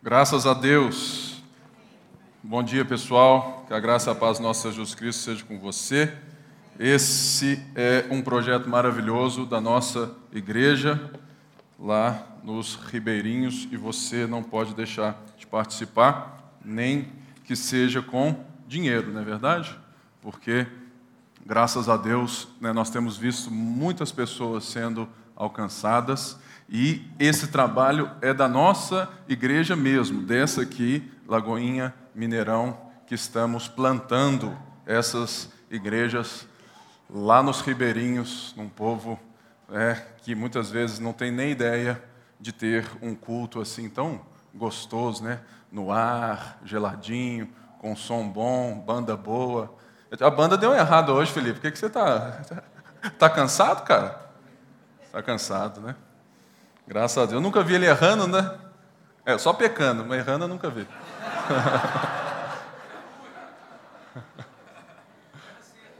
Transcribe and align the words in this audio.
Graças 0.00 0.46
a 0.46 0.54
Deus. 0.54 1.42
Bom 2.40 2.62
dia, 2.62 2.84
pessoal. 2.84 3.64
Que 3.66 3.74
a 3.74 3.80
graça 3.80 4.10
e 4.10 4.12
a 4.12 4.14
paz 4.14 4.38
nosso 4.38 4.62
Senhor 4.62 4.74
Jesus 4.74 4.94
Cristo 4.94 5.22
seja 5.22 5.44
com 5.44 5.58
você. 5.58 6.14
Esse 6.78 7.60
é 7.74 8.06
um 8.08 8.22
projeto 8.22 8.68
maravilhoso 8.68 9.44
da 9.44 9.60
nossa 9.60 10.14
igreja 10.32 11.10
lá 11.76 12.24
nos 12.44 12.76
Ribeirinhos 12.76 13.66
e 13.72 13.76
você 13.76 14.24
não 14.24 14.40
pode 14.40 14.72
deixar 14.72 15.20
de 15.36 15.48
participar, 15.48 16.54
nem 16.64 17.10
que 17.42 17.56
seja 17.56 18.00
com 18.00 18.44
dinheiro, 18.68 19.12
não 19.12 19.20
é 19.20 19.24
verdade? 19.24 19.76
Porque, 20.22 20.64
graças 21.44 21.88
a 21.88 21.96
Deus, 21.96 22.46
né, 22.60 22.72
nós 22.72 22.88
temos 22.88 23.16
visto 23.16 23.50
muitas 23.50 24.12
pessoas 24.12 24.64
sendo 24.64 25.08
alcançadas 25.34 26.38
e 26.68 27.10
esse 27.18 27.46
trabalho 27.46 28.10
é 28.20 28.34
da 28.34 28.46
nossa 28.46 29.08
igreja 29.26 29.74
mesmo, 29.74 30.20
dessa 30.20 30.62
aqui, 30.62 31.10
Lagoinha 31.26 31.94
Mineirão, 32.14 32.76
que 33.06 33.14
estamos 33.14 33.68
plantando 33.68 34.56
essas 34.84 35.50
igrejas 35.70 36.46
lá 37.08 37.42
nos 37.42 37.62
ribeirinhos, 37.62 38.54
num 38.54 38.68
povo 38.68 39.18
é, 39.70 39.94
que 40.22 40.34
muitas 40.34 40.70
vezes 40.70 40.98
não 40.98 41.14
tem 41.14 41.30
nem 41.30 41.52
ideia 41.52 42.02
de 42.38 42.52
ter 42.52 42.86
um 43.00 43.14
culto 43.14 43.60
assim 43.60 43.88
tão 43.88 44.20
gostoso, 44.54 45.24
né? 45.24 45.40
No 45.72 45.90
ar, 45.90 46.58
geladinho, 46.64 47.48
com 47.78 47.96
som 47.96 48.28
bom, 48.28 48.78
banda 48.78 49.16
boa. 49.16 49.74
A 50.20 50.30
banda 50.30 50.56
deu 50.56 50.74
errado 50.74 51.12
hoje, 51.12 51.32
Felipe. 51.32 51.54
Por 51.54 51.62
que, 51.62 51.70
que 51.70 51.78
você 51.78 51.86
está 51.86 52.42
tá 53.18 53.30
cansado, 53.30 53.84
cara? 53.84 54.20
Está 55.02 55.22
cansado, 55.22 55.80
né? 55.80 55.94
Graças 56.88 57.18
a 57.18 57.26
Deus. 57.26 57.34
Eu 57.34 57.40
nunca 57.42 57.62
vi 57.62 57.74
ele 57.74 57.84
errando, 57.84 58.26
né? 58.26 58.50
É, 59.26 59.36
só 59.36 59.52
pecando, 59.52 60.06
mas 60.06 60.20
errando 60.20 60.46
eu 60.46 60.48
nunca 60.48 60.70
vi. 60.70 60.88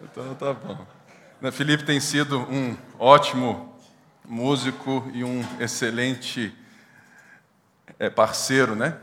então 0.02 0.34
tá 0.36 0.54
bom. 0.54 0.86
Né, 1.42 1.50
Felipe 1.50 1.84
tem 1.84 2.00
sido 2.00 2.38
um 2.38 2.74
ótimo 2.98 3.76
músico 4.26 5.06
e 5.12 5.22
um 5.22 5.44
excelente 5.60 6.56
é, 7.98 8.08
parceiro, 8.08 8.74
né? 8.74 8.96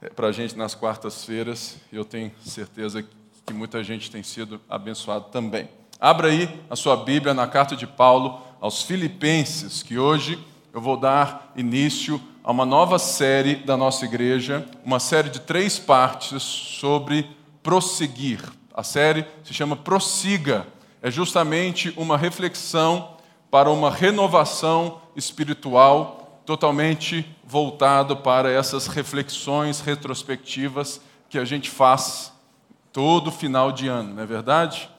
É, 0.00 0.08
Para 0.08 0.28
a 0.28 0.32
gente 0.32 0.56
nas 0.56 0.74
quartas-feiras. 0.74 1.76
Eu 1.92 2.06
tenho 2.06 2.32
certeza 2.40 3.04
que 3.44 3.52
muita 3.52 3.84
gente 3.84 4.10
tem 4.10 4.22
sido 4.22 4.62
abençoado 4.66 5.26
também. 5.26 5.68
Abra 6.00 6.28
aí 6.28 6.64
a 6.70 6.76
sua 6.76 6.96
Bíblia 6.96 7.34
na 7.34 7.46
carta 7.46 7.76
de 7.76 7.86
Paulo 7.86 8.40
aos 8.62 8.82
Filipenses, 8.82 9.82
que 9.82 9.98
hoje 9.98 10.42
eu 10.76 10.80
vou 10.82 10.98
dar 10.98 11.54
início 11.56 12.20
a 12.44 12.52
uma 12.52 12.66
nova 12.66 12.98
série 12.98 13.54
da 13.54 13.78
nossa 13.78 14.04
igreja, 14.04 14.68
uma 14.84 15.00
série 15.00 15.30
de 15.30 15.40
três 15.40 15.78
partes 15.78 16.42
sobre 16.42 17.34
prosseguir. 17.62 18.42
A 18.74 18.82
série 18.82 19.24
se 19.42 19.54
chama 19.54 19.74
Prossiga. 19.74 20.66
É 21.00 21.10
justamente 21.10 21.94
uma 21.96 22.18
reflexão 22.18 23.16
para 23.50 23.70
uma 23.70 23.90
renovação 23.90 25.00
espiritual 25.16 26.42
totalmente 26.44 27.26
voltado 27.42 28.14
para 28.14 28.50
essas 28.50 28.86
reflexões 28.86 29.80
retrospectivas 29.80 31.00
que 31.30 31.38
a 31.38 31.44
gente 31.46 31.70
faz 31.70 32.34
todo 32.92 33.32
final 33.32 33.72
de 33.72 33.88
ano, 33.88 34.12
não 34.12 34.22
é 34.22 34.26
verdade? 34.26 34.90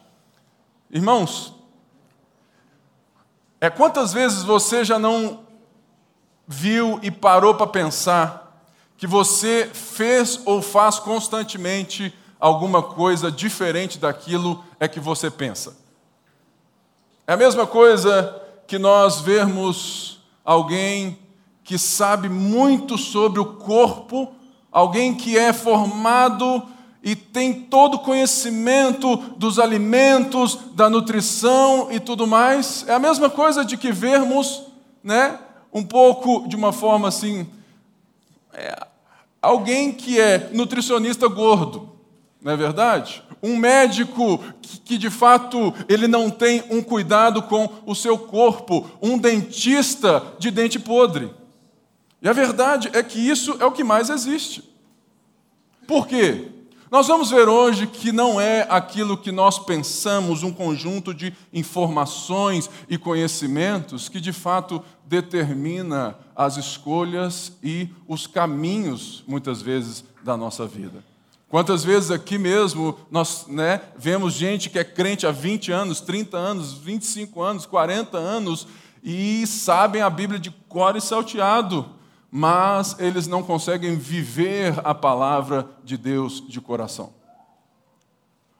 Irmãos, 0.89 1.53
é 3.61 3.69
quantas 3.69 4.11
vezes 4.11 4.41
você 4.41 4.83
já 4.83 4.97
não 4.97 5.45
viu 6.47 6.99
e 7.03 7.11
parou 7.11 7.53
para 7.55 7.67
pensar 7.67 8.63
que 8.97 9.05
você 9.05 9.69
fez 9.73 10.39
ou 10.45 10.61
faz 10.61 10.97
constantemente 10.97 12.13
alguma 12.39 12.81
coisa 12.81 13.31
diferente 13.31 13.99
daquilo 13.99 14.63
é 14.79 14.87
que 14.87 14.99
você 14.99 15.29
pensa. 15.29 15.75
É 17.25 17.33
a 17.33 17.37
mesma 17.37 17.67
coisa 17.67 18.41
que 18.65 18.79
nós 18.79 19.21
vermos 19.21 20.19
alguém 20.43 21.19
que 21.63 21.77
sabe 21.77 22.29
muito 22.29 22.97
sobre 22.97 23.39
o 23.39 23.45
corpo, 23.45 24.33
alguém 24.71 25.13
que 25.13 25.37
é 25.37 25.51
formado 25.51 26.63
e 27.03 27.15
tem 27.15 27.53
todo 27.53 27.95
o 27.95 27.99
conhecimento 27.99 29.17
dos 29.37 29.59
alimentos, 29.59 30.57
da 30.73 30.89
nutrição 30.89 31.89
e 31.91 31.99
tudo 31.99 32.25
mais. 32.25 32.85
É 32.87 32.93
a 32.93 32.99
mesma 32.99 33.29
coisa 33.29 33.65
de 33.65 33.77
que 33.77 33.91
vermos, 33.91 34.63
né, 35.03 35.37
um 35.73 35.83
pouco 35.83 36.47
de 36.47 36.55
uma 36.55 36.71
forma 36.71 37.07
assim, 37.07 37.47
é, 38.53 38.87
alguém 39.41 39.91
que 39.91 40.19
é 40.19 40.49
nutricionista 40.51 41.27
gordo, 41.27 41.89
não 42.41 42.51
é 42.51 42.57
verdade? 42.57 43.23
Um 43.41 43.55
médico 43.55 44.39
que, 44.61 44.79
que, 44.79 44.97
de 44.97 45.09
fato 45.09 45.73
ele 45.87 46.07
não 46.07 46.29
tem 46.29 46.63
um 46.69 46.81
cuidado 46.81 47.43
com 47.43 47.69
o 47.85 47.93
seu 47.93 48.17
corpo, 48.17 48.89
um 49.01 49.17
dentista 49.17 50.23
de 50.39 50.49
dente 50.49 50.79
podre. 50.79 51.29
E 52.21 52.27
a 52.27 52.33
verdade 52.33 52.89
é 52.93 53.03
que 53.03 53.19
isso 53.19 53.57
é 53.59 53.65
o 53.65 53.71
que 53.71 53.83
mais 53.83 54.09
existe. 54.09 54.63
Por 55.85 56.07
quê? 56.07 56.51
Nós 56.89 57.07
vamos 57.07 57.29
ver 57.29 57.49
hoje 57.49 57.85
que 57.85 58.13
não 58.13 58.39
é 58.39 58.65
aquilo 58.69 59.17
que 59.17 59.29
nós 59.29 59.59
pensamos, 59.59 60.41
um 60.41 60.53
conjunto 60.53 61.13
de 61.13 61.33
informações 61.51 62.69
e 62.87 62.97
conhecimentos 62.97 64.07
que 64.07 64.21
de 64.21 64.31
fato 64.31 64.81
determina 65.05 66.17
as 66.33 66.55
escolhas 66.55 67.51
e 67.61 67.89
os 68.07 68.25
caminhos, 68.25 69.21
muitas 69.27 69.61
vezes, 69.61 70.01
da 70.23 70.37
nossa 70.37 70.65
vida. 70.65 71.03
Quantas 71.49 71.83
vezes 71.83 72.09
aqui 72.09 72.37
mesmo 72.37 72.97
nós 73.11 73.47
né, 73.47 73.81
vemos 73.97 74.33
gente 74.33 74.69
que 74.69 74.79
é 74.79 74.83
crente 74.83 75.27
há 75.27 75.31
20 75.31 75.71
anos, 75.73 75.99
30 75.99 76.37
anos, 76.37 76.73
25 76.73 77.41
anos, 77.41 77.65
40 77.65 78.17
anos 78.17 78.65
e 79.03 79.45
sabem 79.45 80.01
a 80.01 80.09
Bíblia 80.09 80.39
de 80.39 80.51
cor 80.69 80.95
e 80.95 81.01
salteado, 81.01 81.96
mas 82.31 82.95
eles 82.99 83.27
não 83.27 83.41
conseguem 83.41 83.95
viver 83.95 84.79
a 84.83 84.93
palavra 84.93 85.67
de 85.83 85.97
Deus 85.97 86.43
de 86.47 86.59
coração. 86.59 87.17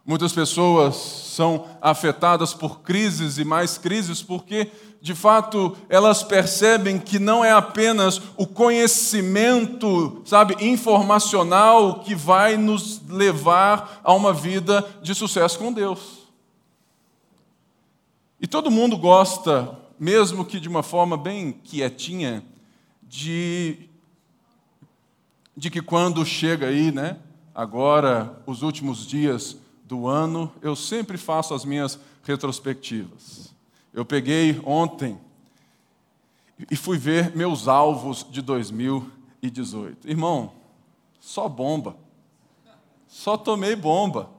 Muitas 0.05 0.31
pessoas 0.31 0.95
são 0.95 1.65
afetadas 1.81 2.53
por 2.53 2.79
crises 2.79 3.37
e 3.37 3.43
mais 3.43 3.77
crises 3.77 4.23
porque, 4.23 4.71
de 5.01 5.13
fato, 5.13 5.75
elas 5.89 6.23
percebem 6.23 6.97
que 6.97 7.19
não 7.19 7.43
é 7.43 7.51
apenas 7.51 8.21
o 8.37 8.47
conhecimento, 8.47 10.21
sabe, 10.23 10.55
informacional 10.65 11.99
que 11.99 12.15
vai 12.15 12.55
nos 12.55 13.01
levar 13.09 13.99
a 14.01 14.13
uma 14.13 14.31
vida 14.31 14.87
de 15.01 15.13
sucesso 15.13 15.59
com 15.59 15.73
Deus. 15.73 16.25
E 18.39 18.47
todo 18.47 18.71
mundo 18.71 18.95
gosta, 18.95 19.77
mesmo 19.99 20.45
que 20.45 20.57
de 20.57 20.69
uma 20.69 20.83
forma 20.83 21.17
bem 21.17 21.51
quietinha, 21.51 22.45
de, 23.07 23.89
de 25.55 25.69
que 25.69 25.81
quando 25.81 26.25
chega 26.25 26.67
aí, 26.67 26.91
né, 26.91 27.17
agora, 27.53 28.41
os 28.45 28.61
últimos 28.61 29.05
dias 29.05 29.57
do 29.83 30.07
ano, 30.07 30.51
eu 30.61 30.75
sempre 30.75 31.17
faço 31.17 31.53
as 31.53 31.63
minhas 31.63 31.99
retrospectivas. 32.23 33.53
Eu 33.93 34.05
peguei 34.05 34.61
ontem 34.65 35.17
e 36.69 36.75
fui 36.75 36.97
ver 36.97 37.35
meus 37.35 37.67
alvos 37.67 38.25
de 38.29 38.41
2018. 38.41 40.09
Irmão, 40.09 40.51
só 41.19 41.47
bomba. 41.47 41.95
Só 43.07 43.37
tomei 43.37 43.75
bomba. 43.75 44.29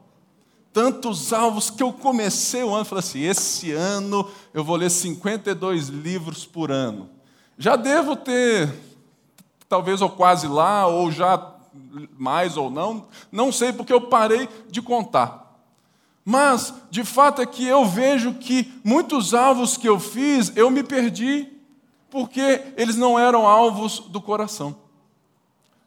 Tantos 0.72 1.32
alvos 1.32 1.70
que 1.70 1.82
eu 1.82 1.92
comecei 1.92 2.62
o 2.62 2.74
ano, 2.74 2.84
falei 2.84 3.00
assim: 3.00 3.20
esse 3.22 3.72
ano 3.72 4.30
eu 4.52 4.62
vou 4.62 4.76
ler 4.76 4.90
52 4.90 5.88
livros 5.88 6.44
por 6.44 6.70
ano. 6.70 7.08
Já 7.58 7.74
devo 7.74 8.14
ter, 8.14 8.72
talvez 9.68 10.00
ou 10.00 10.08
quase 10.08 10.46
lá, 10.46 10.86
ou 10.86 11.10
já 11.10 11.54
mais 12.16 12.56
ou 12.56 12.70
não, 12.70 13.06
não 13.30 13.50
sei 13.50 13.72
porque 13.72 13.92
eu 13.92 14.02
parei 14.02 14.48
de 14.70 14.80
contar. 14.80 15.48
Mas, 16.24 16.74
de 16.90 17.04
fato, 17.04 17.40
é 17.40 17.46
que 17.46 17.66
eu 17.66 17.84
vejo 17.86 18.34
que 18.34 18.72
muitos 18.84 19.32
alvos 19.32 19.76
que 19.76 19.88
eu 19.88 19.98
fiz, 19.98 20.52
eu 20.54 20.70
me 20.70 20.82
perdi, 20.82 21.48
porque 22.10 22.62
eles 22.76 22.96
não 22.96 23.18
eram 23.18 23.46
alvos 23.46 24.00
do 24.00 24.20
coração. 24.20 24.76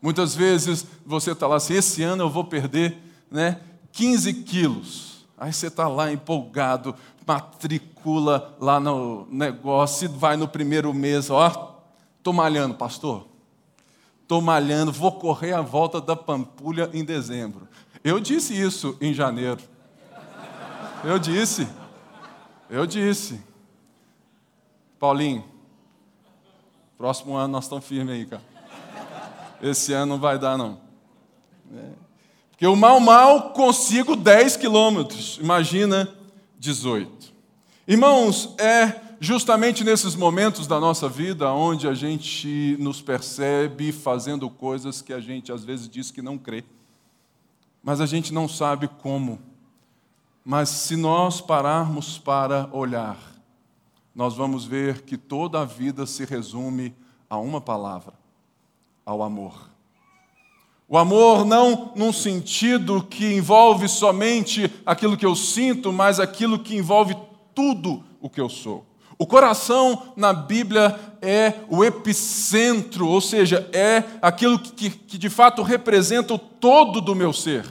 Muitas 0.01 0.35
vezes 0.35 0.85
você 1.05 1.31
está 1.31 1.45
lá 1.45 1.57
assim, 1.57 1.75
esse 1.75 2.01
ano 2.01 2.23
eu 2.23 2.29
vou 2.29 2.43
perder 2.43 2.97
né, 3.29 3.59
15 3.91 4.33
quilos. 4.33 5.27
Aí 5.37 5.53
você 5.53 5.67
está 5.67 5.87
lá 5.87 6.11
empolgado, 6.11 6.95
matricula 7.25 8.55
lá 8.59 8.79
no 8.79 9.27
negócio, 9.29 10.09
vai 10.09 10.35
no 10.35 10.47
primeiro 10.47 10.93
mês, 10.93 11.29
ó, 11.29 11.77
estou 12.17 12.33
malhando, 12.33 12.75
pastor. 12.75 13.27
Estou 14.21 14.41
malhando, 14.41 14.91
vou 14.91 15.11
correr 15.11 15.53
a 15.53 15.61
volta 15.61 15.99
da 15.99 16.15
Pampulha 16.15 16.89
em 16.93 17.03
dezembro. 17.03 17.67
Eu 18.03 18.19
disse 18.19 18.59
isso 18.59 18.97
em 19.01 19.13
janeiro. 19.13 19.59
Eu 21.03 21.19
disse. 21.19 21.67
Eu 22.69 22.85
disse. 22.85 23.41
Paulinho, 24.97 25.43
próximo 26.97 27.35
ano 27.35 27.53
nós 27.53 27.65
estamos 27.65 27.83
firmes 27.83 28.13
aí, 28.13 28.25
cara. 28.25 28.43
esse 29.61 29.91
ano 29.91 30.13
não 30.13 30.19
vai 30.19 30.39
dar, 30.39 30.57
não. 30.57 30.79
É. 31.75 31.89
Porque 32.51 32.65
eu 32.65 32.75
mal, 32.75 32.99
mal 32.99 33.49
consigo 33.49 34.15
10 34.15 34.57
quilômetros, 34.57 35.39
imagina 35.41 36.07
18. 36.61 37.33
Irmãos, 37.87 38.53
é 38.59 39.01
justamente 39.19 39.83
nesses 39.83 40.15
momentos 40.15 40.67
da 40.67 40.79
nossa 40.79 41.09
vida 41.09 41.51
onde 41.51 41.87
a 41.87 41.95
gente 41.95 42.77
nos 42.79 43.01
percebe 43.01 43.91
fazendo 43.91 44.47
coisas 44.47 45.01
que 45.01 45.11
a 45.11 45.19
gente 45.19 45.51
às 45.51 45.63
vezes 45.63 45.89
diz 45.89 46.11
que 46.11 46.21
não 46.21 46.37
crê, 46.37 46.63
mas 47.81 47.99
a 47.99 48.05
gente 48.05 48.31
não 48.31 48.47
sabe 48.47 48.87
como. 48.87 49.41
Mas 50.45 50.69
se 50.69 50.95
nós 50.95 51.41
pararmos 51.41 52.19
para 52.19 52.69
olhar, 52.71 53.17
nós 54.13 54.35
vamos 54.35 54.63
ver 54.63 55.01
que 55.01 55.17
toda 55.17 55.61
a 55.61 55.65
vida 55.65 56.05
se 56.05 56.25
resume 56.25 56.93
a 57.27 57.39
uma 57.39 57.59
palavra: 57.59 58.13
ao 59.03 59.23
amor. 59.23 59.70
O 60.91 60.97
amor 60.97 61.45
não 61.45 61.93
num 61.95 62.11
sentido 62.11 63.01
que 63.09 63.25
envolve 63.33 63.87
somente 63.87 64.69
aquilo 64.85 65.15
que 65.15 65.25
eu 65.25 65.37
sinto, 65.37 65.89
mas 65.89 66.19
aquilo 66.19 66.59
que 66.59 66.75
envolve 66.75 67.15
tudo 67.55 68.03
o 68.19 68.29
que 68.29 68.41
eu 68.41 68.49
sou. 68.49 68.85
O 69.17 69.25
coração 69.25 70.11
na 70.17 70.33
Bíblia 70.33 70.99
é 71.21 71.53
o 71.69 71.81
epicentro, 71.85 73.07
ou 73.07 73.21
seja, 73.21 73.69
é 73.71 74.03
aquilo 74.21 74.59
que, 74.59 74.89
que 74.89 75.17
de 75.17 75.29
fato 75.29 75.61
representa 75.61 76.33
o 76.33 76.37
todo 76.37 76.99
do 76.99 77.15
meu 77.15 77.31
ser. 77.31 77.65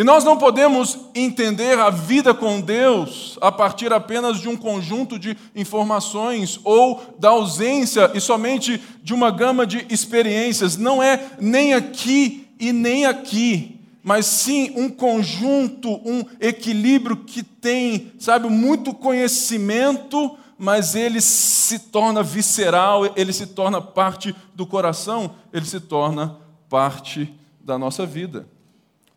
E 0.00 0.02
nós 0.02 0.24
não 0.24 0.38
podemos 0.38 0.98
entender 1.14 1.78
a 1.78 1.90
vida 1.90 2.32
com 2.32 2.58
Deus 2.58 3.36
a 3.38 3.52
partir 3.52 3.92
apenas 3.92 4.40
de 4.40 4.48
um 4.48 4.56
conjunto 4.56 5.18
de 5.18 5.36
informações 5.54 6.58
ou 6.64 7.02
da 7.18 7.28
ausência 7.28 8.10
e 8.14 8.18
somente 8.18 8.82
de 9.02 9.12
uma 9.12 9.30
gama 9.30 9.66
de 9.66 9.86
experiências. 9.90 10.78
Não 10.78 11.02
é 11.02 11.32
nem 11.38 11.74
aqui 11.74 12.48
e 12.58 12.72
nem 12.72 13.04
aqui, 13.04 13.78
mas 14.02 14.24
sim 14.24 14.72
um 14.74 14.88
conjunto, 14.88 15.90
um 16.02 16.24
equilíbrio 16.40 17.18
que 17.18 17.42
tem, 17.42 18.10
sabe, 18.18 18.48
muito 18.48 18.94
conhecimento, 18.94 20.34
mas 20.56 20.94
ele 20.94 21.20
se 21.20 21.78
torna 21.78 22.22
visceral, 22.22 23.04
ele 23.16 23.34
se 23.34 23.48
torna 23.48 23.82
parte 23.82 24.34
do 24.54 24.64
coração, 24.64 25.34
ele 25.52 25.66
se 25.66 25.78
torna 25.78 26.38
parte 26.70 27.30
da 27.62 27.76
nossa 27.76 28.06
vida. 28.06 28.48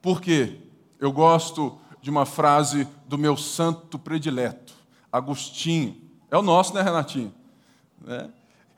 Por 0.02 0.20
quê? 0.20 0.58
Eu 1.04 1.12
gosto 1.12 1.78
de 2.02 2.10
uma 2.10 2.26
frase 2.26 2.88
do 3.10 3.18
meu 3.18 3.36
santo 3.36 4.00
predileto, 4.00 4.74
Agostinho. 5.12 5.98
É 6.32 6.38
o 6.38 6.42
nosso, 6.42 6.74
né, 6.74 6.82
Renatinho? 6.82 7.34
É. 8.08 8.30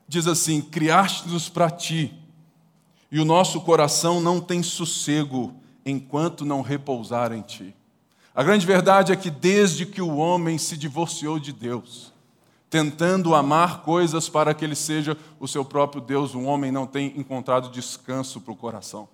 Diz 0.07 0.25
assim: 0.25 0.59
Criaste-nos 0.59 1.49
para 1.49 1.69
ti, 1.69 2.19
e 3.11 3.19
o 3.19 3.25
nosso 3.25 3.61
coração 3.61 4.19
não 4.19 4.41
tem 4.41 4.63
sossego 4.63 5.53
enquanto 5.85 6.43
não 6.43 6.63
repousar 6.63 7.31
em 7.31 7.43
ti. 7.43 7.75
A 8.33 8.41
grande 8.41 8.65
verdade 8.65 9.11
é 9.11 9.15
que 9.15 9.29
desde 9.29 9.85
que 9.85 10.01
o 10.01 10.17
homem 10.17 10.57
se 10.57 10.75
divorciou 10.75 11.37
de 11.37 11.53
Deus, 11.53 12.11
tentando 12.71 13.35
amar 13.35 13.83
coisas 13.83 14.27
para 14.27 14.51
que 14.55 14.65
ele 14.65 14.75
seja 14.75 15.15
o 15.39 15.47
seu 15.47 15.63
próprio 15.63 16.01
Deus, 16.01 16.33
o 16.33 16.41
homem 16.41 16.71
não 16.71 16.87
tem 16.87 17.13
encontrado 17.15 17.69
descanso 17.69 18.41
para 18.41 18.51
o 18.51 18.55
coração. 18.57 19.07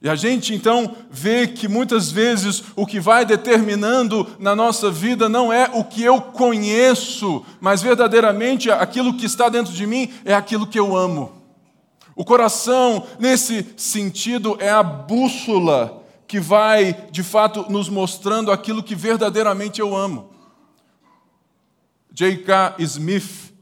E 0.00 0.08
a 0.08 0.14
gente 0.14 0.54
então 0.54 0.94
vê 1.10 1.48
que 1.48 1.66
muitas 1.66 2.10
vezes 2.10 2.62
o 2.76 2.86
que 2.86 3.00
vai 3.00 3.24
determinando 3.24 4.26
na 4.38 4.54
nossa 4.54 4.90
vida 4.90 5.28
não 5.28 5.52
é 5.52 5.68
o 5.74 5.82
que 5.82 6.04
eu 6.04 6.20
conheço, 6.20 7.44
mas 7.60 7.82
verdadeiramente 7.82 8.70
aquilo 8.70 9.14
que 9.14 9.26
está 9.26 9.48
dentro 9.48 9.72
de 9.72 9.86
mim 9.86 10.12
é 10.24 10.34
aquilo 10.34 10.68
que 10.68 10.78
eu 10.78 10.96
amo. 10.96 11.32
O 12.14 12.24
coração, 12.24 13.06
nesse 13.18 13.74
sentido, 13.76 14.56
é 14.60 14.70
a 14.70 14.82
bússola 14.82 16.04
que 16.28 16.38
vai, 16.38 17.06
de 17.10 17.22
fato, 17.22 17.66
nos 17.68 17.88
mostrando 17.88 18.52
aquilo 18.52 18.82
que 18.82 18.94
verdadeiramente 18.94 19.80
eu 19.80 19.96
amo. 19.96 20.30
J.K. 22.12 22.74
Smith, 22.80 23.52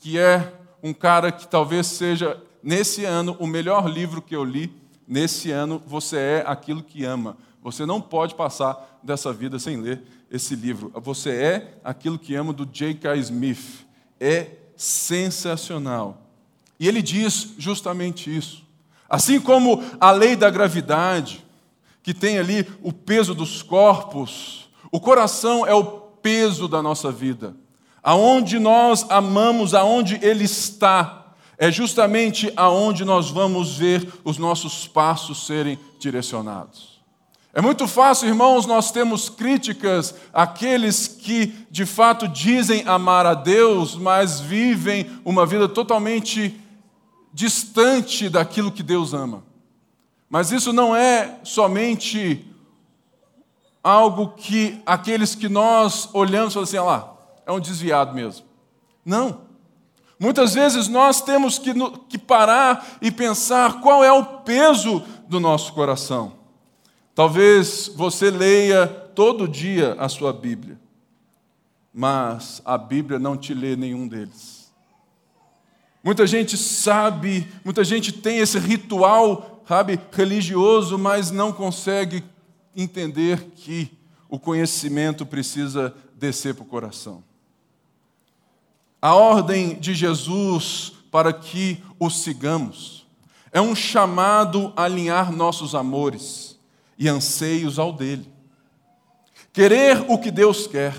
que 0.00 0.18
é 0.18 0.52
um 0.82 0.92
cara 0.92 1.32
que 1.32 1.48
talvez 1.48 1.86
seja, 1.86 2.40
nesse 2.62 3.04
ano, 3.04 3.36
o 3.40 3.46
melhor 3.46 3.88
livro 3.88 4.20
que 4.20 4.36
eu 4.36 4.44
li, 4.44 4.83
nesse 5.06 5.50
ano 5.50 5.82
você 5.86 6.16
é 6.16 6.44
aquilo 6.46 6.82
que 6.82 7.04
ama. 7.04 7.36
Você 7.62 7.86
não 7.86 8.00
pode 8.00 8.34
passar 8.34 9.00
dessa 9.02 9.32
vida 9.32 9.58
sem 9.58 9.78
ler 9.78 10.02
esse 10.30 10.54
livro. 10.54 10.92
Você 10.96 11.30
é 11.30 11.78
aquilo 11.82 12.18
que 12.18 12.34
ama 12.34 12.52
do 12.52 12.66
J.K. 12.66 13.16
Smith. 13.16 13.86
É 14.20 14.50
sensacional. 14.76 16.22
E 16.78 16.88
ele 16.88 17.00
diz 17.00 17.54
justamente 17.56 18.34
isso. 18.34 18.64
Assim 19.08 19.40
como 19.40 19.82
a 20.00 20.10
lei 20.10 20.34
da 20.36 20.50
gravidade, 20.50 21.44
que 22.02 22.12
tem 22.12 22.38
ali 22.38 22.68
o 22.82 22.92
peso 22.92 23.34
dos 23.34 23.62
corpos, 23.62 24.68
o 24.90 25.00
coração 25.00 25.66
é 25.66 25.74
o 25.74 25.84
peso 25.84 26.68
da 26.68 26.82
nossa 26.82 27.10
vida. 27.10 27.54
Aonde 28.02 28.58
nós 28.58 29.06
amamos, 29.08 29.72
aonde 29.72 30.18
ele 30.22 30.44
está, 30.44 31.23
é 31.56 31.70
justamente 31.70 32.52
aonde 32.56 33.04
nós 33.04 33.30
vamos 33.30 33.76
ver 33.76 34.06
os 34.24 34.38
nossos 34.38 34.86
passos 34.86 35.46
serem 35.46 35.78
direcionados. 35.98 36.94
É 37.52 37.60
muito 37.60 37.86
fácil, 37.86 38.26
irmãos, 38.26 38.66
nós 38.66 38.90
temos 38.90 39.28
críticas 39.28 40.12
àqueles 40.32 41.06
que 41.06 41.54
de 41.70 41.86
fato 41.86 42.26
dizem 42.26 42.82
amar 42.84 43.26
a 43.26 43.34
Deus, 43.34 43.94
mas 43.94 44.40
vivem 44.40 45.08
uma 45.24 45.46
vida 45.46 45.68
totalmente 45.68 46.60
distante 47.32 48.28
daquilo 48.28 48.72
que 48.72 48.82
Deus 48.82 49.14
ama. 49.14 49.44
Mas 50.28 50.50
isso 50.50 50.72
não 50.72 50.96
é 50.96 51.38
somente 51.44 52.44
algo 53.84 54.30
que 54.30 54.82
aqueles 54.84 55.36
que 55.36 55.48
nós 55.48 56.08
olhamos 56.12 56.52
e 56.52 56.54
falamos 56.54 56.70
assim, 56.70 56.76
ah 56.78 56.82
lá, 56.82 57.14
é 57.46 57.52
um 57.52 57.60
desviado 57.60 58.12
mesmo. 58.14 58.44
Não. 59.04 59.43
Muitas 60.18 60.54
vezes 60.54 60.88
nós 60.88 61.20
temos 61.20 61.58
que, 61.58 61.72
que 62.08 62.18
parar 62.18 62.98
e 63.02 63.10
pensar 63.10 63.80
qual 63.80 64.04
é 64.04 64.12
o 64.12 64.24
peso 64.24 65.02
do 65.28 65.40
nosso 65.40 65.72
coração. 65.72 66.34
Talvez 67.14 67.90
você 67.94 68.30
leia 68.30 68.86
todo 68.86 69.48
dia 69.48 69.94
a 69.98 70.08
sua 70.08 70.32
Bíblia, 70.32 70.78
mas 71.92 72.60
a 72.64 72.76
Bíblia 72.76 73.18
não 73.18 73.36
te 73.36 73.54
lê 73.54 73.76
nenhum 73.76 74.08
deles. 74.08 74.72
Muita 76.02 76.26
gente 76.26 76.56
sabe, 76.56 77.48
muita 77.64 77.82
gente 77.82 78.12
tem 78.12 78.38
esse 78.38 78.58
ritual, 78.58 79.62
sabe, 79.66 79.98
religioso, 80.12 80.98
mas 80.98 81.30
não 81.30 81.52
consegue 81.52 82.22
entender 82.76 83.52
que 83.56 83.90
o 84.28 84.38
conhecimento 84.38 85.24
precisa 85.24 85.94
descer 86.14 86.54
para 86.54 86.64
o 86.64 86.66
coração. 86.66 87.22
A 89.04 89.12
ordem 89.12 89.74
de 89.74 89.92
Jesus 89.92 90.94
para 91.10 91.30
que 91.30 91.76
o 92.00 92.08
sigamos 92.08 93.06
é 93.52 93.60
um 93.60 93.74
chamado 93.74 94.72
a 94.74 94.84
alinhar 94.84 95.30
nossos 95.30 95.74
amores 95.74 96.58
e 96.98 97.06
anseios 97.06 97.78
ao 97.78 97.92
dele. 97.92 98.26
Querer 99.52 100.06
o 100.08 100.16
que 100.16 100.30
Deus 100.30 100.66
quer, 100.66 100.96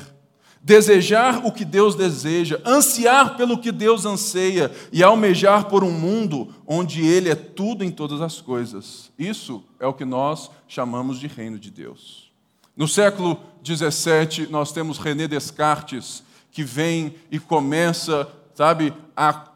desejar 0.62 1.44
o 1.48 1.52
que 1.52 1.66
Deus 1.66 1.96
deseja, 1.96 2.62
ansiar 2.64 3.36
pelo 3.38 3.58
que 3.58 3.72
Deus 3.72 4.06
anseia 4.06 4.72
e 4.92 5.02
almejar 5.02 5.66
por 5.66 5.84
um 5.84 5.92
mundo 5.92 6.54
onde 6.68 7.04
Ele 7.04 7.32
é 7.32 7.36
tudo 7.36 7.84
em 7.84 7.90
todas 7.90 8.22
as 8.22 8.40
coisas. 8.40 9.12
Isso 9.18 9.64
é 9.80 9.88
o 9.88 9.94
que 9.96 10.06
nós 10.06 10.52
chamamos 10.68 11.20
de 11.20 11.26
reino 11.26 11.58
de 11.58 11.72
Deus. 11.72 12.32
No 12.78 12.88
século 12.88 13.40
XVII, 13.66 14.48
nós 14.52 14.72
temos 14.72 15.00
René 15.00 15.28
Descartes, 15.28 16.24
que 16.56 16.64
vem 16.64 17.14
e 17.30 17.38
começa, 17.38 18.32
sabe, 18.54 18.94
a, 19.14 19.50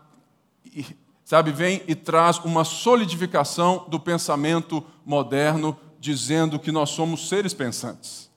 sabe, 1.23 1.49
vem 1.49 1.81
e 1.87 1.95
traz 1.95 2.39
uma 2.39 2.65
solidificação 2.65 3.85
do 3.87 3.97
pensamento 3.97 4.85
moderno, 5.05 5.79
dizendo 5.97 6.59
que 6.59 6.73
nós 6.73 6.89
somos 6.89 7.29
seres 7.29 7.53
pensantes. 7.53 8.29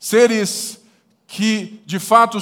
Seres 0.00 0.80
que, 1.28 1.80
de 1.86 2.00
fato, 2.00 2.38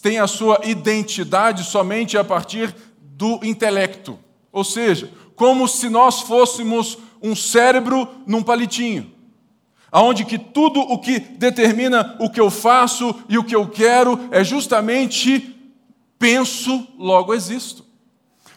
têm 0.00 0.18
a 0.18 0.26
sua 0.26 0.62
identidade 0.64 1.62
somente 1.64 2.16
a 2.16 2.24
partir 2.24 2.74
do 2.98 3.38
intelecto. 3.44 4.18
Ou 4.50 4.64
seja, 4.64 5.12
como 5.36 5.68
se 5.68 5.90
nós 5.90 6.22
fôssemos 6.22 6.96
um 7.22 7.36
cérebro 7.36 8.08
num 8.26 8.42
palitinho 8.42 9.17
aonde 9.90 10.24
que 10.24 10.38
tudo 10.38 10.80
o 10.80 10.98
que 10.98 11.18
determina 11.18 12.16
o 12.20 12.30
que 12.30 12.40
eu 12.40 12.50
faço 12.50 13.14
e 13.28 13.38
o 13.38 13.44
que 13.44 13.54
eu 13.54 13.68
quero 13.68 14.18
é 14.30 14.44
justamente 14.44 15.54
penso, 16.18 16.86
logo 16.98 17.34
existo. 17.34 17.86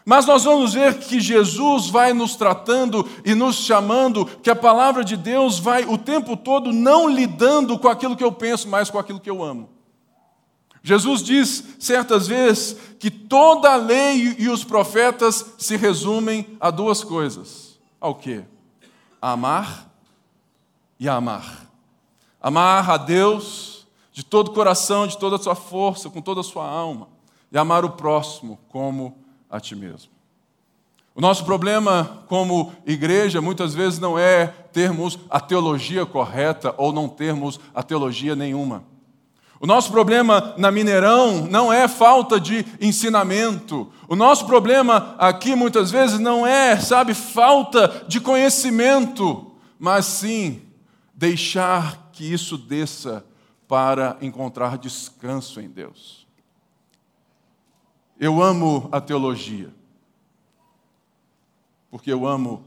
Mas 0.04 0.26
nós 0.26 0.44
vamos 0.44 0.74
ver 0.74 0.98
que 0.98 1.20
Jesus 1.20 1.88
vai 1.88 2.12
nos 2.12 2.36
tratando 2.36 3.08
e 3.24 3.36
nos 3.36 3.58
chamando, 3.58 4.26
que 4.26 4.50
a 4.50 4.56
palavra 4.56 5.04
de 5.04 5.16
Deus 5.16 5.60
vai 5.60 5.86
o 5.86 5.98
tempo 5.98 6.36
todo 6.36 6.72
não 6.72 7.08
lidando 7.08 7.78
com 7.78 7.88
aquilo 7.88 8.16
que 8.16 8.24
eu 8.24 8.32
penso, 8.32 8.68
mas 8.68 8.90
com 8.90 8.98
aquilo 8.98 9.20
que 9.20 9.30
eu 9.30 9.44
amo. 9.44 9.70
Jesus 10.84 11.22
diz 11.22 11.64
certas 11.78 12.28
vezes 12.28 12.76
que 13.00 13.12
toda 13.12 13.72
a 13.72 13.76
lei 13.76 14.36
e 14.40 14.50
os 14.50 14.64
profetas 14.64 15.54
se 15.60 15.78
resumem 15.78 16.58
a 16.60 16.72
duas 16.72 17.04
coisas: 17.04 17.80
ao 18.00 18.16
que? 18.16 18.44
amar 19.22 19.91
e 21.02 21.10
a 21.10 21.16
amar. 21.16 21.66
Amar 22.40 22.88
a 22.92 22.96
Deus 22.96 23.88
de 24.14 24.24
todo 24.24 24.50
o 24.50 24.54
coração, 24.54 25.08
de 25.08 25.18
toda 25.18 25.36
a 25.36 25.40
sua 25.40 25.56
força, 25.56 26.12
com 26.12 26.22
toda 26.22 26.42
a 26.42 26.44
sua 26.44 26.68
alma, 26.70 27.08
e 27.52 27.58
amar 27.58 27.84
o 27.84 27.90
próximo 27.90 28.60
como 28.70 29.18
a 29.50 29.60
ti 29.60 29.76
mesmo. 29.76 30.12
O 31.16 31.20
nosso 31.20 31.44
problema 31.44 32.24
como 32.28 32.72
igreja 32.86 33.42
muitas 33.42 33.74
vezes 33.74 33.98
não 33.98 34.18
é 34.18 34.46
termos 34.72 35.18
a 35.28 35.40
teologia 35.40 36.06
correta 36.06 36.74
ou 36.78 36.94
não 36.94 37.10
termos 37.10 37.60
a 37.74 37.82
teologia 37.82 38.36
nenhuma. 38.36 38.84
O 39.60 39.66
nosso 39.66 39.92
problema 39.92 40.54
na 40.56 40.72
Mineirão 40.72 41.48
não 41.48 41.74
é 41.74 41.88
falta 41.88 42.40
de 42.40 42.64
ensinamento. 42.80 43.92
O 44.08 44.16
nosso 44.16 44.46
problema 44.46 45.16
aqui 45.18 45.56
muitas 45.56 45.90
vezes 45.90 46.20
não 46.20 46.46
é, 46.46 46.80
sabe, 46.80 47.16
falta 47.16 48.06
de 48.08 48.20
conhecimento, 48.20 49.52
mas 49.80 50.06
sim 50.06 50.62
deixar 51.22 52.10
que 52.12 52.26
isso 52.34 52.58
desça 52.58 53.24
para 53.68 54.18
encontrar 54.22 54.76
descanso 54.76 55.62
em 55.62 55.70
Deus. 55.70 56.26
Eu 58.20 58.42
amo 58.42 58.90
a 58.92 59.00
teologia, 59.00 59.70
porque 61.92 62.12
eu 62.12 62.26
amo 62.26 62.66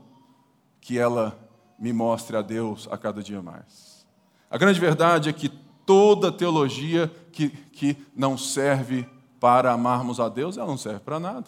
que 0.80 0.96
ela 0.96 1.36
me 1.76 1.92
mostre 1.92 2.36
a 2.36 2.42
Deus 2.42 2.86
a 2.92 2.96
cada 2.96 3.24
dia 3.24 3.42
mais. 3.42 4.06
A 4.48 4.56
grande 4.56 4.78
verdade 4.78 5.28
é 5.28 5.32
que 5.32 5.48
toda 5.84 6.30
teologia 6.30 7.12
que, 7.32 7.48
que 7.48 7.96
não 8.14 8.38
serve 8.38 9.04
para 9.40 9.72
amarmos 9.72 10.20
a 10.20 10.28
Deus, 10.28 10.56
ela 10.56 10.68
não 10.68 10.78
serve 10.78 11.00
para 11.00 11.18
nada. 11.18 11.46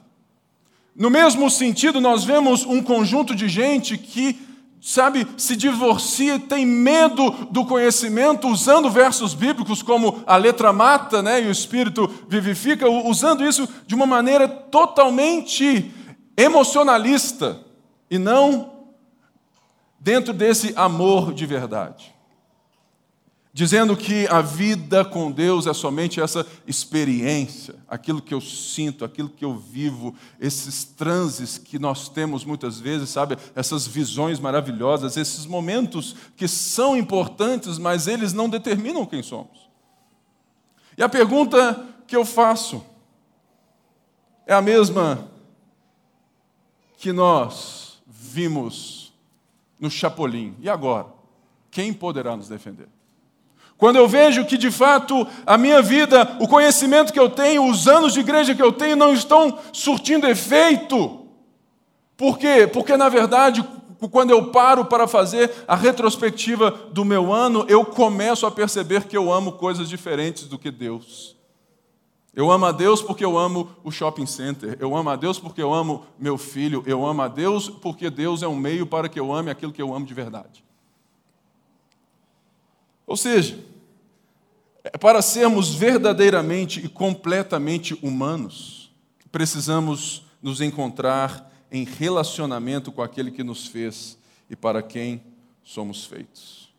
No 0.96 1.08
mesmo 1.08 1.48
sentido, 1.50 2.00
nós 2.00 2.25
vemos 2.25 2.64
um 2.64 2.82
conjunto 2.82 3.34
de 3.34 3.48
gente 3.48 3.96
que, 3.96 4.32
sabe, 4.87 5.26
se 5.37 5.57
divorcia, 5.57 6.38
tem 6.38 6.64
medo 6.64 7.28
do 7.50 7.66
conhecimento, 7.66 8.47
usando 8.47 8.88
versos 8.88 9.35
bíblicos 9.35 9.83
como 9.83 10.23
a 10.25 10.37
letra 10.37 10.73
mata 10.73 11.21
né, 11.21 11.43
e 11.43 11.49
o 11.49 11.50
espírito 11.50 12.09
vivifica, 12.28 12.88
usando 12.88 13.45
isso 13.45 13.69
de 13.85 13.97
uma 13.97 14.07
maneira 14.07 14.47
totalmente 14.47 15.93
emocionalista 16.37 17.61
e 18.09 18.16
não 18.16 18.85
dentro 19.99 20.33
desse 20.33 20.73
amor 20.76 21.35
de 21.35 21.47
verdade 21.47 22.15
dizendo 23.56 23.96
que 23.96 24.26
a 24.26 24.42
vida 24.42 25.02
com 25.02 25.32
Deus 25.32 25.66
é 25.66 25.72
somente 25.72 26.20
essa 26.20 26.46
experiência, 26.66 27.75
aquilo 27.88 28.20
que 28.20 28.34
eu 28.34 28.40
sinto, 28.42 29.02
aquilo 29.02 29.30
que 29.30 29.46
eu 29.46 29.56
vivo, 29.56 30.14
esses 30.38 30.84
transes 30.84 31.56
que 31.56 31.78
nós 31.78 32.06
temos 32.06 32.44
muitas 32.44 32.78
vezes, 32.78 33.08
sabe, 33.08 33.38
essas 33.54 33.86
visões 33.86 34.38
maravilhosas, 34.38 35.16
esses 35.16 35.46
momentos 35.46 36.14
que 36.36 36.46
são 36.46 36.94
importantes, 36.94 37.78
mas 37.78 38.06
eles 38.06 38.34
não 38.34 38.46
determinam 38.46 39.06
quem 39.06 39.22
somos. 39.22 39.70
E 40.94 41.02
a 41.02 41.08
pergunta 41.08 41.82
que 42.06 42.14
eu 42.14 42.26
faço 42.26 42.84
é 44.46 44.52
a 44.52 44.60
mesma 44.60 45.30
que 46.98 47.10
nós 47.10 48.02
vimos 48.06 49.14
no 49.80 49.90
Chapolin. 49.90 50.54
E 50.60 50.68
agora? 50.68 51.06
Quem 51.70 51.90
poderá 51.94 52.36
nos 52.36 52.50
defender? 52.50 52.88
Quando 53.78 53.97
eu 53.97 54.09
vejo 54.09 54.45
que 54.47 54.56
de 54.56 54.71
fato 54.71 55.26
a 55.45 55.59
minha 55.59 55.83
vida, 55.83 56.37
o 56.40 56.49
conhecimento 56.49 57.12
que 57.12 57.21
eu 57.21 57.28
tenho, 57.28 57.68
os 57.68 57.87
anos 57.87 58.14
de 58.14 58.21
igreja 58.21 58.54
que 58.54 58.62
eu 58.62 58.73
tenho 58.73 58.97
não 58.97 59.12
estão 59.12 59.59
surtindo 59.73 60.26
efeito. 60.26 61.26
Por 62.16 62.38
quê? 62.38 62.66
Porque 62.66 62.97
na 62.97 63.11
verdade, 63.11 63.62
quando 64.11 64.30
eu 64.30 64.50
paro 64.50 64.87
para 64.87 65.06
fazer 65.06 65.50
a 65.68 65.76
retrospectiva 65.76 66.71
do 66.90 67.04
meu 67.04 67.33
ano, 67.33 67.66
eu 67.68 67.85
começo 67.85 68.47
a 68.47 68.50
perceber 68.50 69.04
que 69.04 69.16
eu 69.16 69.30
amo 69.30 69.52
coisas 69.52 69.88
diferentes 69.88 70.45
do 70.45 70.59
que 70.59 70.71
Deus. 70.71 71.37
Eu 72.35 72.50
amo 72.50 72.66
a 72.66 72.73
Deus 72.73 73.00
porque 73.00 73.25
eu 73.25 73.38
amo 73.38 73.71
o 73.83 73.90
shopping 73.90 74.26
center. 74.26 74.76
Eu 74.78 74.95
amo 74.95 75.09
a 75.09 75.16
Deus 75.16 75.38
porque 75.38 75.62
eu 75.62 75.73
amo 75.73 76.04
meu 76.18 76.37
filho. 76.37 76.83
Eu 76.87 77.06
amo 77.06 77.23
a 77.23 77.28
Deus 77.28 77.71
porque 77.71 78.11
Deus 78.11 78.42
é 78.42 78.49
um 78.49 78.56
meio 78.56 78.87
para 78.87 79.09
que 79.09 79.18
eu 79.18 79.33
ame 79.33 79.50
aquilo 79.50 79.73
que 79.73 79.80
eu 79.80 79.95
amo 79.95 80.04
de 80.04 80.12
verdade. 80.12 80.65
Ou 83.06 83.16
seja, 83.16 83.58
é 84.82 84.98
para 84.98 85.22
sermos 85.22 85.75
verdadeiramente 85.75 86.84
e 86.84 86.88
completamente 86.88 87.94
humanos, 88.02 88.90
precisamos 89.30 90.25
nos 90.42 90.60
encontrar 90.60 91.52
em 91.70 91.84
relacionamento 91.84 92.90
com 92.90 93.02
aquele 93.02 93.30
que 93.30 93.44
nos 93.44 93.66
fez 93.66 94.18
e 94.50 94.56
para 94.56 94.82
quem 94.82 95.22
somos 95.62 96.04
feitos. 96.04 96.72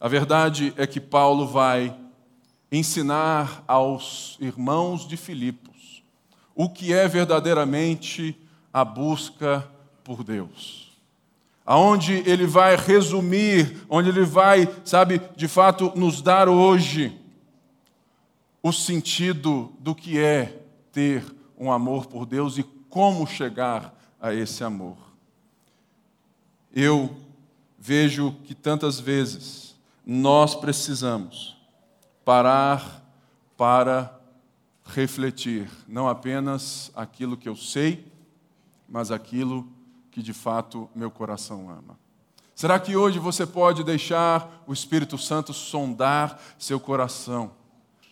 A 0.00 0.08
verdade 0.08 0.74
é 0.76 0.86
que 0.86 1.00
Paulo 1.00 1.46
vai 1.46 1.96
ensinar 2.70 3.64
aos 3.66 4.36
irmãos 4.40 5.06
de 5.06 5.16
Filipos 5.16 6.02
o 6.54 6.68
que 6.68 6.92
é 6.92 7.06
verdadeiramente 7.06 8.38
a 8.72 8.84
busca 8.84 9.66
por 10.02 10.24
Deus 10.24 10.85
aonde 11.66 12.22
ele 12.24 12.46
vai 12.46 12.76
resumir, 12.76 13.84
onde 13.88 14.08
ele 14.08 14.24
vai, 14.24 14.72
sabe, 14.84 15.20
de 15.34 15.48
fato 15.48 15.92
nos 15.96 16.22
dar 16.22 16.48
hoje 16.48 17.20
o 18.62 18.72
sentido 18.72 19.72
do 19.80 19.94
que 19.94 20.18
é 20.18 20.62
ter 20.92 21.24
um 21.58 21.72
amor 21.72 22.06
por 22.06 22.24
Deus 22.24 22.56
e 22.56 22.62
como 22.88 23.26
chegar 23.26 23.94
a 24.20 24.32
esse 24.32 24.62
amor. 24.62 24.96
Eu 26.72 27.16
vejo 27.78 28.32
que 28.44 28.54
tantas 28.54 29.00
vezes 29.00 29.76
nós 30.04 30.54
precisamos 30.54 31.56
parar 32.24 33.04
para 33.56 34.16
refletir, 34.84 35.68
não 35.88 36.08
apenas 36.08 36.92
aquilo 36.94 37.36
que 37.36 37.48
eu 37.48 37.56
sei, 37.56 38.06
mas 38.88 39.10
aquilo 39.10 39.64
que 39.64 39.75
de 40.22 40.32
fato 40.32 40.88
meu 40.94 41.10
coração 41.10 41.70
ama? 41.70 41.98
Será 42.54 42.80
que 42.80 42.96
hoje 42.96 43.18
você 43.18 43.44
pode 43.44 43.84
deixar 43.84 44.62
o 44.66 44.72
Espírito 44.72 45.18
Santo 45.18 45.52
sondar 45.52 46.40
seu 46.58 46.80
coração 46.80 47.50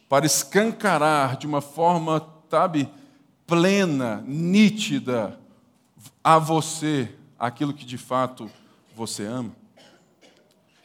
para 0.08 0.26
escancarar 0.26 1.38
de 1.38 1.46
uma 1.46 1.62
forma, 1.62 2.26
sabe, 2.50 2.90
plena, 3.46 4.22
nítida 4.26 5.40
a 6.22 6.38
você 6.38 7.14
aquilo 7.38 7.72
que 7.72 7.86
de 7.86 7.96
fato 7.96 8.50
você 8.94 9.24
ama? 9.24 9.52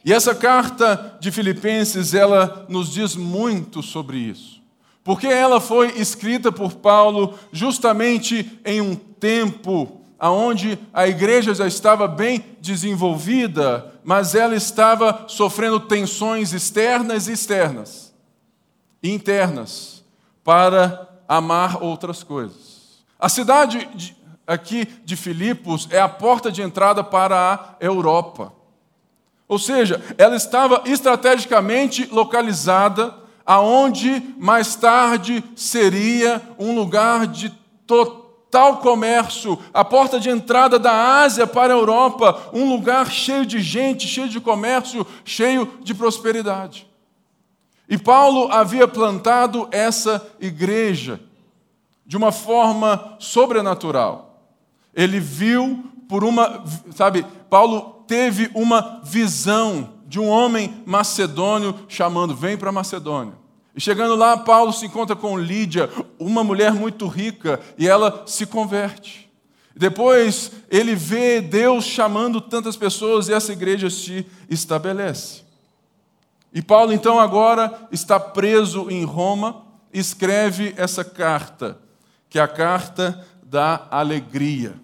E 0.02 0.12
essa 0.12 0.34
carta 0.34 1.18
de 1.20 1.30
Filipenses, 1.30 2.14
ela 2.14 2.64
nos 2.68 2.90
diz 2.90 3.14
muito 3.14 3.82
sobre 3.82 4.16
isso. 4.16 4.62
Porque 5.04 5.26
ela 5.26 5.60
foi 5.60 5.98
escrita 5.98 6.50
por 6.50 6.76
Paulo 6.76 7.38
justamente 7.52 8.58
em 8.64 8.80
um 8.80 8.94
tempo 8.94 9.99
aonde 10.20 10.78
a 10.92 11.08
igreja 11.08 11.54
já 11.54 11.66
estava 11.66 12.06
bem 12.06 12.44
desenvolvida, 12.60 13.94
mas 14.04 14.34
ela 14.34 14.54
estava 14.54 15.24
sofrendo 15.26 15.80
tensões 15.80 16.52
externas 16.52 17.26
e 17.26 17.32
externas, 17.32 18.14
internas, 19.02 20.04
para 20.44 21.08
amar 21.26 21.82
outras 21.82 22.22
coisas. 22.22 23.02
A 23.18 23.30
cidade 23.30 23.88
de, 23.94 24.14
aqui 24.46 24.86
de 25.04 25.16
Filipos 25.16 25.88
é 25.90 25.98
a 25.98 26.08
porta 26.08 26.52
de 26.52 26.60
entrada 26.60 27.02
para 27.02 27.54
a 27.54 27.76
Europa. 27.84 28.52
Ou 29.48 29.58
seja, 29.58 30.02
ela 30.18 30.36
estava 30.36 30.82
estrategicamente 30.84 32.06
localizada 32.12 33.14
aonde 33.46 34.34
mais 34.38 34.76
tarde 34.76 35.42
seria 35.56 36.42
um 36.58 36.74
lugar 36.74 37.26
de 37.26 37.50
total 37.86 38.19
tal 38.50 38.78
comércio, 38.78 39.58
a 39.72 39.84
porta 39.84 40.18
de 40.18 40.28
entrada 40.28 40.78
da 40.78 41.22
Ásia 41.22 41.46
para 41.46 41.72
a 41.72 41.76
Europa, 41.76 42.50
um 42.52 42.68
lugar 42.68 43.10
cheio 43.10 43.46
de 43.46 43.60
gente, 43.60 44.08
cheio 44.08 44.28
de 44.28 44.40
comércio, 44.40 45.06
cheio 45.24 45.78
de 45.82 45.94
prosperidade. 45.94 46.86
E 47.88 47.96
Paulo 47.96 48.50
havia 48.52 48.86
plantado 48.86 49.68
essa 49.70 50.26
igreja 50.40 51.20
de 52.04 52.16
uma 52.16 52.32
forma 52.32 53.16
sobrenatural. 53.18 54.44
Ele 54.94 55.20
viu 55.20 55.84
por 56.08 56.24
uma, 56.24 56.64
sabe, 56.94 57.24
Paulo 57.48 58.04
teve 58.06 58.50
uma 58.54 59.00
visão 59.04 59.90
de 60.06 60.18
um 60.18 60.28
homem 60.28 60.82
macedônio 60.84 61.78
chamando: 61.86 62.34
vem 62.34 62.56
para 62.56 62.72
Macedônia. 62.72 63.34
E 63.80 63.82
chegando 63.82 64.14
lá, 64.14 64.36
Paulo 64.36 64.74
se 64.74 64.84
encontra 64.84 65.16
com 65.16 65.38
Lídia, 65.38 65.88
uma 66.18 66.44
mulher 66.44 66.74
muito 66.74 67.06
rica, 67.06 67.58
e 67.78 67.88
ela 67.88 68.24
se 68.26 68.44
converte. 68.44 69.32
Depois 69.74 70.52
ele 70.70 70.94
vê 70.94 71.40
Deus 71.40 71.86
chamando 71.86 72.42
tantas 72.42 72.76
pessoas 72.76 73.26
e 73.26 73.32
essa 73.32 73.54
igreja 73.54 73.88
se 73.88 74.26
estabelece. 74.50 75.44
E 76.52 76.60
Paulo 76.60 76.92
então 76.92 77.18
agora 77.18 77.88
está 77.90 78.20
preso 78.20 78.90
em 78.90 79.02
Roma 79.02 79.64
escreve 79.94 80.74
essa 80.76 81.02
carta, 81.02 81.78
que 82.28 82.38
é 82.38 82.42
a 82.42 82.46
carta 82.46 83.26
da 83.42 83.88
alegria, 83.90 84.74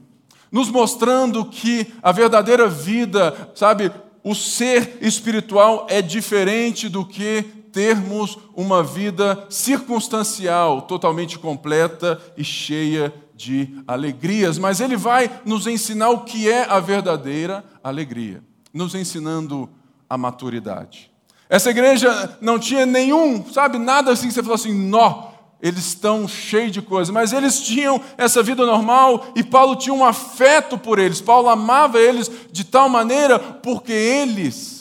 nos 0.50 0.71
mostrando 0.71 1.45
que 1.45 1.93
a 2.03 2.12
verdadeira 2.12 2.67
vida, 2.67 3.50
sabe, 3.55 3.93
o 4.25 4.35
ser 4.35 4.97
espiritual 5.03 5.87
é 5.91 6.00
diferente 6.00 6.88
do 6.88 7.05
que 7.05 7.66
termos 7.76 8.38
uma 8.54 8.83
vida 8.83 9.45
circunstancial, 9.50 10.80
totalmente 10.80 11.38
completa 11.38 12.18
e 12.35 12.42
cheia 12.42 13.12
de 13.35 13.68
alegrias, 13.87 14.56
mas 14.56 14.80
ele 14.80 14.97
vai 14.97 15.30
nos 15.45 15.66
ensinar 15.66 16.09
o 16.09 16.21
que 16.21 16.50
é 16.50 16.64
a 16.64 16.80
verdadeira 16.80 17.62
alegria, 17.85 18.42
nos 18.73 18.95
ensinando 18.95 19.68
a 20.09 20.16
maturidade. 20.16 21.11
Essa 21.50 21.68
igreja 21.68 22.38
não 22.40 22.59
tinha 22.59 22.87
nenhum, 22.87 23.45
sabe, 23.52 23.76
nada 23.76 24.11
assim 24.11 24.28
que 24.28 24.33
você 24.33 24.42
falou 24.42 24.54
assim, 24.54 24.73
nó, 24.73 25.33
eles 25.61 25.88
estão 25.88 26.26
cheios 26.26 26.73
de 26.73 26.80
coisas, 26.80 27.12
mas 27.12 27.35
eles 27.35 27.61
tinham 27.61 28.00
essa 28.16 28.42
vida 28.42 28.64
normal 28.64 29.35
e 29.37 29.45
Paulo 29.45 29.76
tinha 29.76 29.95
um 29.95 30.02
afeto 30.02 30.78
por 30.78 30.99
eles. 30.99 31.21
Paulo 31.21 31.50
amava 31.50 31.99
eles 31.99 32.30
de 32.50 32.64
tal 32.64 32.88
maneira 32.88 33.38
porque 33.38 33.92
eles 33.92 34.75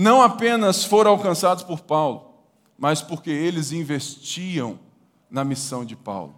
não 0.00 0.22
apenas 0.22 0.82
foram 0.82 1.10
alcançados 1.10 1.62
por 1.62 1.80
Paulo, 1.80 2.32
mas 2.78 3.02
porque 3.02 3.28
eles 3.28 3.70
investiam 3.70 4.78
na 5.30 5.44
missão 5.44 5.84
de 5.84 5.94
Paulo. 5.94 6.34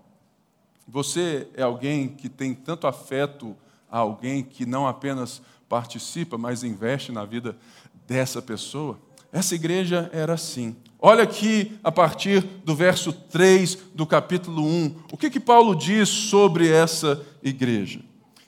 Você 0.89 1.47
é 1.55 1.63
alguém 1.63 2.09
que 2.09 2.29
tem 2.29 2.55
tanto 2.55 2.89
afeto 2.89 3.57
a 3.89 3.99
alguém 3.99 4.43
que 4.43 4.67
não 4.67 4.89
apenas 4.89 5.41
participa, 5.69 6.37
mas 6.37 6.65
investe 6.65 7.13
na 7.13 7.25
vida 7.25 7.57
dessa 8.05 8.43
pessoa? 8.43 8.99
Essa 9.33 9.55
igreja 9.55 10.11
era 10.13 10.35
assim. 10.35 10.75
Olha 10.99 11.23
aqui 11.23 11.79
a 11.85 11.93
partir 11.93 12.41
do 12.65 12.75
verso 12.75 13.13
3 13.13 13.79
do 13.95 14.05
capítulo 14.05 14.67
1. 14.67 14.97
O 15.13 15.17
que, 15.17 15.31
que 15.31 15.39
Paulo 15.39 15.77
diz 15.77 16.09
sobre 16.09 16.69
essa 16.69 17.25
igreja? 17.41 18.01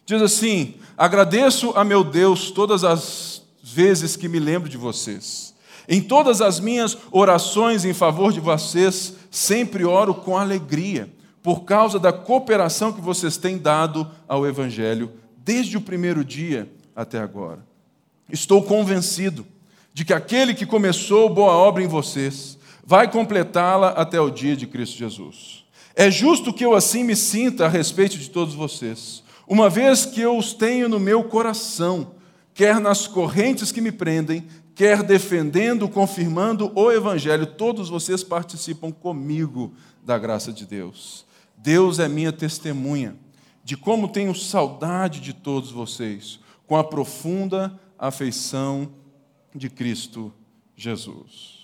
Diz 0.04 0.21
assim: 0.21 0.75
Agradeço 0.97 1.71
a 1.76 1.85
meu 1.85 2.02
Deus 2.02 2.50
todas 2.50 2.83
as 2.83 3.43
vezes 3.73 4.16
que 4.16 4.28
me 4.28 4.38
lembro 4.38 4.68
de 4.68 4.76
vocês. 4.76 5.54
Em 5.88 6.00
todas 6.00 6.40
as 6.40 6.61
minhas 6.61 6.97
orações 7.11 7.85
em 7.85 7.92
favor 7.92 8.33
de 8.33 8.40
vocês, 8.40 9.14
sempre 9.30 9.85
oro 9.85 10.14
com 10.14 10.37
alegria, 10.37 11.12
por 11.42 11.64
causa 11.64 11.99
da 11.99 12.12
cooperação 12.12 12.92
que 12.92 13.00
vocês 13.00 13.37
têm 13.37 13.59
dado 13.59 14.11
ao 14.26 14.47
Evangelho, 14.47 15.12
desde 15.37 15.76
o 15.76 15.80
primeiro 15.80 16.25
dia 16.25 16.71
até 16.97 17.18
agora. 17.18 17.64
Estou 18.30 18.62
convencido 18.62 19.47
de 19.92 20.04
que 20.04 20.12
aquele 20.12 20.54
que 20.54 20.64
começou 20.66 21.28
boa 21.28 21.52
obra 21.52 21.83
em 21.83 21.87
vocês 21.87 22.59
vai 22.85 23.11
completá-la 23.11 23.90
até 23.90 24.21
o 24.21 24.30
dia 24.30 24.56
de 24.56 24.66
Cristo 24.66 24.99
Jesus. 24.99 25.64
É 25.94 26.11
justo 26.11 26.52
que 26.52 26.64
eu 26.64 26.75
assim 26.75 27.04
me 27.04 27.14
sinta 27.14 27.66
a 27.66 27.68
respeito 27.68 28.18
de 28.18 28.28
todos 28.28 28.54
vocês, 28.54 29.23
uma 29.47 29.68
vez 29.68 30.04
que 30.06 30.21
eu 30.21 30.37
os 30.37 30.54
tenho 30.54 30.88
no 30.88 30.99
meu 30.99 31.25
coração, 31.25 32.13
quer 32.54 32.80
nas 32.80 33.06
correntes 33.06 33.73
que 33.73 33.80
me 33.80 33.90
prendem, 33.92 34.46
quer 34.75 35.02
defendendo, 35.02 35.88
confirmando 35.88 36.73
o 36.75 36.90
Evangelho, 36.90 37.46
todos 37.46 37.88
vocês 37.88 38.23
participam 38.23 38.92
comigo 38.92 39.75
da 40.02 40.16
graça 40.16 40.52
de 40.52 40.64
Deus. 40.64 41.26
Deus 41.58 41.99
é 41.99 42.08
minha 42.08 42.32
testemunha 42.32 43.16
de 43.64 43.76
como 43.76 44.08
tenho 44.08 44.34
saudade 44.34 45.20
de 45.20 45.32
todos 45.32 45.70
vocês, 45.70 46.38
com 46.66 46.76
a 46.76 46.84
profunda 46.84 47.78
afeição 47.99 48.90
de 49.54 49.70
Cristo 49.70 50.32
Jesus. 50.76 51.54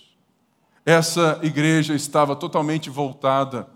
Essa 0.84 1.38
igreja 1.42 1.94
estava 1.94 2.34
totalmente 2.34 2.88
voltada 2.88 3.68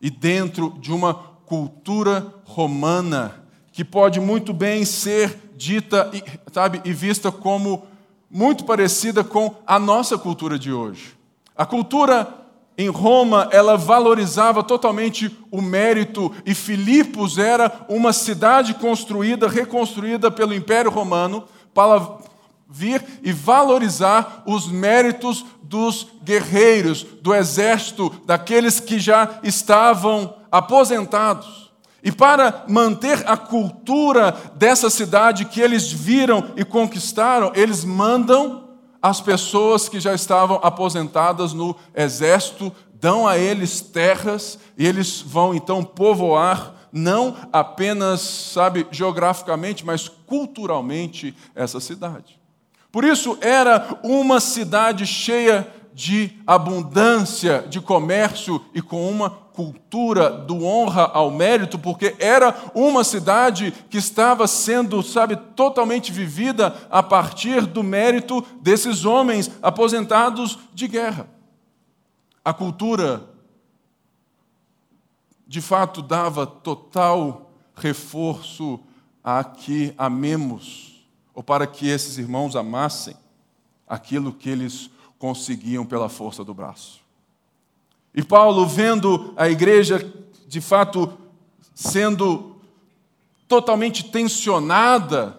e 0.00 0.10
dentro 0.10 0.76
de 0.80 0.92
uma 0.92 1.12
cultura 1.12 2.34
romana 2.44 3.44
que 3.70 3.84
pode 3.84 4.18
muito 4.18 4.52
bem 4.52 4.84
ser 4.84 5.47
dita, 5.58 6.10
sabe, 6.52 6.80
e 6.84 6.92
vista 6.92 7.32
como 7.32 7.86
muito 8.30 8.64
parecida 8.64 9.24
com 9.24 9.56
a 9.66 9.78
nossa 9.78 10.16
cultura 10.16 10.56
de 10.56 10.72
hoje. 10.72 11.18
A 11.56 11.66
cultura 11.66 12.32
em 12.76 12.88
Roma, 12.88 13.48
ela 13.50 13.76
valorizava 13.76 14.62
totalmente 14.62 15.36
o 15.50 15.60
mérito, 15.60 16.32
e 16.46 16.54
Filipos 16.54 17.36
era 17.36 17.84
uma 17.88 18.12
cidade 18.12 18.72
construída, 18.74 19.48
reconstruída 19.48 20.30
pelo 20.30 20.54
Império 20.54 20.88
Romano, 20.88 21.44
para 21.74 22.18
vir 22.68 23.04
e 23.24 23.32
valorizar 23.32 24.44
os 24.46 24.70
méritos 24.70 25.44
dos 25.60 26.06
guerreiros, 26.22 27.02
do 27.20 27.34
exército, 27.34 28.14
daqueles 28.24 28.78
que 28.78 29.00
já 29.00 29.40
estavam 29.42 30.36
aposentados. 30.52 31.67
E 32.02 32.12
para 32.12 32.64
manter 32.68 33.28
a 33.28 33.36
cultura 33.36 34.36
dessa 34.54 34.88
cidade 34.88 35.44
que 35.44 35.60
eles 35.60 35.90
viram 35.90 36.52
e 36.56 36.64
conquistaram, 36.64 37.50
eles 37.54 37.84
mandam 37.84 38.68
as 39.02 39.20
pessoas 39.20 39.88
que 39.88 39.98
já 39.98 40.14
estavam 40.14 40.60
aposentadas 40.62 41.52
no 41.52 41.74
exército, 41.94 42.72
dão 42.94 43.26
a 43.26 43.38
eles 43.38 43.80
terras 43.80 44.58
e 44.76 44.86
eles 44.86 45.20
vão 45.20 45.54
então 45.54 45.84
povoar 45.84 46.74
não 46.92 47.36
apenas, 47.52 48.20
sabe, 48.20 48.86
geograficamente, 48.90 49.84
mas 49.84 50.08
culturalmente 50.08 51.34
essa 51.54 51.80
cidade. 51.80 52.40
Por 52.90 53.04
isso, 53.04 53.36
era 53.40 54.00
uma 54.02 54.40
cidade 54.40 55.06
cheia 55.06 55.70
de 55.92 56.32
abundância, 56.46 57.64
de 57.68 57.80
comércio 57.80 58.64
e 58.72 58.80
com 58.80 59.08
uma 59.10 59.30
cultura 59.58 60.30
do 60.30 60.64
honra 60.64 61.10
ao 61.12 61.32
mérito, 61.32 61.80
porque 61.80 62.14
era 62.20 62.70
uma 62.76 63.02
cidade 63.02 63.72
que 63.90 63.98
estava 63.98 64.46
sendo, 64.46 65.02
sabe, 65.02 65.34
totalmente 65.34 66.12
vivida 66.12 66.76
a 66.88 67.02
partir 67.02 67.66
do 67.66 67.82
mérito 67.82 68.40
desses 68.60 69.04
homens 69.04 69.50
aposentados 69.60 70.60
de 70.72 70.86
guerra. 70.86 71.28
A 72.44 72.52
cultura, 72.52 73.28
de 75.44 75.60
fato, 75.60 76.02
dava 76.02 76.46
total 76.46 77.50
reforço 77.74 78.78
a 79.24 79.42
que 79.42 79.92
amemos 79.98 81.04
ou 81.34 81.42
para 81.42 81.66
que 81.66 81.88
esses 81.88 82.16
irmãos 82.16 82.54
amassem 82.54 83.16
aquilo 83.88 84.32
que 84.32 84.48
eles 84.48 84.88
conseguiam 85.18 85.84
pela 85.84 86.08
força 86.08 86.44
do 86.44 86.54
braço. 86.54 87.07
E 88.18 88.22
Paulo, 88.24 88.66
vendo 88.66 89.32
a 89.36 89.48
igreja 89.48 90.04
de 90.48 90.60
fato 90.60 91.16
sendo 91.72 92.56
totalmente 93.46 94.10
tensionada 94.10 95.36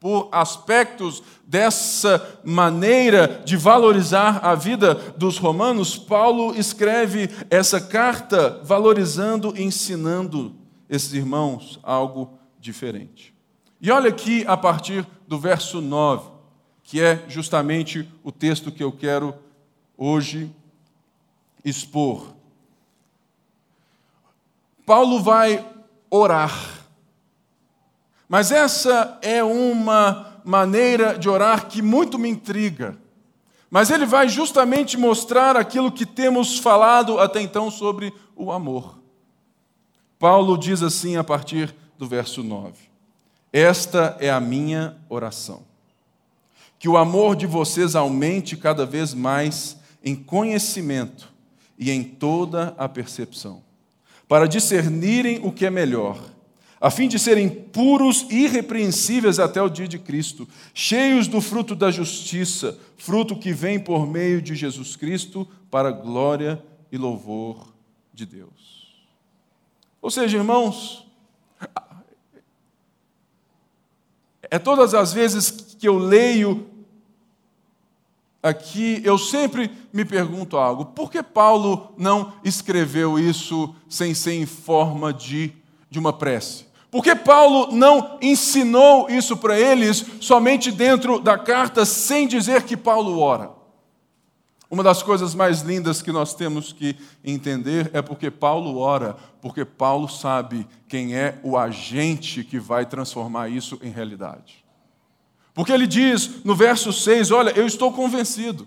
por 0.00 0.28
aspectos 0.32 1.22
dessa 1.46 2.40
maneira 2.42 3.40
de 3.44 3.56
valorizar 3.56 4.44
a 4.44 4.56
vida 4.56 4.96
dos 5.16 5.38
romanos, 5.38 5.96
Paulo 5.96 6.52
escreve 6.58 7.30
essa 7.48 7.80
carta 7.80 8.60
valorizando 8.64 9.54
e 9.56 9.62
ensinando 9.62 10.56
esses 10.88 11.12
irmãos 11.12 11.78
algo 11.80 12.36
diferente. 12.58 13.32
E 13.80 13.88
olha 13.88 14.08
aqui 14.08 14.44
a 14.48 14.56
partir 14.56 15.06
do 15.28 15.38
verso 15.38 15.80
9, 15.80 16.28
que 16.82 17.00
é 17.00 17.24
justamente 17.28 18.04
o 18.24 18.32
texto 18.32 18.72
que 18.72 18.82
eu 18.82 18.90
quero 18.90 19.32
hoje 20.00 20.50
expor. 21.62 22.34
Paulo 24.86 25.22
vai 25.22 25.64
orar. 26.10 26.80
Mas 28.26 28.50
essa 28.50 29.18
é 29.20 29.44
uma 29.44 30.40
maneira 30.42 31.18
de 31.18 31.28
orar 31.28 31.66
que 31.66 31.82
muito 31.82 32.18
me 32.18 32.30
intriga. 32.30 32.98
Mas 33.70 33.90
ele 33.90 34.06
vai 34.06 34.26
justamente 34.26 34.96
mostrar 34.96 35.54
aquilo 35.54 35.92
que 35.92 36.06
temos 36.06 36.58
falado 36.58 37.20
até 37.20 37.42
então 37.42 37.70
sobre 37.70 38.12
o 38.34 38.50
amor. 38.50 38.98
Paulo 40.18 40.56
diz 40.56 40.82
assim 40.82 41.16
a 41.16 41.22
partir 41.22 41.74
do 41.98 42.08
verso 42.08 42.42
9: 42.42 42.72
esta 43.52 44.16
é 44.18 44.30
a 44.30 44.40
minha 44.40 44.96
oração. 45.08 45.62
Que 46.78 46.88
o 46.88 46.96
amor 46.96 47.36
de 47.36 47.46
vocês 47.46 47.94
aumente 47.94 48.56
cada 48.56 48.86
vez 48.86 49.12
mais 49.12 49.79
em 50.02 50.14
conhecimento 50.14 51.32
e 51.78 51.90
em 51.90 52.02
toda 52.02 52.74
a 52.78 52.88
percepção, 52.88 53.62
para 54.28 54.46
discernirem 54.46 55.40
o 55.42 55.50
que 55.50 55.66
é 55.66 55.70
melhor, 55.70 56.22
a 56.80 56.90
fim 56.90 57.08
de 57.08 57.18
serem 57.18 57.48
puros 57.48 58.26
e 58.30 58.44
irrepreensíveis 58.44 59.38
até 59.38 59.60
o 59.60 59.68
dia 59.68 59.86
de 59.86 59.98
Cristo, 59.98 60.48
cheios 60.72 61.26
do 61.28 61.40
fruto 61.40 61.74
da 61.74 61.90
justiça, 61.90 62.78
fruto 62.96 63.36
que 63.36 63.52
vem 63.52 63.78
por 63.78 64.06
meio 64.06 64.40
de 64.40 64.54
Jesus 64.54 64.96
Cristo 64.96 65.46
para 65.70 65.90
glória 65.90 66.62
e 66.90 66.96
louvor 66.96 67.72
de 68.14 68.24
Deus. 68.24 68.96
Ou 70.00 70.10
seja, 70.10 70.38
irmãos, 70.38 71.06
é 74.50 74.58
todas 74.58 74.94
as 74.94 75.12
vezes 75.12 75.50
que 75.50 75.86
eu 75.86 75.98
leio 75.98 76.69
aqui, 78.42 79.00
eu 79.04 79.18
sempre 79.18 79.70
me 79.92 80.04
pergunto 80.04 80.56
algo: 80.56 80.86
por 80.86 81.10
que 81.10 81.22
Paulo 81.22 81.92
não 81.96 82.32
escreveu 82.44 83.18
isso 83.18 83.74
sem 83.88 84.14
ser 84.14 84.32
em 84.32 84.46
forma 84.46 85.12
de, 85.12 85.52
de 85.90 85.98
uma 85.98 86.12
prece? 86.12 86.66
Por 86.90 87.04
que 87.04 87.14
Paulo 87.14 87.68
não 87.72 88.18
ensinou 88.20 89.08
isso 89.08 89.36
para 89.36 89.58
eles 89.58 90.04
somente 90.20 90.72
dentro 90.72 91.20
da 91.20 91.38
carta, 91.38 91.84
sem 91.84 92.26
dizer 92.26 92.64
que 92.64 92.76
Paulo 92.76 93.20
ora? 93.20 93.52
Uma 94.68 94.82
das 94.84 95.02
coisas 95.02 95.34
mais 95.34 95.62
lindas 95.62 96.00
que 96.00 96.12
nós 96.12 96.32
temos 96.34 96.72
que 96.72 96.96
entender 97.24 97.90
é 97.92 98.00
porque 98.00 98.30
Paulo 98.30 98.78
ora, 98.78 99.16
porque 99.40 99.64
Paulo 99.64 100.08
sabe 100.08 100.66
quem 100.88 101.16
é 101.16 101.40
o 101.42 101.56
agente 101.56 102.44
que 102.44 102.58
vai 102.58 102.86
transformar 102.86 103.48
isso 103.48 103.78
em 103.82 103.90
realidade. 103.90 104.59
Porque 105.60 105.72
ele 105.72 105.86
diz 105.86 106.42
no 106.42 106.54
verso 106.54 106.90
6: 106.90 107.30
Olha, 107.30 107.50
eu 107.50 107.66
estou 107.66 107.92
convencido, 107.92 108.66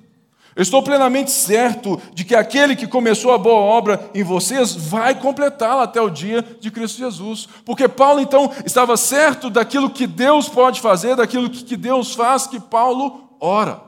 eu 0.56 0.62
estou 0.62 0.84
plenamente 0.84 1.32
certo 1.32 2.00
de 2.14 2.24
que 2.24 2.36
aquele 2.36 2.76
que 2.76 2.86
começou 2.86 3.34
a 3.34 3.38
boa 3.40 3.56
obra 3.56 4.12
em 4.14 4.24
vocês 4.24 4.76
vai 4.76 5.20
completá-la 5.20 5.86
até 5.86 6.00
o 6.00 6.12
dia 6.12 6.44
de 6.60 6.70
Cristo 6.70 7.00
Jesus. 7.00 7.50
Porque 7.66 7.88
Paulo 7.88 8.20
então 8.20 8.52
estava 8.64 8.96
certo 8.96 9.50
daquilo 9.50 9.90
que 9.90 10.06
Deus 10.06 10.48
pode 10.48 10.82
fazer, 10.82 11.16
daquilo 11.16 11.50
que 11.50 11.76
Deus 11.76 12.14
faz, 12.14 12.46
que 12.46 12.60
Paulo 12.60 13.28
ora. 13.40 13.82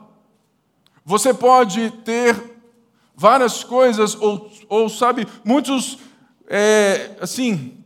Você 1.06 1.32
pode 1.32 1.92
ter 2.04 2.36
várias 3.16 3.64
coisas, 3.64 4.16
ou, 4.20 4.50
ou 4.68 4.90
sabe, 4.90 5.28
muitos, 5.44 6.00
é, 6.50 7.12
assim, 7.22 7.78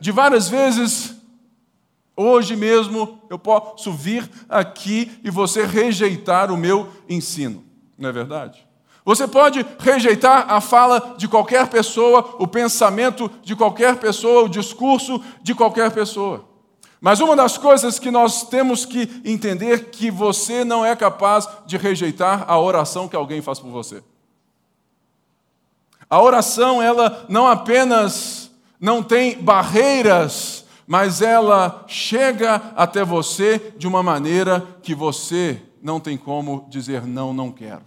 de 0.00 0.10
várias 0.10 0.48
vezes 0.48 1.22
Hoje 2.16 2.54
mesmo 2.54 3.18
eu 3.28 3.38
posso 3.38 3.92
vir 3.92 4.28
aqui 4.48 5.20
e 5.24 5.30
você 5.30 5.66
rejeitar 5.66 6.52
o 6.52 6.56
meu 6.56 6.88
ensino, 7.08 7.64
não 7.98 8.08
é 8.08 8.12
verdade? 8.12 8.64
Você 9.04 9.28
pode 9.28 9.66
rejeitar 9.78 10.50
a 10.50 10.60
fala 10.60 11.14
de 11.18 11.28
qualquer 11.28 11.66
pessoa, 11.68 12.36
o 12.38 12.46
pensamento 12.46 13.30
de 13.42 13.54
qualquer 13.54 13.96
pessoa, 13.96 14.44
o 14.44 14.48
discurso 14.48 15.22
de 15.42 15.54
qualquer 15.54 15.90
pessoa. 15.90 16.48
Mas 17.00 17.20
uma 17.20 17.36
das 17.36 17.58
coisas 17.58 17.98
que 17.98 18.10
nós 18.10 18.44
temos 18.44 18.86
que 18.86 19.20
entender 19.22 19.74
é 19.74 19.78
que 19.78 20.10
você 20.10 20.64
não 20.64 20.86
é 20.86 20.96
capaz 20.96 21.46
de 21.66 21.76
rejeitar 21.76 22.46
a 22.48 22.58
oração 22.58 23.06
que 23.06 23.14
alguém 23.14 23.42
faz 23.42 23.58
por 23.60 23.70
você. 23.70 24.02
A 26.08 26.22
oração, 26.22 26.80
ela 26.80 27.26
não 27.28 27.46
apenas 27.46 28.50
não 28.80 29.02
tem 29.02 29.36
barreiras 29.42 30.63
mas 30.86 31.22
ela 31.22 31.84
chega 31.86 32.56
até 32.76 33.04
você 33.04 33.74
de 33.76 33.86
uma 33.86 34.02
maneira 34.02 34.60
que 34.82 34.94
você 34.94 35.62
não 35.82 36.00
tem 36.00 36.16
como 36.16 36.66
dizer 36.68 37.06
não, 37.06 37.32
não 37.32 37.50
quero. 37.50 37.82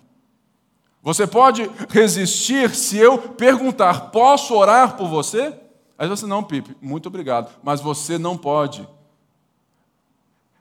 Você 1.01 1.25
pode 1.25 1.69
resistir 1.89 2.75
se 2.75 2.97
eu 2.97 3.17
perguntar, 3.17 4.12
posso 4.12 4.53
orar 4.55 4.97
por 4.97 5.07
você? 5.07 5.57
Aí 5.97 6.07
você, 6.07 6.25
não, 6.25 6.43
Pipe, 6.43 6.75
muito 6.81 7.07
obrigado, 7.07 7.55
mas 7.63 7.79
você 7.81 8.17
não 8.17 8.38
pode 8.38 8.88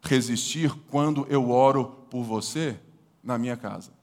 resistir 0.03 0.73
quando 0.91 1.27
eu 1.29 1.51
oro 1.51 2.07
por 2.09 2.23
você 2.23 2.79
na 3.23 3.37
minha 3.37 3.57
casa. 3.57 3.96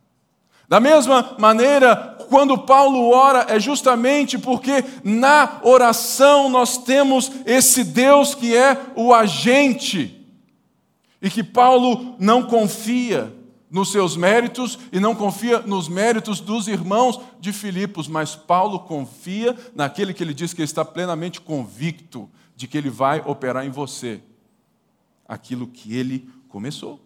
Da 0.74 0.80
mesma 0.80 1.36
maneira, 1.38 2.18
quando 2.32 2.58
Paulo 2.58 3.12
ora, 3.12 3.46
é 3.48 3.60
justamente 3.60 4.40
porque 4.40 4.84
na 5.04 5.60
oração 5.62 6.50
nós 6.50 6.80
temos 6.80 7.32
esse 7.46 7.84
Deus 7.84 8.34
que 8.34 8.58
é 8.58 8.76
o 8.96 9.14
agente, 9.14 10.20
e 11.22 11.30
que 11.30 11.44
Paulo 11.44 12.16
não 12.18 12.42
confia 12.42 13.32
nos 13.70 13.92
seus 13.92 14.18
méritos 14.18 14.80
e 14.92 15.00
não 15.00 15.14
confia 15.14 15.60
nos 15.60 15.88
méritos 15.88 16.40
dos 16.40 16.68
irmãos 16.68 17.22
de 17.40 17.54
Filipos, 17.54 18.08
mas 18.08 18.36
Paulo 18.36 18.80
confia 18.80 19.56
naquele 19.76 20.12
que 20.12 20.24
ele 20.24 20.34
diz 20.34 20.56
que 20.56 20.64
está 20.64 20.84
plenamente 20.84 21.40
convicto 21.40 22.28
de 22.56 22.68
que 22.68 22.80
ele 22.80 22.90
vai 22.90 23.22
operar 23.28 23.64
em 23.64 23.70
você 23.70 24.24
aquilo 25.28 25.68
que 25.68 25.96
ele 25.96 26.28
começou. 26.50 27.00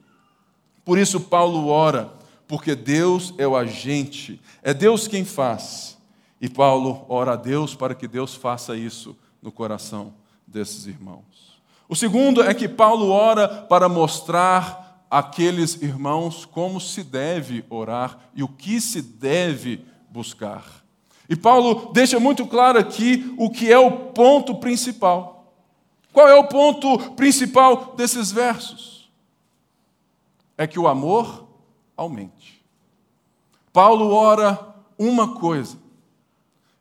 Por 0.86 0.98
isso, 0.98 1.20
Paulo 1.20 1.68
ora 1.68 2.16
porque 2.48 2.76
Deus 2.76 3.34
é 3.38 3.48
o 3.48 3.56
agente, 3.56 4.42
é 4.64 4.74
Deus 4.74 5.08
quem 5.08 5.26
faz. 5.26 5.98
E 6.40 6.48
Paulo 6.48 7.06
ora 7.10 7.34
a 7.34 7.36
Deus 7.36 7.76
para 7.76 7.96
que 7.96 8.08
Deus 8.08 8.36
faça 8.36 8.76
isso 8.76 9.18
no 9.42 9.52
coração 9.52 10.14
desses 10.46 10.86
irmãos. 10.86 11.60
O 11.90 11.96
segundo 11.96 12.42
é 12.42 12.54
que 12.54 12.68
Paulo 12.68 13.10
ora 13.10 13.48
para 13.48 13.90
mostrar 13.90 15.06
àqueles 15.10 15.82
irmãos 15.82 16.46
como 16.46 16.80
se 16.80 17.04
deve 17.04 17.66
orar 17.70 18.20
e 18.36 18.44
o 18.44 18.48
que 18.48 18.80
se 18.80 19.02
deve 19.02 19.84
buscar. 20.10 20.64
E 21.30 21.36
Paulo 21.36 21.92
deixa 21.94 22.20
muito 22.20 22.46
claro 22.46 22.80
aqui 22.80 23.34
o 23.38 23.50
que 23.50 23.72
é 23.72 23.78
o 23.78 23.92
ponto 23.92 24.56
principal. 24.56 25.54
Qual 26.14 26.28
é 26.28 26.36
o 26.36 26.48
ponto 26.48 26.98
principal 27.12 27.94
desses 27.96 28.32
versos? 28.32 29.10
É 30.58 30.66
que 30.66 30.80
o 30.80 30.88
amor 30.88 31.47
aumente. 31.98 32.64
Paulo 33.74 34.14
ora 34.14 34.58
uma 34.98 35.36
coisa, 35.36 35.78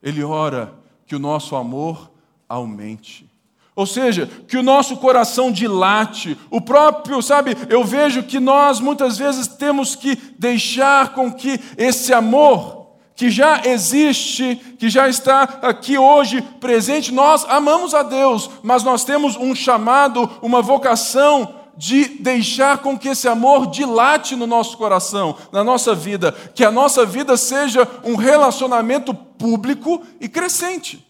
ele 0.02 0.22
ora 0.22 0.74
que 1.06 1.16
o 1.16 1.18
nosso 1.18 1.56
amor 1.56 2.10
aumente. 2.48 3.28
Ou 3.74 3.84
seja, 3.84 4.26
que 4.48 4.56
o 4.56 4.62
nosso 4.62 4.96
coração 4.96 5.52
dilate, 5.52 6.38
o 6.50 6.60
próprio, 6.60 7.20
sabe, 7.20 7.54
eu 7.68 7.84
vejo 7.84 8.22
que 8.22 8.40
nós 8.40 8.80
muitas 8.80 9.18
vezes 9.18 9.46
temos 9.46 9.94
que 9.94 10.16
deixar 10.38 11.12
com 11.12 11.30
que 11.30 11.60
esse 11.76 12.14
amor 12.14 12.86
que 13.14 13.30
já 13.30 13.62
existe, 13.64 14.56
que 14.78 14.88
já 14.88 15.08
está 15.08 15.42
aqui 15.62 15.96
hoje 15.98 16.40
presente, 16.60 17.12
nós 17.12 17.44
amamos 17.48 17.94
a 17.94 18.02
Deus, 18.02 18.50
mas 18.62 18.82
nós 18.82 19.04
temos 19.04 19.36
um 19.36 19.54
chamado, 19.54 20.30
uma 20.42 20.60
vocação 20.60 21.54
de 21.76 22.18
deixar 22.18 22.78
com 22.78 22.98
que 22.98 23.08
esse 23.08 23.28
amor 23.28 23.66
dilate 23.66 24.34
no 24.34 24.46
nosso 24.46 24.76
coração, 24.76 25.36
na 25.52 25.62
nossa 25.62 25.94
vida, 25.94 26.32
que 26.32 26.64
a 26.64 26.70
nossa 26.70 27.04
vida 27.04 27.36
seja 27.36 27.86
um 28.04 28.16
relacionamento 28.16 29.14
público 29.14 30.02
e 30.20 30.28
crescente. 30.28 31.06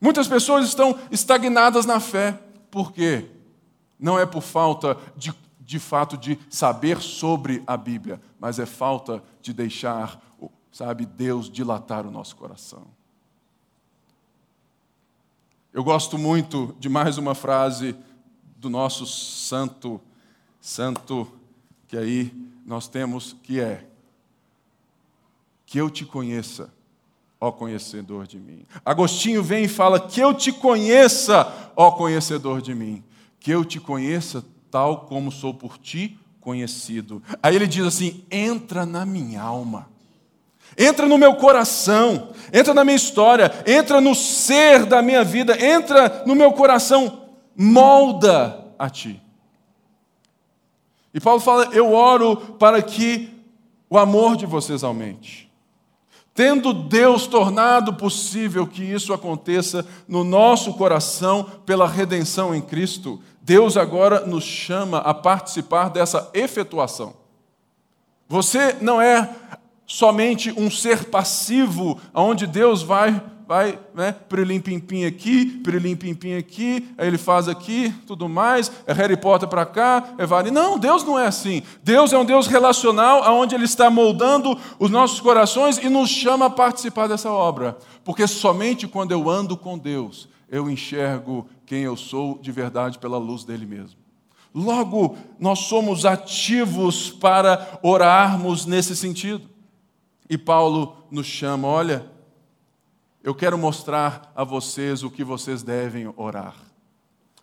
Muitas 0.00 0.26
pessoas 0.26 0.66
estão 0.66 0.98
estagnadas 1.10 1.84
na 1.84 2.00
fé, 2.00 2.38
por 2.70 2.92
quê? 2.92 3.26
Não 3.98 4.18
é 4.18 4.24
por 4.24 4.40
falta 4.40 4.96
de, 5.14 5.34
de 5.60 5.78
fato 5.78 6.16
de 6.16 6.38
saber 6.48 7.00
sobre 7.00 7.62
a 7.66 7.76
Bíblia, 7.76 8.20
mas 8.38 8.58
é 8.58 8.64
falta 8.64 9.22
de 9.42 9.52
deixar, 9.52 10.18
sabe, 10.72 11.04
Deus 11.04 11.50
dilatar 11.50 12.06
o 12.06 12.10
nosso 12.10 12.34
coração. 12.36 12.86
Eu 15.72 15.84
gosto 15.84 16.18
muito 16.18 16.74
de 16.80 16.88
mais 16.88 17.16
uma 17.18 17.34
frase 17.34 17.94
do 18.60 18.68
nosso 18.68 19.06
santo, 19.06 19.98
santo, 20.60 21.26
que 21.88 21.96
aí 21.96 22.30
nós 22.66 22.86
temos, 22.86 23.34
que 23.42 23.58
é: 23.58 23.86
Que 25.64 25.78
eu 25.78 25.88
te 25.88 26.04
conheça, 26.04 26.70
ó 27.40 27.50
conhecedor 27.50 28.26
de 28.26 28.38
mim. 28.38 28.66
Agostinho 28.84 29.42
vem 29.42 29.64
e 29.64 29.68
fala: 29.68 29.98
Que 29.98 30.20
eu 30.20 30.34
te 30.34 30.52
conheça, 30.52 31.72
ó 31.74 31.90
conhecedor 31.90 32.60
de 32.60 32.74
mim. 32.74 33.02
Que 33.40 33.50
eu 33.50 33.64
te 33.64 33.80
conheça 33.80 34.44
tal 34.70 35.06
como 35.06 35.32
sou 35.32 35.54
por 35.54 35.78
ti 35.78 36.18
conhecido. 36.38 37.22
Aí 37.42 37.56
ele 37.56 37.66
diz 37.66 37.86
assim: 37.86 38.22
Entra 38.30 38.84
na 38.84 39.06
minha 39.06 39.40
alma. 39.40 39.88
Entra 40.78 41.08
no 41.08 41.18
meu 41.18 41.34
coração, 41.34 42.28
entra 42.52 42.72
na 42.72 42.84
minha 42.84 42.96
história, 42.96 43.50
entra 43.66 44.00
no 44.00 44.14
ser 44.14 44.86
da 44.86 45.02
minha 45.02 45.24
vida, 45.24 45.60
entra 45.60 46.22
no 46.24 46.34
meu 46.34 46.52
coração, 46.52 47.19
molda 47.60 48.72
a 48.78 48.88
ti. 48.88 49.22
E 51.12 51.20
Paulo 51.20 51.40
fala: 51.40 51.68
Eu 51.74 51.92
oro 51.92 52.36
para 52.58 52.80
que 52.80 53.28
o 53.90 53.98
amor 53.98 54.34
de 54.36 54.46
vocês 54.46 54.82
aumente. 54.82 55.50
Tendo 56.32 56.72
Deus 56.72 57.26
tornado 57.26 57.92
possível 57.92 58.66
que 58.66 58.82
isso 58.82 59.12
aconteça 59.12 59.84
no 60.08 60.24
nosso 60.24 60.72
coração 60.74 61.44
pela 61.66 61.86
redenção 61.86 62.54
em 62.54 62.62
Cristo, 62.62 63.20
Deus 63.42 63.76
agora 63.76 64.24
nos 64.24 64.44
chama 64.44 64.98
a 64.98 65.12
participar 65.12 65.90
dessa 65.90 66.30
efetuação. 66.32 67.14
Você 68.26 68.76
não 68.80 69.02
é 69.02 69.28
somente 69.86 70.52
um 70.52 70.70
ser 70.70 71.06
passivo, 71.06 72.00
onde 72.14 72.46
Deus 72.46 72.80
vai 72.80 73.20
vai, 73.50 73.80
né, 73.92 74.12
pirilim 74.12 74.60
pim 74.60 75.04
aqui, 75.04 75.44
pirilim 75.44 75.96
pim 75.96 76.34
aqui, 76.34 76.88
aí 76.96 77.08
ele 77.08 77.18
faz 77.18 77.48
aqui, 77.48 77.92
tudo 78.06 78.28
mais, 78.28 78.70
é 78.86 78.92
Harry 78.92 79.16
Potter 79.16 79.48
para 79.48 79.66
cá, 79.66 80.14
é 80.18 80.24
vale. 80.24 80.52
Não, 80.52 80.78
Deus 80.78 81.02
não 81.02 81.18
é 81.18 81.26
assim. 81.26 81.60
Deus 81.82 82.12
é 82.12 82.18
um 82.18 82.24
Deus 82.24 82.46
relacional, 82.46 83.28
onde 83.34 83.56
Ele 83.56 83.64
está 83.64 83.90
moldando 83.90 84.56
os 84.78 84.88
nossos 84.88 85.20
corações 85.20 85.78
e 85.78 85.88
nos 85.88 86.08
chama 86.08 86.46
a 86.46 86.50
participar 86.50 87.08
dessa 87.08 87.28
obra. 87.28 87.76
Porque 88.04 88.24
somente 88.28 88.86
quando 88.86 89.10
eu 89.10 89.28
ando 89.28 89.56
com 89.56 89.76
Deus, 89.76 90.28
eu 90.48 90.70
enxergo 90.70 91.44
quem 91.66 91.80
eu 91.80 91.96
sou 91.96 92.38
de 92.40 92.52
verdade 92.52 93.00
pela 93.00 93.18
luz 93.18 93.42
dele 93.42 93.66
mesmo. 93.66 93.98
Logo, 94.54 95.16
nós 95.40 95.58
somos 95.58 96.06
ativos 96.06 97.10
para 97.10 97.80
orarmos 97.82 98.64
nesse 98.64 98.94
sentido. 98.94 99.42
E 100.28 100.38
Paulo 100.38 100.94
nos 101.10 101.26
chama, 101.26 101.66
olha, 101.66 102.06
eu 103.22 103.34
quero 103.34 103.58
mostrar 103.58 104.32
a 104.34 104.44
vocês 104.44 105.02
o 105.02 105.10
que 105.10 105.22
vocês 105.22 105.62
devem 105.62 106.12
orar. 106.16 106.54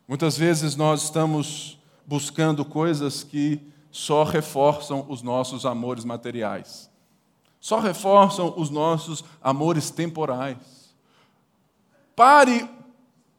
Muitas 0.07 0.37
vezes 0.37 0.75
nós 0.75 1.03
estamos 1.03 1.77
buscando 2.05 2.63
coisas 2.63 3.23
que 3.23 3.61
só 3.91 4.23
reforçam 4.23 5.05
os 5.09 5.21
nossos 5.21 5.65
amores 5.65 6.05
materiais, 6.05 6.89
só 7.59 7.79
reforçam 7.79 8.53
os 8.57 8.69
nossos 8.69 9.23
amores 9.41 9.91
temporais. 9.91 10.57
Pare 12.15 12.67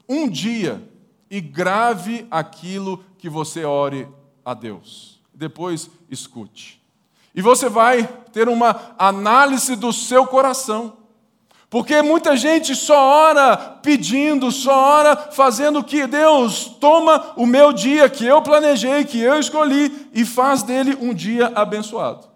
um 0.08 0.28
dia 0.28 0.86
e 1.30 1.40
grave 1.40 2.26
aquilo 2.30 3.04
que 3.18 3.28
você 3.28 3.64
ore 3.64 4.06
a 4.44 4.54
Deus. 4.54 5.20
Depois 5.34 5.90
escute. 6.10 6.80
E 7.34 7.42
você 7.42 7.68
vai 7.68 8.06
ter 8.32 8.48
uma 8.48 8.94
análise 8.98 9.76
do 9.76 9.92
seu 9.92 10.26
coração. 10.26 10.97
Porque 11.70 12.00
muita 12.00 12.34
gente 12.34 12.74
só 12.74 13.28
ora 13.28 13.56
pedindo, 13.56 14.50
só 14.50 14.72
ora 14.72 15.16
fazendo 15.32 15.84
que 15.84 16.06
Deus 16.06 16.64
toma 16.80 17.34
o 17.36 17.44
meu 17.44 17.72
dia 17.74 18.08
que 18.08 18.24
eu 18.24 18.40
planejei, 18.40 19.04
que 19.04 19.20
eu 19.20 19.38
escolhi 19.38 20.08
e 20.14 20.24
faz 20.24 20.62
dele 20.62 20.96
um 20.98 21.12
dia 21.12 21.52
abençoado. 21.54 22.26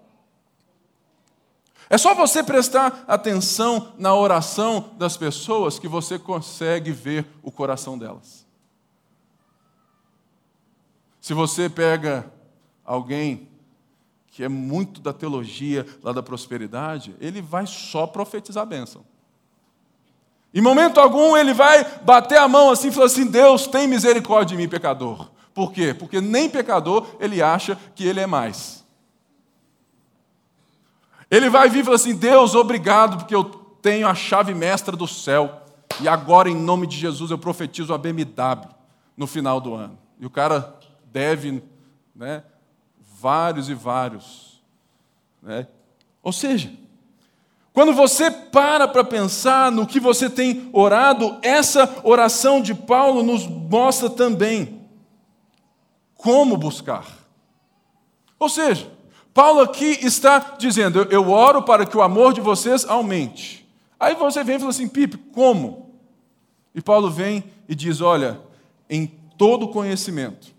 É 1.88 1.97
só 1.97 2.14
você 2.14 2.42
prestar 2.42 3.05
atenção 3.07 3.92
na 3.99 4.14
oração 4.14 4.90
das 4.99 5.16
pessoas 5.16 5.79
que 5.79 5.88
você 5.88 6.18
consegue 6.18 6.90
ver 6.90 7.27
o 7.42 7.51
coração 7.51 7.99
delas. 7.99 8.47
Se 11.21 11.33
você 11.33 11.71
pega 11.71 12.31
alguém 12.85 13.49
que 14.29 14.42
é 14.42 14.49
muito 14.49 15.01
da 15.01 15.12
teologia 15.12 15.87
lá 16.03 16.12
da 16.12 16.23
prosperidade, 16.23 17.14
ele 17.21 17.40
vai 17.40 17.66
só 17.66 18.07
profetizar 18.07 18.62
a 18.62 18.66
bênção. 18.66 19.12
Em 20.55 20.61
momento 20.61 21.01
algum 21.01 21.37
ele 21.37 21.55
vai 21.55 21.85
bater 22.03 22.38
a 22.38 22.47
mão 22.47 22.71
assim 22.71 22.88
e 22.88 22.93
falar 22.93 23.07
assim: 23.07 23.27
Deus, 23.27 23.67
tem 23.67 23.88
misericórdia 23.88 24.57
de 24.57 24.62
mim, 24.62 24.69
pecador. 24.69 25.31
Por 25.55 25.73
quê? 25.73 25.95
Porque 25.95 26.21
nem 26.21 26.49
pecador 26.49 27.07
ele 27.19 27.43
acha 27.43 27.79
que 27.95 28.07
ele 28.07 28.21
é 28.21 28.27
mais. 28.27 28.85
Ele 31.31 31.49
vai 31.49 31.71
vir 31.71 31.81
e 31.81 31.85
falar 31.85 31.97
assim: 31.97 32.15
Deus, 32.15 32.55
obrigado, 32.55 33.17
porque 33.19 33.35
eu 33.35 33.45
tenho 33.81 34.07
a 34.07 34.15
chave 34.15 34.53
mestra 34.53 34.97
do 34.97 35.09
céu. 35.09 35.62
E 36.01 36.09
agora, 36.09 36.49
em 36.49 36.55
nome 36.55 36.87
de 36.87 36.97
Jesus, 36.97 37.31
eu 37.31 37.38
profetizo 37.38 37.93
a 37.93 37.99
BMW 37.99 38.69
no 39.17 39.27
final 39.27 39.61
do 39.61 39.75
ano. 39.75 39.99
E 40.19 40.27
o 40.27 40.31
cara 40.31 40.79
deve 41.07 41.62
né, 42.15 42.43
vários 43.21 43.69
e 43.69 43.75
vários. 43.75 44.62
Né? 45.43 45.67
Ou 46.23 46.33
seja, 46.33 46.73
quando 47.73 47.95
você 47.95 48.31
para 48.31 48.87
para 48.87 49.03
pensar 49.03 49.73
no 49.73 49.87
que 49.87 49.99
você 49.99 50.29
tem 50.29 50.69
orado, 50.73 51.39
essa 51.43 52.01
oração 52.05 52.61
de 52.61 52.75
Paulo 52.75 53.23
nos 53.23 53.47
mostra 53.47 54.11
também 54.11 54.83
como 56.15 56.57
buscar. 56.57 57.07
Ou 58.39 58.49
seja, 58.49 58.91
Paulo 59.33 59.61
aqui 59.61 59.99
está 60.03 60.57
dizendo: 60.59 61.07
eu 61.11 61.31
oro 61.31 61.63
para 61.63 61.87
que 61.87 61.97
o 61.97 62.03
amor 62.03 62.35
de 62.35 62.41
vocês 62.41 62.85
aumente. 62.85 63.67
Aí 63.99 64.15
você 64.15 64.45
vem 64.45 64.57
e 64.57 64.59
fala 64.59 64.71
assim, 64.71 64.89
Pipe, 64.89 65.17
como? 65.17 65.95
E 66.75 66.83
Paulo 66.83 67.11
vem 67.11 67.45
e 67.69 67.75
diz: 67.75 68.03
olha, 68.03 68.39
em 68.89 69.07
todo 69.39 69.69
conhecimento 69.69 70.53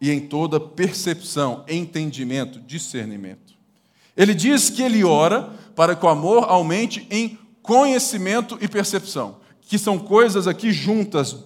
e 0.00 0.10
em 0.10 0.20
toda 0.20 0.58
percepção, 0.58 1.64
entendimento, 1.68 2.58
discernimento. 2.60 3.52
Ele 4.16 4.34
diz 4.34 4.68
que 4.70 4.82
ele 4.82 5.04
ora 5.04 5.50
para 5.74 5.94
que 5.94 6.04
o 6.04 6.08
amor 6.08 6.44
aumente 6.48 7.06
em 7.10 7.38
conhecimento 7.62 8.58
e 8.60 8.68
percepção, 8.68 9.36
que 9.60 9.78
são 9.78 9.98
coisas 9.98 10.46
aqui 10.46 10.72
juntas, 10.72 11.36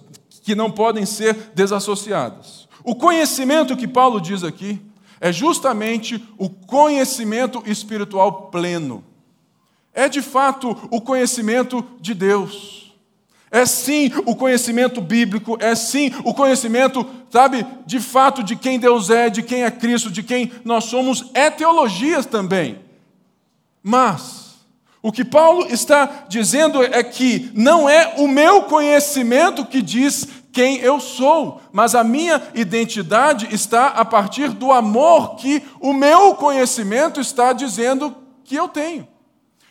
que 0.43 0.55
não 0.55 0.71
podem 0.71 1.05
ser 1.05 1.51
desassociadas. 1.53 2.67
O 2.83 2.95
conhecimento 2.95 3.75
que 3.75 3.87
Paulo 3.87 4.21
diz 4.21 4.43
aqui 4.43 4.81
é 5.19 5.31
justamente 5.31 6.23
o 6.37 6.49
conhecimento 6.49 7.61
espiritual 7.65 8.43
pleno. 8.49 9.03
É 9.93 10.07
de 10.07 10.21
fato 10.21 10.77
o 10.91 11.01
conhecimento 11.01 11.83
de 11.99 12.13
Deus. 12.13 12.95
É 13.49 13.65
sim 13.65 14.11
o 14.25 14.35
conhecimento 14.35 15.01
bíblico, 15.01 15.57
é 15.59 15.73
sim 15.73 16.11
o 16.23 16.33
conhecimento, 16.33 17.05
sabe, 17.29 17.65
de 17.85 17.99
fato 17.99 18.43
de 18.43 18.55
quem 18.55 18.77
Deus 18.77 19.09
é, 19.09 19.29
de 19.29 19.41
quem 19.41 19.63
é 19.63 19.71
Cristo, 19.71 20.11
de 20.11 20.21
quem 20.21 20.51
nós 20.65 20.85
somos, 20.85 21.31
é 21.33 21.49
teologia 21.49 22.23
também. 22.23 22.86
Mas, 23.89 24.57
o 25.01 25.13
que 25.13 25.23
Paulo 25.23 25.67
está 25.67 26.25
dizendo 26.27 26.83
é 26.83 27.01
que 27.01 27.49
não 27.53 27.87
é 27.87 28.15
o 28.17 28.27
meu 28.27 28.63
conhecimento 28.63 29.65
que 29.65 29.81
diz 29.81 30.27
quem 30.51 30.79
eu 30.79 30.99
sou, 30.99 31.61
mas 31.71 31.95
a 31.95 32.03
minha 32.03 32.45
identidade 32.53 33.47
está 33.49 33.87
a 33.87 34.03
partir 34.03 34.49
do 34.49 34.73
amor 34.73 35.37
que 35.37 35.63
o 35.79 35.93
meu 35.93 36.35
conhecimento 36.35 37.21
está 37.21 37.53
dizendo 37.53 38.13
que 38.43 38.57
eu 38.57 38.67
tenho. 38.67 39.07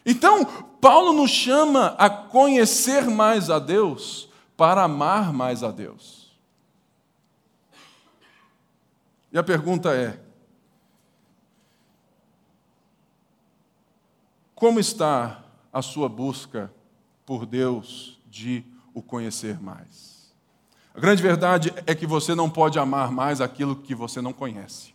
Então, 0.07 0.47
Paulo 0.81 1.13
nos 1.13 1.31
chama 1.31 1.95
a 1.99 2.09
conhecer 2.09 3.05
mais 3.05 3.51
a 3.51 3.59
Deus 3.59 4.31
para 4.57 4.85
amar 4.85 5.31
mais 5.31 5.63
a 5.63 5.71
Deus. 5.71 6.35
E 9.31 9.37
a 9.37 9.43
pergunta 9.43 9.95
é: 9.95 10.19
como 14.57 14.81
está 14.81 15.45
a 15.71 15.83
sua 15.83 16.09
busca 16.09 16.73
por 17.27 17.45
Deus 17.45 18.19
de 18.27 18.65
o 18.95 19.03
conhecer 19.03 19.61
mais? 19.61 20.35
A 20.95 20.99
grande 20.99 21.23
verdade 21.23 21.75
é 21.87 21.95
que 21.95 22.07
você 22.07 22.35
não 22.35 22.49
pode 22.49 22.79
amar 22.79 23.13
mais 23.13 23.43
aquilo 23.43 23.77
que 23.77 23.95
você 23.95 24.23
não 24.23 24.33
conhece. 24.33 24.95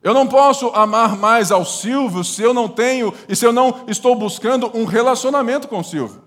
Eu 0.00 0.14
não 0.14 0.26
posso 0.26 0.68
amar 0.68 1.16
mais 1.16 1.50
ao 1.50 1.64
Silvio 1.64 2.22
se 2.22 2.42
eu 2.42 2.54
não 2.54 2.68
tenho 2.68 3.12
e 3.28 3.34
se 3.34 3.44
eu 3.44 3.52
não 3.52 3.84
estou 3.88 4.14
buscando 4.14 4.70
um 4.72 4.84
relacionamento 4.84 5.66
com 5.66 5.80
o 5.80 5.84
Silvio. 5.84 6.22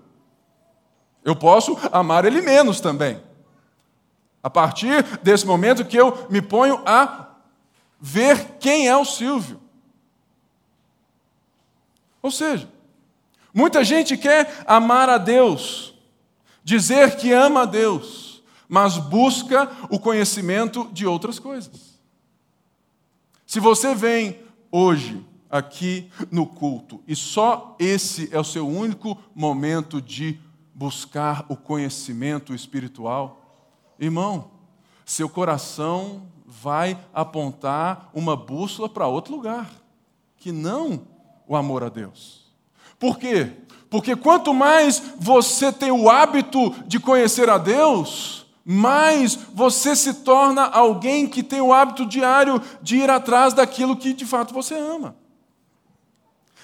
Eu 1.24 1.34
posso 1.34 1.78
amar 1.90 2.26
ele 2.26 2.42
menos 2.42 2.78
também. 2.78 3.22
A 4.42 4.50
partir 4.50 5.02
desse 5.22 5.46
momento 5.46 5.86
que 5.86 5.96
eu 5.96 6.26
me 6.28 6.42
ponho 6.42 6.82
a 6.84 7.28
ver 7.98 8.58
quem 8.60 8.86
é 8.86 8.94
o 8.94 9.06
Silvio. 9.06 9.63
Ou 12.24 12.30
seja, 12.30 12.66
muita 13.52 13.84
gente 13.84 14.16
quer 14.16 14.64
amar 14.66 15.10
a 15.10 15.18
Deus, 15.18 15.94
dizer 16.64 17.18
que 17.18 17.30
ama 17.30 17.64
a 17.64 17.66
Deus, 17.66 18.42
mas 18.66 18.96
busca 18.96 19.70
o 19.90 19.98
conhecimento 19.98 20.88
de 20.90 21.06
outras 21.06 21.38
coisas. 21.38 22.00
Se 23.46 23.60
você 23.60 23.94
vem 23.94 24.38
hoje 24.72 25.22
aqui 25.50 26.10
no 26.30 26.46
culto 26.46 27.02
e 27.06 27.14
só 27.14 27.76
esse 27.78 28.30
é 28.32 28.40
o 28.40 28.44
seu 28.44 28.66
único 28.66 29.18
momento 29.34 30.00
de 30.00 30.40
buscar 30.74 31.44
o 31.50 31.54
conhecimento 31.58 32.54
espiritual, 32.54 33.68
irmão, 33.98 34.50
seu 35.04 35.28
coração 35.28 36.26
vai 36.46 36.98
apontar 37.12 38.08
uma 38.14 38.34
bússola 38.34 38.88
para 38.88 39.06
outro 39.06 39.36
lugar, 39.36 39.70
que 40.38 40.50
não 40.50 41.12
o 41.46 41.56
amor 41.56 41.84
a 41.84 41.88
Deus. 41.88 42.52
Por 42.98 43.18
quê? 43.18 43.50
Porque 43.90 44.16
quanto 44.16 44.52
mais 44.52 45.02
você 45.18 45.72
tem 45.72 45.90
o 45.90 46.08
hábito 46.08 46.70
de 46.86 46.98
conhecer 46.98 47.48
a 47.48 47.58
Deus, 47.58 48.46
mais 48.64 49.38
você 49.52 49.94
se 49.94 50.14
torna 50.14 50.64
alguém 50.64 51.26
que 51.26 51.42
tem 51.42 51.60
o 51.60 51.72
hábito 51.72 52.06
diário 52.06 52.60
de 52.80 52.96
ir 52.96 53.10
atrás 53.10 53.52
daquilo 53.52 53.96
que 53.96 54.12
de 54.12 54.24
fato 54.24 54.54
você 54.54 54.74
ama. 54.74 55.14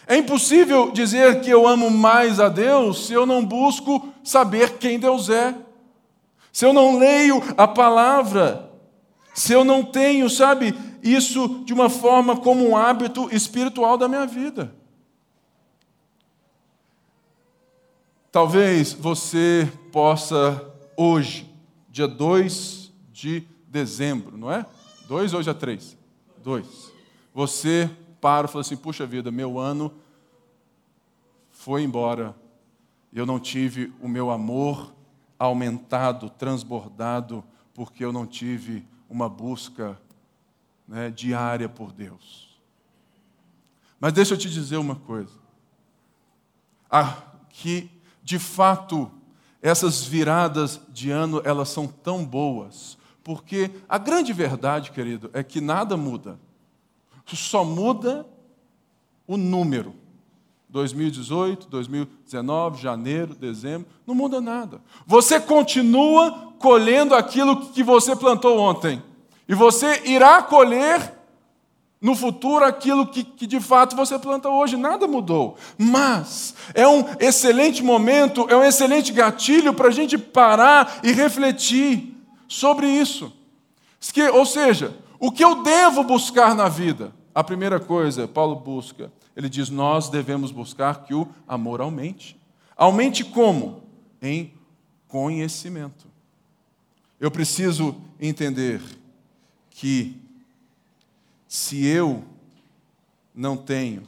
É 0.07 0.17
impossível 0.17 0.91
dizer 0.91 1.41
que 1.41 1.51
eu 1.51 1.69
amo 1.69 1.91
mais 1.91 2.41
a 2.41 2.49
Deus 2.49 3.07
se 3.07 3.13
eu 3.13 3.27
não 3.27 3.45
busco 3.45 4.09
saber 4.25 4.79
quem 4.79 4.99
Deus 4.99 5.29
é, 5.29 5.55
se 6.53 6.65
eu 6.65 6.73
não 6.73 6.99
leio 6.99 7.41
a 7.57 7.69
palavra, 7.69 8.70
se 9.41 9.55
eu 9.55 9.65
não 9.65 9.83
tenho, 9.83 10.29
sabe, 10.29 10.75
isso 11.03 11.65
de 11.65 11.73
uma 11.73 11.89
forma 11.89 12.37
como 12.37 12.69
um 12.69 12.77
hábito 12.77 13.35
espiritual 13.35 13.97
da 13.97 14.07
minha 14.07 14.27
vida. 14.27 14.75
Talvez 18.31 18.93
você 18.93 19.67
possa 19.91 20.63
hoje 20.95 21.51
dia 21.89 22.07
2 22.07 22.93
de 23.11 23.43
dezembro, 23.67 24.37
não 24.37 24.53
é? 24.53 24.67
2 25.09 25.33
ou 25.33 25.43
dia 25.43 25.55
3? 25.55 25.97
2. 26.45 26.93
Você 27.33 27.91
para 28.21 28.47
e 28.47 28.51
fala 28.51 28.61
assim: 28.61 28.77
puxa 28.77 29.07
vida, 29.07 29.31
meu 29.31 29.59
ano 29.59 29.91
foi 31.51 31.83
embora, 31.83 32.37
eu 33.11 33.25
não 33.25 33.41
tive 33.41 33.91
o 34.03 34.09
meu 34.09 34.31
amor 34.31 34.95
aumentado, 35.39 36.29
transbordado, 36.29 37.43
porque 37.73 38.05
eu 38.05 38.13
não 38.13 38.27
tive 38.27 38.87
uma 39.11 39.29
busca 39.29 40.01
né, 40.87 41.11
diária 41.11 41.69
por 41.69 41.93
Deus. 41.93 42.49
Mas 43.99 44.13
deixa 44.13 44.35
eu 44.35 44.39
te 44.39 44.49
dizer 44.49 44.77
uma 44.77 44.95
coisa. 44.95 45.35
Ah, 46.89 47.19
que, 47.51 47.91
de 48.23 48.39
fato, 48.39 49.11
essas 49.61 50.05
viradas 50.05 50.81
de 50.89 51.11
ano, 51.11 51.43
elas 51.45 51.69
são 51.69 51.87
tão 51.87 52.25
boas, 52.25 52.97
porque 53.23 53.71
a 53.89 53.99
grande 53.99 54.33
verdade, 54.33 54.93
querido, 54.93 55.29
é 55.35 55.43
que 55.43 55.61
nada 55.61 55.97
muda. 55.97 56.39
Só 57.27 57.65
muda 57.65 58.27
o 59.27 59.37
número. 59.37 59.95
2018, 60.71 61.69
2019, 61.69 62.81
janeiro, 62.81 63.35
dezembro, 63.35 63.89
não 64.07 64.15
muda 64.15 64.41
nada. 64.41 64.81
Você 65.07 65.41
continua 65.41 66.53
colhendo 66.59 67.15
aquilo 67.15 67.67
que 67.71 67.83
você 67.83 68.15
plantou 68.15 68.59
ontem. 68.59 69.03
E 69.49 69.55
você 69.55 70.03
irá 70.05 70.43
colher 70.43 71.19
no 72.01 72.15
futuro 72.15 72.65
aquilo 72.65 73.07
que, 73.07 73.25
que, 73.25 73.47
de 73.47 73.61
fato 73.61 73.97
você 73.97 74.19
planta 74.19 74.49
hoje. 74.49 74.77
Nada 74.77 75.07
mudou. 75.07 75.57
Mas 75.77 76.55
é 76.73 76.87
um 76.87 77.05
excelente 77.19 77.83
momento, 77.83 78.47
é 78.49 78.57
um 78.57 78.65
excelente 78.65 79.13
gatilho 79.13 79.75
para 79.75 79.89
a 79.89 79.93
gente 79.93 80.17
parar 80.17 81.01
e 81.03 81.13
refletir 81.13 82.17
sobre 82.47 82.87
isso. 82.89 83.33
Ou 84.33 84.47
seja, 84.47 84.97
o 85.19 85.31
que 85.31 85.45
eu 85.45 85.63
devo 85.63 86.05
buscar 86.05 86.55
na 86.55 86.69
vida? 86.69 87.13
A 87.35 87.45
primeira 87.45 87.79
coisa, 87.79 88.27
Paulo 88.27 88.57
busca, 88.57 89.13
ele 89.41 89.49
diz: 89.49 89.71
nós 89.71 90.09
devemos 90.09 90.53
buscar 90.53 91.05
que 91.05 91.15
o 91.15 91.29
amor 91.49 91.81
aumente. 91.81 92.39
Aumente 92.77 93.25
como? 93.25 93.83
Em 94.21 94.53
conhecimento. 95.09 96.07
Eu 97.19 97.31
preciso 97.31 98.01
entender 98.19 98.81
que 99.71 100.21
se 101.49 101.85
eu 101.85 102.25
não 103.35 103.57
tenho 103.57 104.03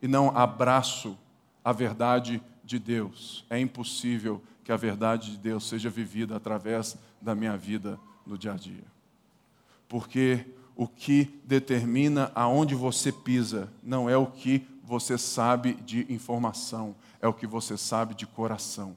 e 0.00 0.06
não 0.06 0.36
abraço 0.36 1.16
a 1.64 1.72
verdade 1.72 2.42
de 2.62 2.78
Deus, 2.78 3.44
é 3.48 3.58
impossível 3.58 4.42
que 4.62 4.72
a 4.72 4.76
verdade 4.76 5.32
de 5.32 5.38
Deus 5.38 5.66
seja 5.66 5.88
vivida 5.88 6.36
através 6.36 6.96
da 7.20 7.34
minha 7.34 7.56
vida 7.56 7.98
no 8.26 8.36
dia 8.36 8.52
a 8.52 8.56
dia. 8.56 8.84
Porque 9.88 10.46
o 10.76 10.88
que 10.88 11.40
determina 11.44 12.32
aonde 12.34 12.74
você 12.74 13.12
pisa 13.12 13.72
não 13.82 14.08
é 14.08 14.16
o 14.16 14.26
que 14.26 14.66
você 14.82 15.16
sabe 15.16 15.74
de 15.74 16.06
informação, 16.12 16.94
é 17.20 17.28
o 17.28 17.32
que 17.32 17.46
você 17.46 17.76
sabe 17.76 18.14
de 18.14 18.26
coração. 18.26 18.96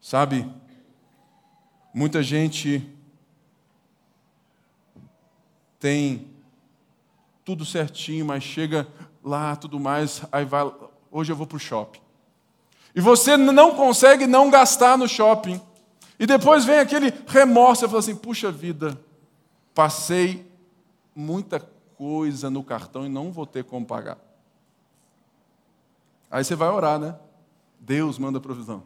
Sabe, 0.00 0.50
muita 1.92 2.22
gente 2.22 2.86
tem 5.78 6.26
tudo 7.44 7.64
certinho, 7.64 8.24
mas 8.24 8.42
chega 8.42 8.88
lá, 9.22 9.54
tudo 9.56 9.78
mais, 9.78 10.22
aí 10.32 10.44
vai, 10.44 10.70
hoje 11.10 11.32
eu 11.32 11.36
vou 11.36 11.46
para 11.46 11.56
o 11.56 11.60
shopping. 11.60 12.00
E 12.94 13.00
você 13.00 13.36
não 13.36 13.74
consegue 13.74 14.26
não 14.26 14.50
gastar 14.50 14.96
no 14.96 15.08
shopping. 15.08 15.60
E 16.18 16.26
depois 16.26 16.64
vem 16.64 16.78
aquele 16.78 17.12
remorso, 17.26 17.80
você 17.80 17.88
fala 17.88 17.98
assim, 17.98 18.14
puxa 18.14 18.50
vida, 18.50 19.00
passei 19.74 20.50
muita 21.14 21.60
coisa 21.96 22.50
no 22.50 22.62
cartão 22.62 23.04
e 23.04 23.08
não 23.08 23.32
vou 23.32 23.46
ter 23.46 23.64
como 23.64 23.84
pagar. 23.84 24.18
Aí 26.30 26.44
você 26.44 26.54
vai 26.54 26.68
orar, 26.68 26.98
né? 26.98 27.16
Deus 27.78 28.18
manda 28.18 28.40
provisão. 28.40 28.82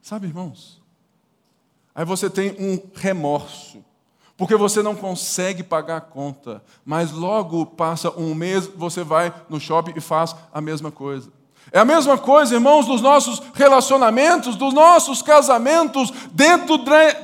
Sabe, 0.00 0.26
irmãos? 0.26 0.82
Aí 1.94 2.04
você 2.04 2.30
tem 2.30 2.52
um 2.58 2.80
remorso, 2.94 3.84
porque 4.36 4.56
você 4.56 4.82
não 4.82 4.94
consegue 4.94 5.62
pagar 5.62 5.96
a 5.96 6.00
conta, 6.00 6.62
mas 6.84 7.10
logo 7.10 7.66
passa 7.66 8.10
um 8.18 8.34
mês, 8.34 8.66
você 8.66 9.02
vai 9.02 9.34
no 9.50 9.60
shopping 9.60 9.92
e 9.96 10.00
faz 10.00 10.34
a 10.52 10.60
mesma 10.60 10.90
coisa. 10.90 11.30
É 11.70 11.78
a 11.78 11.84
mesma 11.84 12.16
coisa, 12.16 12.54
irmãos, 12.54 12.86
dos 12.86 13.02
nossos 13.02 13.42
relacionamentos, 13.52 14.56
dos 14.56 14.72
nossos 14.72 15.20
casamentos 15.20 16.10
dentro 16.32 16.78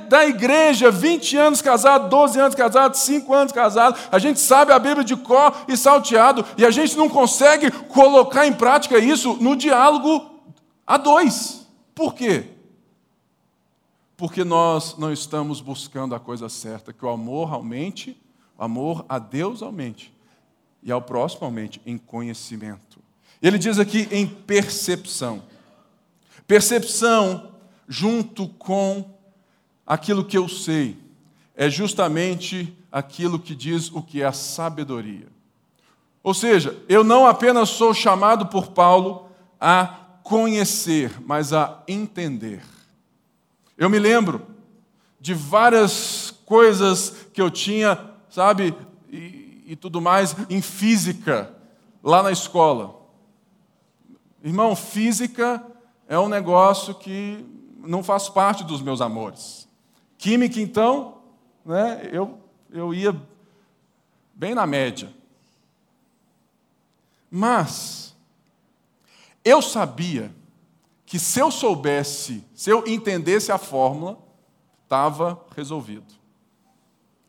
da 0.08 0.26
igreja. 0.26 0.90
20 0.90 1.36
anos 1.36 1.62
casado, 1.62 2.10
12 2.10 2.38
anos 2.38 2.54
casado, 2.54 2.94
5 2.94 3.34
anos 3.34 3.52
casado. 3.52 3.98
A 4.12 4.18
gente 4.18 4.38
sabe 4.38 4.72
a 4.72 4.78
Bíblia 4.78 5.02
de 5.02 5.16
cor 5.16 5.54
e 5.66 5.76
salteado 5.76 6.44
e 6.58 6.64
a 6.66 6.70
gente 6.70 6.96
não 6.96 7.08
consegue 7.08 7.70
colocar 7.70 8.46
em 8.46 8.52
prática 8.52 8.98
isso 8.98 9.34
no 9.40 9.56
diálogo 9.56 10.30
a 10.86 10.98
dois. 10.98 11.66
Por 11.94 12.14
quê? 12.14 12.44
Porque 14.16 14.44
nós 14.44 14.96
não 14.98 15.10
estamos 15.10 15.60
buscando 15.60 16.14
a 16.14 16.20
coisa 16.20 16.48
certa, 16.50 16.92
que 16.92 17.04
o 17.04 17.08
amor 17.08 17.52
aumente, 17.52 18.20
o 18.58 18.62
amor 18.62 19.06
a 19.08 19.18
Deus 19.18 19.62
aumente 19.62 20.14
e 20.82 20.92
ao 20.92 21.00
próximo 21.00 21.46
aumente 21.46 21.80
em 21.86 21.96
conhecimento. 21.96 22.83
Ele 23.44 23.58
diz 23.58 23.78
aqui 23.78 24.08
em 24.10 24.26
percepção. 24.26 25.42
Percepção 26.46 27.52
junto 27.86 28.48
com 28.48 29.04
aquilo 29.86 30.24
que 30.24 30.38
eu 30.38 30.48
sei 30.48 30.96
é 31.54 31.68
justamente 31.68 32.74
aquilo 32.90 33.38
que 33.38 33.54
diz 33.54 33.92
o 33.92 34.00
que 34.00 34.22
é 34.22 34.24
a 34.24 34.32
sabedoria. 34.32 35.26
Ou 36.22 36.32
seja, 36.32 36.74
eu 36.88 37.04
não 37.04 37.26
apenas 37.26 37.68
sou 37.68 37.92
chamado 37.92 38.46
por 38.46 38.68
Paulo 38.68 39.28
a 39.60 39.94
conhecer, 40.22 41.12
mas 41.26 41.52
a 41.52 41.82
entender. 41.86 42.62
Eu 43.76 43.90
me 43.90 43.98
lembro 43.98 44.40
de 45.20 45.34
várias 45.34 46.32
coisas 46.46 47.14
que 47.30 47.42
eu 47.42 47.50
tinha, 47.50 48.10
sabe, 48.30 48.74
e, 49.12 49.64
e 49.66 49.76
tudo 49.76 50.00
mais, 50.00 50.34
em 50.48 50.62
física, 50.62 51.54
lá 52.02 52.22
na 52.22 52.32
escola. 52.32 53.03
Irmão, 54.44 54.76
física 54.76 55.66
é 56.06 56.18
um 56.18 56.28
negócio 56.28 56.94
que 56.94 57.42
não 57.78 58.02
faz 58.02 58.28
parte 58.28 58.62
dos 58.62 58.82
meus 58.82 59.00
amores. 59.00 59.66
Química, 60.18 60.60
então, 60.60 61.22
né, 61.64 62.10
eu, 62.12 62.38
eu 62.70 62.92
ia 62.92 63.18
bem 64.34 64.54
na 64.54 64.66
média. 64.66 65.10
Mas, 67.30 68.14
eu 69.42 69.62
sabia 69.62 70.30
que 71.06 71.18
se 71.18 71.40
eu 71.40 71.50
soubesse, 71.50 72.44
se 72.54 72.68
eu 72.68 72.86
entendesse 72.86 73.50
a 73.50 73.56
fórmula, 73.56 74.18
estava 74.82 75.42
resolvido. 75.56 76.12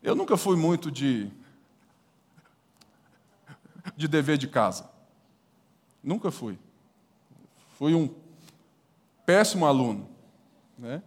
Eu 0.04 0.16
nunca 0.16 0.36
fui 0.36 0.58
muito 0.58 0.92
de, 0.92 1.32
de 3.96 4.06
dever 4.06 4.38
de 4.38 4.50
casa. 4.50 4.90
Nunca 6.04 6.30
fui. 6.30 6.60
Fui 7.78 7.94
um 7.94 8.10
péssimo 9.26 9.66
aluno. 9.66 10.08
Né? 10.78 11.02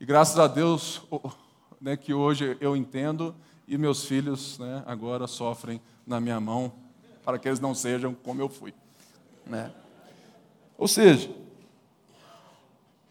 E 0.00 0.04
graças 0.04 0.38
a 0.38 0.46
Deus 0.46 1.02
né, 1.80 1.96
que 1.96 2.12
hoje 2.12 2.56
eu 2.60 2.76
entendo 2.76 3.34
e 3.66 3.78
meus 3.78 4.04
filhos 4.04 4.58
né, 4.58 4.82
agora 4.86 5.26
sofrem 5.26 5.80
na 6.06 6.20
minha 6.20 6.40
mão 6.40 6.72
para 7.24 7.38
que 7.38 7.48
eles 7.48 7.60
não 7.60 7.74
sejam 7.74 8.12
como 8.14 8.42
eu 8.42 8.48
fui. 8.48 8.74
Né? 9.46 9.70
Ou 10.76 10.88
seja, 10.88 11.30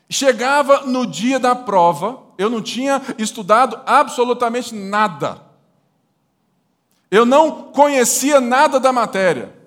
chegava 0.10 0.86
no 0.86 1.06
dia 1.08 1.40
da 1.40 1.56
prova, 1.56 2.22
eu 2.38 2.50
não 2.50 2.62
tinha 2.62 3.02
estudado 3.18 3.82
absolutamente 3.86 4.76
nada. 4.76 5.42
Eu 7.10 7.26
não 7.26 7.72
conhecia 7.72 8.42
nada 8.42 8.80
da 8.80 8.92
matéria. 8.92 9.63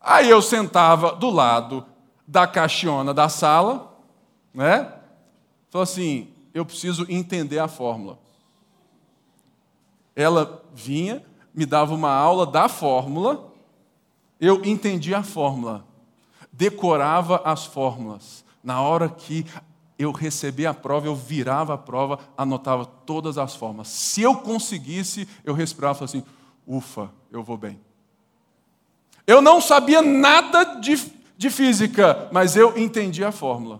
Aí 0.00 0.30
eu 0.30 0.40
sentava 0.40 1.12
do 1.12 1.30
lado 1.30 1.84
da 2.26 2.46
caixona 2.46 3.12
da 3.12 3.28
sala, 3.28 3.98
né? 4.54 4.92
Falei 5.70 5.82
assim: 5.82 6.28
eu 6.54 6.64
preciso 6.64 7.06
entender 7.08 7.58
a 7.58 7.68
fórmula. 7.68 8.18
Ela 10.14 10.62
vinha, 10.74 11.24
me 11.54 11.64
dava 11.64 11.94
uma 11.94 12.12
aula 12.12 12.46
da 12.46 12.68
fórmula, 12.68 13.52
eu 14.40 14.64
entendia 14.64 15.18
a 15.18 15.22
fórmula, 15.22 15.84
decorava 16.52 17.42
as 17.44 17.66
fórmulas. 17.66 18.44
Na 18.62 18.80
hora 18.80 19.08
que 19.08 19.46
eu 19.98 20.12
recebia 20.12 20.70
a 20.70 20.74
prova, 20.74 21.06
eu 21.06 21.14
virava 21.14 21.74
a 21.74 21.78
prova, 21.78 22.18
anotava 22.36 22.84
todas 22.84 23.38
as 23.38 23.56
fórmulas. 23.56 23.88
Se 23.88 24.22
eu 24.22 24.36
conseguisse, 24.36 25.28
eu 25.44 25.54
respirava 25.54 26.04
assim: 26.04 26.22
ufa, 26.66 27.10
eu 27.30 27.42
vou 27.42 27.56
bem. 27.56 27.87
Eu 29.28 29.42
não 29.42 29.60
sabia 29.60 30.00
nada 30.00 30.80
de, 30.80 30.96
de 31.36 31.50
física, 31.50 32.30
mas 32.32 32.56
eu 32.56 32.78
entendi 32.78 33.22
a 33.22 33.30
fórmula. 33.30 33.78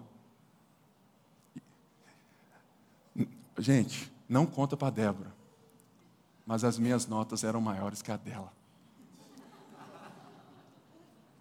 Gente, 3.56 4.12
não 4.28 4.44
conta 4.44 4.76
para 4.76 4.90
Débora, 4.90 5.32
mas 6.44 6.64
as 6.64 6.78
minhas 6.78 7.06
notas 7.06 7.44
eram 7.44 7.62
maiores 7.62 8.02
que 8.02 8.12
a 8.12 8.18
dela. 8.18 8.52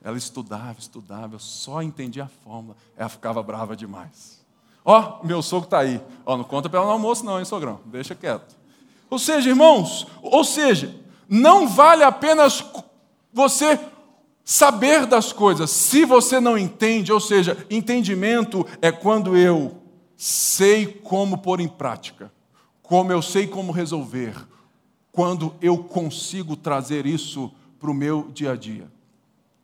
Ela 0.01 0.17
estudava, 0.17 0.79
estudava, 0.79 1.35
eu 1.35 1.39
só 1.39 1.81
entendia 1.81 2.23
a 2.23 2.27
fórmula. 2.29 2.77
Ela 2.95 3.09
ficava 3.09 3.43
brava 3.43 3.75
demais. 3.75 4.41
Ó, 4.85 5.21
meu 5.21 5.41
sogro 5.41 5.65
está 5.65 5.79
aí. 5.79 6.01
Ó, 6.25 6.37
não 6.37 6.45
conta 6.45 6.69
para 6.69 6.79
ela 6.79 6.87
no 6.87 6.93
almoço, 6.93 7.25
não, 7.25 7.39
hein, 7.39 7.45
sogrão? 7.45 7.81
Deixa 7.83 8.15
quieto. 8.15 8.55
Ou 9.09 9.19
seja, 9.19 9.49
irmãos, 9.49 10.07
ou 10.21 10.45
seja, 10.45 10.97
não 11.27 11.67
vale 11.67 12.05
apenas 12.05 12.63
você 13.33 13.77
saber 14.49 15.05
das 15.05 15.33
coisas, 15.33 15.69
se 15.69 16.05
você 16.05 16.39
não 16.39 16.57
entende, 16.57 17.11
ou 17.11 17.19
seja, 17.19 17.67
entendimento 17.69 18.65
é 18.81 18.93
quando 18.93 19.35
eu 19.35 19.75
sei 20.15 20.85
como 20.85 21.39
pôr 21.39 21.59
em 21.59 21.67
prática, 21.67 22.31
como 22.81 23.11
eu 23.11 23.21
sei 23.21 23.45
como 23.45 23.73
resolver, 23.73 24.33
quando 25.11 25.53
eu 25.61 25.79
consigo 25.79 26.55
trazer 26.55 27.05
isso 27.05 27.51
para 27.77 27.91
o 27.91 27.93
meu 27.93 28.29
dia 28.33 28.53
a 28.53 28.55
dia. 28.55 28.89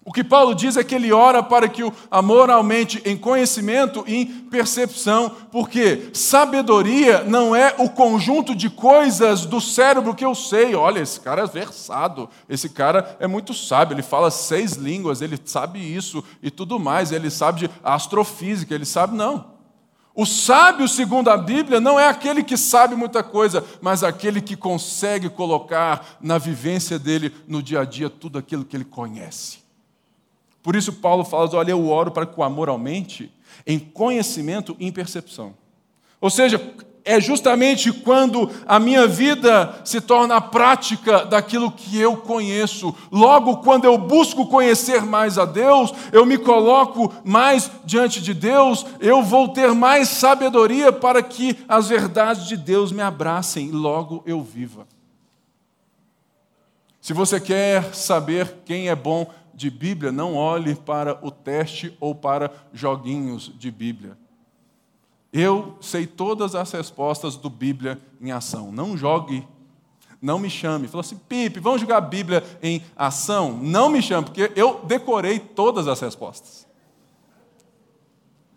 O 0.05 0.11
que 0.11 0.23
Paulo 0.23 0.53
diz 0.53 0.75
é 0.75 0.83
que 0.83 0.93
ele 0.93 1.13
ora 1.13 1.41
para 1.41 1.69
que 1.69 1.81
o 1.81 1.93
amor 2.11 2.49
aumente 2.49 3.01
em 3.05 3.15
conhecimento 3.15 4.03
e 4.05 4.15
em 4.15 4.25
percepção, 4.25 5.31
porque 5.49 6.09
sabedoria 6.11 7.23
não 7.23 7.55
é 7.55 7.73
o 7.77 7.89
conjunto 7.89 8.53
de 8.53 8.69
coisas 8.69 9.45
do 9.45 9.61
cérebro 9.61 10.13
que 10.13 10.25
eu 10.25 10.35
sei. 10.35 10.75
Olha, 10.75 10.99
esse 10.99 11.21
cara 11.21 11.43
é 11.43 11.47
versado, 11.47 12.29
esse 12.49 12.67
cara 12.67 13.15
é 13.17 13.27
muito 13.27 13.53
sábio, 13.53 13.95
ele 13.95 14.03
fala 14.03 14.29
seis 14.29 14.73
línguas, 14.73 15.21
ele 15.21 15.39
sabe 15.45 15.79
isso 15.79 16.21
e 16.41 16.51
tudo 16.51 16.77
mais, 16.77 17.13
ele 17.13 17.29
sabe 17.29 17.61
de 17.61 17.69
astrofísica, 17.81 18.75
ele 18.75 18.85
sabe, 18.85 19.15
não. 19.15 19.53
O 20.13 20.25
sábio, 20.25 20.87
segundo 20.87 21.29
a 21.29 21.37
Bíblia, 21.37 21.79
não 21.79 21.97
é 21.97 22.09
aquele 22.09 22.43
que 22.43 22.57
sabe 22.57 22.93
muita 22.93 23.23
coisa, 23.23 23.63
mas 23.81 24.03
aquele 24.03 24.41
que 24.41 24.57
consegue 24.57 25.29
colocar 25.29 26.17
na 26.21 26.37
vivência 26.37 26.99
dele, 26.99 27.33
no 27.47 27.63
dia 27.63 27.79
a 27.79 27.85
dia, 27.85 28.09
tudo 28.09 28.37
aquilo 28.37 28.65
que 28.65 28.75
ele 28.75 28.85
conhece. 28.85 29.62
Por 30.63 30.75
isso, 30.75 30.93
Paulo 30.93 31.25
fala: 31.25 31.49
olha, 31.53 31.71
eu 31.71 31.87
oro 31.89 32.09
para 32.09 32.25
que 32.25 32.39
o 32.39 32.43
amor 32.43 32.69
aumente 32.69 33.31
em 33.67 33.77
conhecimento 33.77 34.75
e 34.79 34.87
em 34.87 34.91
percepção. 34.91 35.53
Ou 36.19 36.29
seja, 36.29 36.57
é 37.05 37.19
justamente 37.19 37.91
quando 37.91 38.49
a 38.65 38.79
minha 38.79 39.05
vida 39.05 39.81
se 39.83 39.99
torna 39.99 40.37
a 40.37 40.41
prática 40.41 41.25
daquilo 41.25 41.69
que 41.69 41.99
eu 41.99 42.15
conheço. 42.15 42.95
Logo, 43.11 43.57
quando 43.57 43.83
eu 43.83 43.97
busco 43.97 44.47
conhecer 44.47 45.01
mais 45.01 45.37
a 45.37 45.43
Deus, 45.43 45.93
eu 46.13 46.25
me 46.25 46.37
coloco 46.37 47.13
mais 47.25 47.69
diante 47.83 48.21
de 48.21 48.33
Deus, 48.33 48.85
eu 49.01 49.21
vou 49.21 49.49
ter 49.49 49.73
mais 49.73 50.07
sabedoria 50.07 50.93
para 50.93 51.21
que 51.21 51.57
as 51.67 51.89
verdades 51.89 52.47
de 52.47 52.55
Deus 52.55 52.91
me 52.91 53.01
abracem, 53.01 53.69
logo 53.69 54.23
eu 54.25 54.41
viva. 54.41 54.87
Se 57.01 57.11
você 57.11 57.37
quer 57.37 57.93
saber 57.93 58.59
quem 58.63 58.87
é 58.87 58.95
bom 58.95 59.27
de 59.53 59.69
Bíblia, 59.69 60.11
não 60.11 60.35
olhe 60.35 60.75
para 60.75 61.19
o 61.25 61.29
teste 61.29 61.95
ou 61.99 62.15
para 62.15 62.51
joguinhos 62.73 63.51
de 63.57 63.69
Bíblia. 63.69 64.17
Eu 65.31 65.77
sei 65.81 66.05
todas 66.05 66.53
as 66.53 66.71
respostas 66.71 67.35
do 67.35 67.49
Bíblia 67.49 67.99
em 68.21 68.31
ação. 68.31 68.71
Não 68.71 68.95
jogue, 68.95 69.47
não 70.21 70.37
me 70.37 70.49
chame. 70.49 70.87
Falou 70.87 71.01
assim, 71.01 71.19
Pipe, 71.27 71.59
vamos 71.59 71.81
jogar 71.81 72.01
Bíblia 72.01 72.43
em 72.61 72.83
ação? 72.95 73.57
Não 73.57 73.89
me 73.89 74.01
chame, 74.01 74.25
porque 74.25 74.51
eu 74.55 74.83
decorei 74.85 75.39
todas 75.39 75.87
as 75.87 75.99
respostas. 75.99 76.67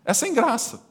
É 0.05 0.13
sem 0.13 0.33
graça. 0.33 0.86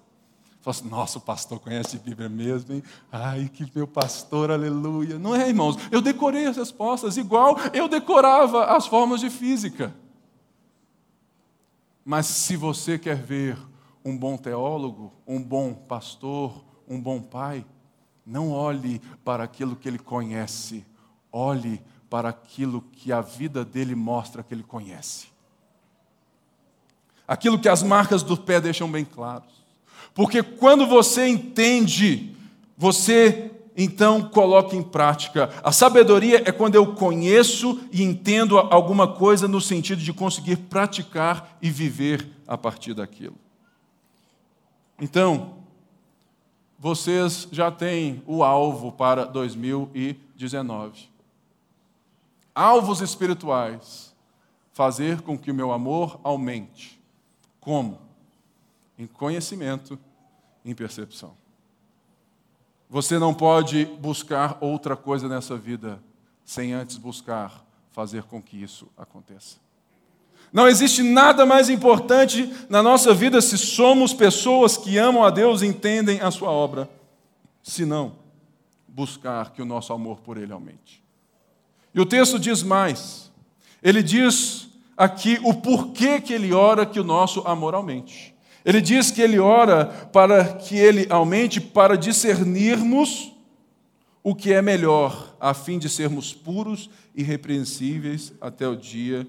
Falou 0.67 0.81
assim, 0.81 0.89
nossa, 0.89 1.19
o 1.19 1.21
pastor 1.21 1.61
conhece 1.61 1.95
a 1.95 2.01
Bíblia 2.01 2.29
mesmo, 2.29 2.75
hein? 2.75 2.83
Ai, 3.13 3.49
que 3.49 3.71
meu 3.73 3.87
pastor, 3.87 4.51
aleluia. 4.51 5.17
Não 5.17 5.33
é, 5.33 5.47
irmãos? 5.47 5.77
Eu 5.93 6.01
decorei 6.01 6.45
as 6.45 6.57
respostas, 6.57 7.17
igual 7.17 7.57
eu 7.73 7.87
decorava 7.87 8.65
as 8.77 8.85
formas 8.85 9.21
de 9.21 9.31
física. 9.31 9.95
Mas 12.05 12.27
se 12.27 12.57
você 12.57 12.99
quer 12.99 13.15
ver 13.15 13.57
um 14.05 14.19
bom 14.19 14.37
teólogo, 14.37 15.13
um 15.25 15.41
bom 15.41 15.73
pastor, 15.73 16.65
um 16.89 17.01
bom 17.01 17.23
pai, 17.23 17.65
não 18.27 18.51
olhe 18.51 19.01
para 19.25 19.45
aquilo 19.45 19.77
que 19.77 19.87
ele 19.87 20.01
conhece, 20.01 20.85
olhe 21.31 21.81
para 22.11 22.31
aquilo 22.31 22.83
que 22.91 23.13
a 23.13 23.21
vida 23.21 23.65
dele 23.65 23.95
mostra 23.95 24.43
que 24.43 24.53
ele 24.53 24.65
conhece. 24.65 25.29
Aquilo 27.25 27.57
que 27.57 27.69
as 27.69 27.85
marcas 27.85 28.25
do 28.25 28.37
pé 28.37 28.61
deixam 28.61 28.91
bem 28.91 29.05
claros. 29.05 29.56
Porque 30.17 30.43
quando 30.43 30.87
você 30.87 31.29
entende, 31.29 32.35
você 32.75 33.51
então 33.77 34.23
coloca 34.23 34.75
em 34.75 34.83
prática. 34.83 35.51
A 35.63 35.71
sabedoria 35.71 36.43
é 36.47 36.51
quando 36.51 36.75
eu 36.75 36.95
conheço 36.95 37.87
e 37.93 38.03
entendo 38.03 38.59
alguma 38.59 39.07
coisa 39.07 39.47
no 39.47 39.61
sentido 39.61 40.01
de 40.01 40.15
conseguir 40.15 40.57
praticar 40.57 41.59
e 41.61 41.69
viver 41.69 42.27
a 42.49 42.57
partir 42.57 42.95
daquilo. 42.95 43.37
Então, 44.99 45.57
vocês 46.79 47.47
já 47.53 47.71
têm 47.71 48.23
o 48.27 48.43
alvo 48.43 48.93
para 48.93 49.27
2019. 49.27 51.11
Alvos 52.55 53.03
espirituais. 53.03 54.17
Fazer 54.73 55.21
com 55.21 55.37
que 55.37 55.51
o 55.51 55.55
meu 55.55 55.73
amor 55.73 56.19
aumente. 56.25 56.99
Como? 57.61 57.99
Em 58.99 59.07
conhecimento, 59.07 59.99
em 60.67 60.75
percepção. 60.75 61.35
Você 62.91 63.19
não 63.19 63.33
pode 63.33 63.85
buscar 63.85 64.59
outra 64.61 64.95
coisa 64.95 65.29
nessa 65.29 65.57
vida 65.57 65.99
sem 66.45 66.73
antes 66.73 66.99
buscar 66.99 67.65
fazer 67.93 68.25
com 68.25 68.43
que 68.43 68.63
isso 68.63 68.87
aconteça. 68.97 69.57
Não 70.53 70.69
existe 70.69 71.03
nada 71.03 71.47
mais 71.47 71.71
importante 71.71 72.53
na 72.69 72.83
nossa 72.83 73.15
vida 73.15 73.41
se 73.41 73.57
somos 73.57 74.13
pessoas 74.13 74.77
que 74.77 74.99
amam 74.99 75.25
a 75.25 75.31
Deus 75.31 75.63
e 75.63 75.67
entendem 75.67 76.21
a 76.21 76.31
sua 76.31 76.51
obra, 76.51 76.89
senão 77.63 78.17
buscar 78.87 79.51
que 79.51 79.63
o 79.63 79.67
nosso 79.67 79.93
amor 79.93 80.21
por 80.21 80.37
Ele 80.37 80.53
aumente. 80.53 81.03
E 81.97 82.01
o 82.01 82.07
texto 82.07 82.39
diz 82.39 82.63
mais. 82.63 83.33
Ele 83.83 84.03
diz 84.03 84.69
aqui 84.95 85.41
o 85.43 85.55
porquê 85.55 86.21
que 86.21 86.35
ele 86.35 86.53
ora 86.53 86.85
que 86.85 87.01
o 87.01 87.05
nosso 87.05 87.41
amor 87.41 87.75
aumente. 87.75 88.36
Ele 88.67 88.81
diz 88.81 89.13
que 89.13 89.23
ele 89.23 89.39
ora 89.39 89.87
para 90.13 90.43
que 90.55 90.77
ele 90.77 91.07
aumente 91.09 91.61
para 91.61 91.97
discernirmos 91.97 93.33
o 94.25 94.35
que 94.35 94.53
é 94.53 94.61
melhor, 94.61 95.37
a 95.39 95.55
fim 95.55 95.79
de 95.79 95.89
sermos 95.89 96.33
puros 96.35 96.91
e 97.15 97.21
irrepreensíveis 97.21 98.33
até 98.41 98.67
o 98.67 98.75
dia 98.75 99.25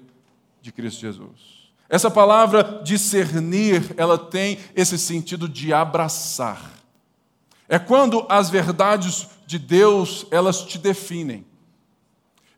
de 0.60 0.72
Cristo 0.72 1.00
Jesus. 1.00 1.70
Essa 1.88 2.10
palavra 2.10 2.80
discernir, 2.82 3.94
ela 3.96 4.18
tem 4.18 4.58
esse 4.74 4.98
sentido 4.98 5.48
de 5.48 5.72
abraçar. 5.72 6.72
É 7.68 7.78
quando 7.78 8.26
as 8.28 8.50
verdades 8.50 9.28
de 9.46 9.56
Deus, 9.56 10.26
elas 10.32 10.62
te 10.62 10.78
definem. 10.78 11.46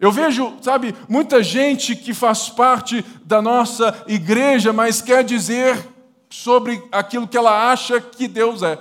Eu 0.01 0.11
vejo, 0.11 0.57
sabe, 0.63 0.95
muita 1.07 1.43
gente 1.43 1.95
que 1.95 2.15
faz 2.15 2.49
parte 2.49 3.05
da 3.23 3.43
nossa 3.43 4.03
igreja, 4.09 4.73
mas 4.73 5.03
quer 5.03 5.23
dizer 5.23 6.00
sobre 6.31 6.83
aquilo 6.93 7.29
que 7.29 7.37
ela 7.37 7.71
acha 7.71 8.01
que 8.01 8.29
Deus 8.29 8.63
é. 8.63 8.79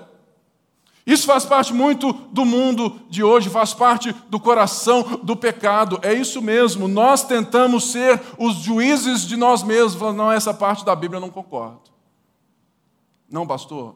Isso 1.05 1.25
faz 1.25 1.43
parte 1.43 1.73
muito 1.73 2.13
do 2.13 2.45
mundo 2.45 3.01
de 3.09 3.23
hoje, 3.23 3.49
faz 3.49 3.73
parte 3.73 4.13
do 4.29 4.39
coração 4.39 5.01
do 5.23 5.35
pecado. 5.35 5.99
É 6.03 6.13
isso 6.13 6.39
mesmo. 6.39 6.87
Nós 6.87 7.23
tentamos 7.23 7.91
ser 7.91 8.21
os 8.37 8.57
juízes 8.57 9.21
de 9.21 9.35
nós 9.35 9.63
mesmos. 9.63 10.15
Não, 10.15 10.31
essa 10.31 10.53
parte 10.53 10.85
da 10.85 10.95
Bíblia 10.95 11.17
eu 11.17 11.21
não 11.21 11.31
concordo. 11.31 11.89
Não, 13.27 13.47
pastor. 13.47 13.95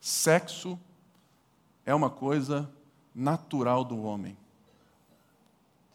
Sexo 0.00 0.78
é 1.86 1.94
uma 1.94 2.10
coisa 2.10 2.70
natural 3.14 3.82
do 3.82 4.02
homem. 4.02 4.36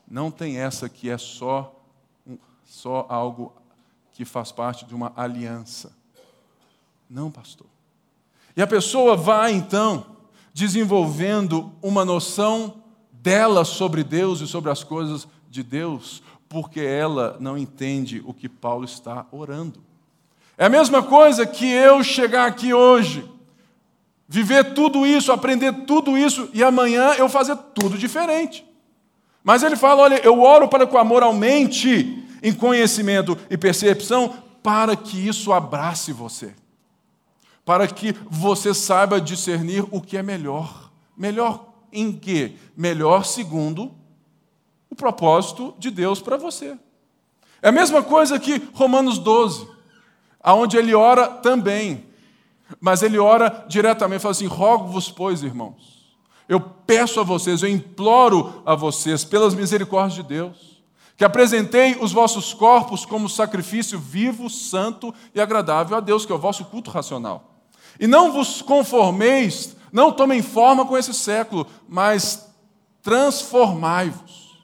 Não 0.07 0.31
tem 0.31 0.57
essa 0.57 0.89
que 0.89 1.11
é 1.11 1.17
só, 1.17 1.79
só 2.65 3.05
algo 3.07 3.53
que 4.13 4.25
faz 4.25 4.51
parte 4.51 4.83
de 4.83 4.95
uma 4.95 5.13
aliança. 5.15 5.95
Não, 7.13 7.29
pastor. 7.29 7.67
E 8.57 8.61
a 8.61 8.65
pessoa 8.65 9.15
vai 9.15 9.51
então 9.51 10.03
desenvolvendo 10.51 11.71
uma 11.79 12.03
noção 12.03 12.81
dela 13.11 13.63
sobre 13.63 14.03
Deus 14.03 14.41
e 14.41 14.47
sobre 14.47 14.71
as 14.71 14.83
coisas 14.83 15.27
de 15.47 15.61
Deus, 15.61 16.23
porque 16.49 16.79
ela 16.81 17.37
não 17.39 17.55
entende 17.55 18.23
o 18.25 18.33
que 18.33 18.49
Paulo 18.49 18.83
está 18.83 19.27
orando. 19.31 19.79
É 20.57 20.65
a 20.65 20.69
mesma 20.69 21.03
coisa 21.03 21.45
que 21.45 21.69
eu 21.69 22.03
chegar 22.03 22.47
aqui 22.47 22.73
hoje, 22.73 23.23
viver 24.27 24.73
tudo 24.73 25.05
isso, 25.05 25.31
aprender 25.31 25.85
tudo 25.85 26.17
isso 26.17 26.49
e 26.51 26.63
amanhã 26.63 27.13
eu 27.13 27.29
fazer 27.29 27.55
tudo 27.75 27.95
diferente. 27.95 28.65
Mas 29.43 29.61
ele 29.61 29.75
fala: 29.75 30.01
olha, 30.01 30.19
eu 30.25 30.41
oro 30.41 30.67
para 30.67 30.87
que 30.87 30.95
o 30.95 30.99
amor 30.99 31.21
aumente 31.21 32.27
em 32.41 32.51
conhecimento 32.51 33.37
e 33.51 33.57
percepção, 33.57 34.33
para 34.63 34.95
que 34.95 35.27
isso 35.27 35.53
abrace 35.53 36.11
você 36.11 36.55
para 37.65 37.87
que 37.87 38.13
você 38.29 38.73
saiba 38.73 39.21
discernir 39.21 39.85
o 39.91 40.01
que 40.01 40.17
é 40.17 40.23
melhor. 40.23 40.91
Melhor 41.15 41.73
em 41.91 42.11
quê? 42.11 42.55
Melhor 42.75 43.25
segundo 43.25 43.91
o 44.89 44.95
propósito 44.95 45.73
de 45.77 45.89
Deus 45.89 46.21
para 46.21 46.37
você. 46.37 46.77
É 47.61 47.69
a 47.69 47.71
mesma 47.71 48.03
coisa 48.03 48.39
que 48.39 48.61
Romanos 48.73 49.17
12, 49.17 49.67
aonde 50.41 50.77
ele 50.77 50.93
ora 50.93 51.27
também. 51.27 52.05
Mas 52.79 53.01
ele 53.01 53.17
ora 53.17 53.65
diretamente, 53.67 54.21
fala 54.21 54.31
assim: 54.31 54.47
rogo-vos, 54.47 55.09
pois, 55.09 55.43
irmãos, 55.43 56.15
eu 56.49 56.59
peço 56.59 57.19
a 57.19 57.23
vocês, 57.23 57.61
eu 57.61 57.69
imploro 57.69 58.61
a 58.65 58.75
vocês, 58.75 59.23
pelas 59.23 59.53
misericórdias 59.53 60.15
de 60.15 60.23
Deus, 60.23 60.83
que 61.15 61.23
apresentei 61.23 61.95
os 61.99 62.11
vossos 62.11 62.53
corpos 62.53 63.05
como 63.05 63.29
sacrifício 63.29 63.97
vivo, 63.97 64.49
santo 64.49 65.13
e 65.33 65.39
agradável 65.39 65.95
a 65.95 65.99
Deus, 65.99 66.25
que 66.25 66.31
é 66.31 66.35
o 66.35 66.39
vosso 66.39 66.65
culto 66.65 66.91
racional. 66.91 67.52
E 67.99 68.07
não 68.07 68.31
vos 68.31 68.61
conformeis, 68.61 69.75
não 69.91 70.11
tomem 70.11 70.41
forma 70.41 70.85
com 70.85 70.97
esse 70.97 71.13
século, 71.13 71.67
mas 71.87 72.49
transformai-vos 73.01 74.63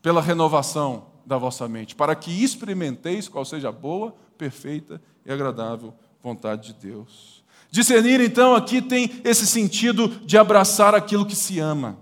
pela 0.00 0.22
renovação 0.22 1.06
da 1.26 1.36
vossa 1.36 1.68
mente, 1.68 1.94
para 1.94 2.14
que 2.14 2.42
experimenteis 2.42 3.28
qual 3.28 3.44
seja 3.44 3.68
a 3.68 3.72
boa, 3.72 4.14
perfeita 4.38 5.00
e 5.24 5.30
agradável 5.30 5.94
vontade 6.22 6.72
de 6.72 6.88
Deus. 6.88 7.44
Discernir, 7.70 8.20
então, 8.20 8.54
aqui 8.54 8.82
tem 8.82 9.20
esse 9.22 9.46
sentido 9.46 10.08
de 10.08 10.36
abraçar 10.36 10.94
aquilo 10.94 11.24
que 11.24 11.36
se 11.36 11.60
ama. 11.60 11.98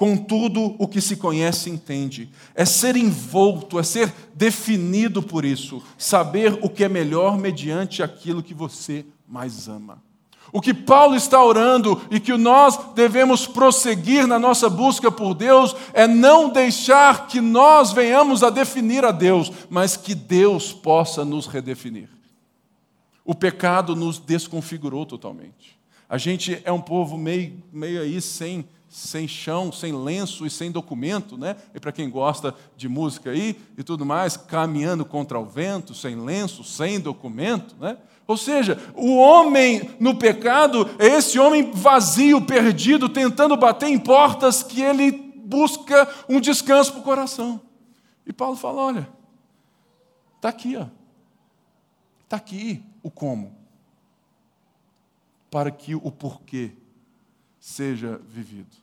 Com 0.00 0.16
tudo 0.16 0.76
o 0.78 0.88
que 0.88 0.98
se 0.98 1.14
conhece 1.14 1.68
entende. 1.68 2.30
É 2.54 2.64
ser 2.64 2.96
envolto, 2.96 3.78
é 3.78 3.82
ser 3.82 4.10
definido 4.32 5.22
por 5.22 5.44
isso. 5.44 5.82
Saber 5.98 6.58
o 6.62 6.70
que 6.70 6.84
é 6.84 6.88
melhor 6.88 7.36
mediante 7.36 8.02
aquilo 8.02 8.42
que 8.42 8.54
você 8.54 9.04
mais 9.28 9.68
ama. 9.68 10.02
O 10.54 10.58
que 10.62 10.72
Paulo 10.72 11.14
está 11.14 11.44
orando 11.44 12.00
e 12.10 12.18
que 12.18 12.34
nós 12.34 12.78
devemos 12.94 13.46
prosseguir 13.46 14.26
na 14.26 14.38
nossa 14.38 14.70
busca 14.70 15.10
por 15.10 15.34
Deus 15.34 15.76
é 15.92 16.06
não 16.06 16.48
deixar 16.48 17.26
que 17.26 17.38
nós 17.38 17.92
venhamos 17.92 18.42
a 18.42 18.48
definir 18.48 19.04
a 19.04 19.12
Deus, 19.12 19.52
mas 19.68 19.98
que 19.98 20.14
Deus 20.14 20.72
possa 20.72 21.26
nos 21.26 21.46
redefinir. 21.46 22.08
O 23.22 23.34
pecado 23.34 23.94
nos 23.94 24.18
desconfigurou 24.18 25.04
totalmente. 25.04 25.78
A 26.08 26.16
gente 26.16 26.58
é 26.64 26.72
um 26.72 26.80
povo 26.80 27.18
meio, 27.18 27.62
meio 27.70 28.00
aí 28.00 28.18
sem, 28.22 28.64
sem 28.90 29.28
chão, 29.28 29.70
sem 29.70 29.92
lenço 29.92 30.44
e 30.44 30.50
sem 30.50 30.68
documento, 30.72 31.38
né? 31.38 31.56
E 31.72 31.78
para 31.78 31.92
quem 31.92 32.10
gosta 32.10 32.52
de 32.76 32.88
música 32.88 33.30
aí 33.30 33.56
e 33.78 33.84
tudo 33.84 34.04
mais, 34.04 34.36
caminhando 34.36 35.04
contra 35.04 35.38
o 35.38 35.46
vento, 35.46 35.94
sem 35.94 36.16
lenço, 36.16 36.64
sem 36.64 36.98
documento, 36.98 37.76
né? 37.78 37.96
Ou 38.26 38.36
seja, 38.36 38.76
o 38.96 39.16
homem 39.16 39.90
no 40.00 40.16
pecado 40.16 40.90
é 40.98 41.06
esse 41.06 41.38
homem 41.38 41.70
vazio, 41.70 42.44
perdido, 42.44 43.08
tentando 43.08 43.56
bater 43.56 43.88
em 43.88 43.98
portas 43.98 44.64
que 44.64 44.82
ele 44.82 45.12
busca 45.12 46.08
um 46.28 46.40
descanso 46.40 46.92
para 46.92 47.00
o 47.00 47.04
coração. 47.04 47.60
E 48.26 48.32
Paulo 48.32 48.56
fala: 48.56 48.82
olha, 48.82 49.08
está 50.36 50.48
aqui, 50.48 50.76
ó. 50.76 50.86
Está 52.24 52.36
aqui 52.36 52.84
o 53.04 53.10
como. 53.10 53.56
Para 55.48 55.70
que 55.70 55.94
o 55.94 56.10
porquê 56.10 56.72
seja 57.60 58.18
vivido. 58.26 58.74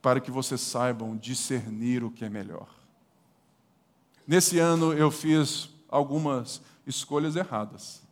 Para 0.00 0.20
que 0.20 0.30
vocês 0.30 0.60
saibam 0.60 1.16
discernir 1.16 2.02
o 2.02 2.10
que 2.10 2.24
é 2.24 2.28
melhor. 2.30 2.68
Nesse 4.26 4.58
ano 4.58 4.92
eu 4.92 5.10
fiz 5.10 5.68
algumas 5.88 6.62
escolhas 6.86 7.36
erradas. 7.36 8.02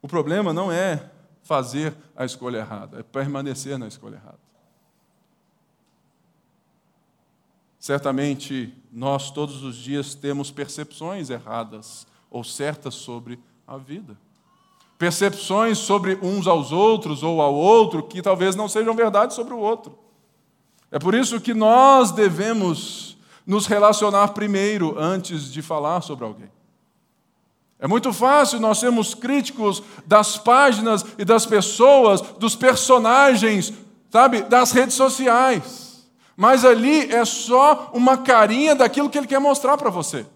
O 0.00 0.08
problema 0.08 0.52
não 0.52 0.72
é 0.72 1.10
fazer 1.42 1.94
a 2.16 2.24
escolha 2.24 2.58
errada, 2.58 3.00
é 3.00 3.02
permanecer 3.02 3.76
na 3.76 3.88
escolha 3.88 4.16
errada. 4.16 4.38
Certamente, 7.78 8.74
nós 8.92 9.30
todos 9.30 9.62
os 9.62 9.74
dias 9.74 10.14
temos 10.14 10.50
percepções 10.50 11.30
erradas 11.30 12.06
ou 12.30 12.44
certas 12.44 12.94
sobre 12.94 13.38
a 13.66 13.76
vida. 13.76 14.16
Percepções 15.00 15.78
sobre 15.78 16.18
uns 16.20 16.46
aos 16.46 16.72
outros 16.72 17.22
ou 17.22 17.40
ao 17.40 17.54
outro 17.54 18.02
que 18.02 18.20
talvez 18.20 18.54
não 18.54 18.68
sejam 18.68 18.94
verdade 18.94 19.32
sobre 19.32 19.54
o 19.54 19.58
outro. 19.58 19.98
É 20.90 20.98
por 20.98 21.14
isso 21.14 21.40
que 21.40 21.54
nós 21.54 22.10
devemos 22.10 23.16
nos 23.46 23.66
relacionar 23.66 24.28
primeiro 24.28 24.94
antes 24.98 25.50
de 25.50 25.62
falar 25.62 26.02
sobre 26.02 26.26
alguém. 26.26 26.50
É 27.78 27.88
muito 27.88 28.12
fácil 28.12 28.60
nós 28.60 28.76
sermos 28.76 29.14
críticos 29.14 29.82
das 30.04 30.36
páginas 30.36 31.02
e 31.16 31.24
das 31.24 31.46
pessoas, 31.46 32.20
dos 32.20 32.54
personagens, 32.54 33.72
sabe, 34.10 34.42
das 34.42 34.70
redes 34.70 34.96
sociais. 34.96 36.06
Mas 36.36 36.62
ali 36.62 37.10
é 37.10 37.24
só 37.24 37.90
uma 37.94 38.18
carinha 38.18 38.74
daquilo 38.74 39.08
que 39.08 39.16
ele 39.16 39.26
quer 39.26 39.40
mostrar 39.40 39.78
para 39.78 39.88
você. 39.88 40.26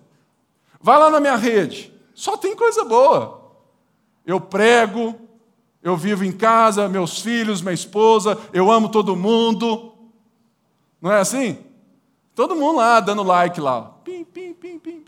Vai 0.80 0.98
lá 0.98 1.10
na 1.10 1.20
minha 1.20 1.36
rede, 1.36 1.92
só 2.14 2.38
tem 2.38 2.56
coisa 2.56 2.82
boa. 2.82 3.43
Eu 4.24 4.40
prego, 4.40 5.14
eu 5.82 5.96
vivo 5.96 6.24
em 6.24 6.32
casa, 6.32 6.88
meus 6.88 7.20
filhos, 7.20 7.60
minha 7.60 7.74
esposa, 7.74 8.38
eu 8.52 8.70
amo 8.70 8.88
todo 8.88 9.14
mundo. 9.14 9.92
Não 11.00 11.12
é 11.12 11.20
assim? 11.20 11.58
Todo 12.34 12.56
mundo 12.56 12.78
lá 12.78 13.00
dando 13.00 13.22
like 13.22 13.60
lá. 13.60 13.82
Pim, 14.04 14.24
pim, 14.24 14.54
pim, 14.54 14.78
pim. 14.78 15.04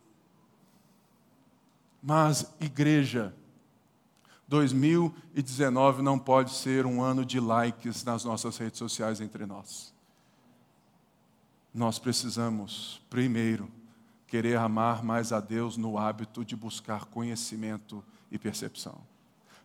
Mas, 2.02 2.54
igreja, 2.60 3.34
2019 4.46 6.02
não 6.02 6.18
pode 6.18 6.52
ser 6.52 6.86
um 6.86 7.02
ano 7.02 7.24
de 7.24 7.40
likes 7.40 8.04
nas 8.04 8.24
nossas 8.24 8.56
redes 8.58 8.78
sociais 8.78 9.20
entre 9.20 9.44
nós. 9.44 9.92
Nós 11.74 11.98
precisamos, 11.98 13.02
primeiro, 13.10 13.68
querer 14.26 14.56
amar 14.56 15.02
mais 15.02 15.32
a 15.32 15.40
Deus 15.40 15.76
no 15.76 15.98
hábito 15.98 16.44
de 16.44 16.54
buscar 16.54 17.06
conhecimento 17.06 18.04
e 18.30 18.38
percepção, 18.38 18.98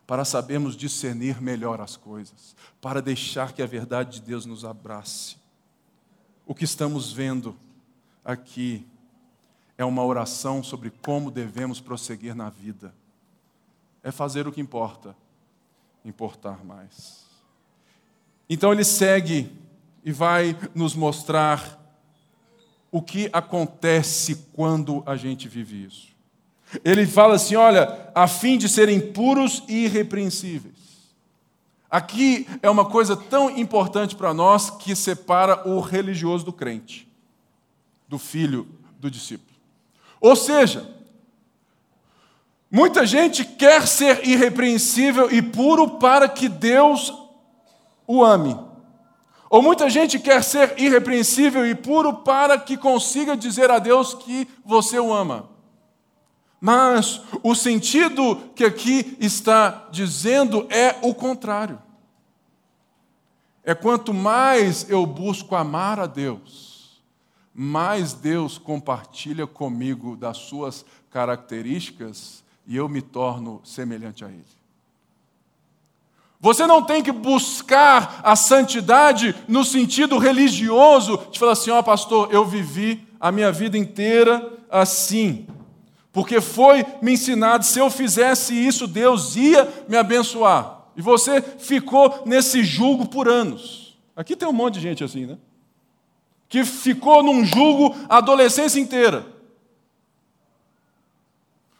para 0.06 0.24
sabermos 0.24 0.76
discernir 0.76 1.40
melhor 1.40 1.80
as 1.80 1.96
coisas, 1.96 2.54
para 2.80 3.00
deixar 3.02 3.52
que 3.52 3.62
a 3.62 3.66
verdade 3.66 4.20
de 4.20 4.26
Deus 4.26 4.46
nos 4.46 4.64
abrace. 4.64 5.36
O 6.46 6.54
que 6.54 6.64
estamos 6.64 7.12
vendo 7.12 7.56
aqui 8.24 8.86
é 9.76 9.84
uma 9.84 10.04
oração 10.04 10.62
sobre 10.62 10.90
como 10.90 11.30
devemos 11.30 11.80
prosseguir 11.80 12.34
na 12.34 12.50
vida. 12.50 12.94
É 14.02 14.10
fazer 14.10 14.46
o 14.46 14.52
que 14.52 14.60
importa, 14.60 15.16
importar 16.04 16.64
mais. 16.64 17.24
Então 18.48 18.72
ele 18.72 18.84
segue 18.84 19.50
e 20.04 20.12
vai 20.12 20.56
nos 20.74 20.94
mostrar 20.94 21.80
o 22.90 23.00
que 23.00 23.30
acontece 23.32 24.48
quando 24.52 25.02
a 25.06 25.16
gente 25.16 25.48
vive 25.48 25.84
isso. 25.86 26.11
Ele 26.84 27.06
fala 27.06 27.34
assim: 27.34 27.56
olha, 27.56 28.10
a 28.14 28.26
fim 28.26 28.56
de 28.56 28.68
serem 28.68 29.00
puros 29.00 29.62
e 29.68 29.84
irrepreensíveis. 29.84 30.72
Aqui 31.90 32.48
é 32.62 32.70
uma 32.70 32.86
coisa 32.86 33.14
tão 33.14 33.50
importante 33.50 34.16
para 34.16 34.32
nós 34.32 34.70
que 34.70 34.96
separa 34.96 35.68
o 35.68 35.78
religioso 35.78 36.42
do 36.42 36.52
crente, 36.52 37.06
do 38.08 38.18
filho 38.18 38.66
do 38.98 39.10
discípulo. 39.10 39.52
Ou 40.18 40.34
seja, 40.34 40.88
muita 42.70 43.04
gente 43.04 43.44
quer 43.44 43.86
ser 43.86 44.26
irrepreensível 44.26 45.30
e 45.30 45.42
puro 45.42 45.98
para 45.98 46.28
que 46.30 46.48
Deus 46.48 47.12
o 48.06 48.24
ame. 48.24 48.58
Ou 49.50 49.60
muita 49.60 49.90
gente 49.90 50.18
quer 50.18 50.42
ser 50.42 50.72
irrepreensível 50.78 51.66
e 51.66 51.74
puro 51.74 52.14
para 52.14 52.56
que 52.56 52.74
consiga 52.78 53.36
dizer 53.36 53.70
a 53.70 53.78
Deus 53.78 54.14
que 54.14 54.48
você 54.64 54.98
o 54.98 55.12
ama. 55.12 55.51
Mas 56.64 57.20
o 57.42 57.56
sentido 57.56 58.36
que 58.54 58.64
aqui 58.64 59.16
está 59.18 59.88
dizendo 59.90 60.64
é 60.70 60.96
o 61.02 61.12
contrário. 61.12 61.76
É 63.64 63.74
quanto 63.74 64.14
mais 64.14 64.88
eu 64.88 65.04
busco 65.04 65.56
amar 65.56 65.98
a 65.98 66.06
Deus, 66.06 67.02
mais 67.52 68.12
Deus 68.12 68.58
compartilha 68.58 69.44
comigo 69.44 70.14
das 70.14 70.36
suas 70.36 70.84
características 71.10 72.44
e 72.64 72.76
eu 72.76 72.88
me 72.88 73.02
torno 73.02 73.60
semelhante 73.64 74.24
a 74.24 74.28
Ele. 74.28 74.44
Você 76.38 76.64
não 76.64 76.80
tem 76.80 77.02
que 77.02 77.10
buscar 77.10 78.20
a 78.22 78.36
santidade 78.36 79.34
no 79.48 79.64
sentido 79.64 80.16
religioso, 80.16 81.26
de 81.32 81.40
falar 81.40 81.52
assim: 81.52 81.72
ó, 81.72 81.80
oh, 81.80 81.82
pastor, 81.82 82.32
eu 82.32 82.44
vivi 82.44 83.04
a 83.18 83.32
minha 83.32 83.50
vida 83.50 83.76
inteira 83.76 84.48
assim, 84.70 85.48
porque 86.12 86.40
foi 86.40 86.84
me 87.00 87.12
ensinado, 87.12 87.64
se 87.64 87.78
eu 87.78 87.88
fizesse 87.88 88.54
isso, 88.54 88.86
Deus 88.86 89.34
ia 89.34 89.66
me 89.88 89.96
abençoar. 89.96 90.82
E 90.96 91.00
você 91.00 91.40
ficou 91.40 92.22
nesse 92.26 92.62
julgo 92.62 93.06
por 93.08 93.28
anos. 93.28 93.96
Aqui 94.14 94.36
tem 94.36 94.46
um 94.46 94.52
monte 94.52 94.74
de 94.74 94.80
gente 94.80 95.02
assim, 95.02 95.24
né? 95.24 95.38
que 96.52 96.66
ficou 96.66 97.22
num 97.22 97.42
jugo 97.46 97.96
a 98.10 98.18
adolescência 98.18 98.78
inteira. 98.78 99.24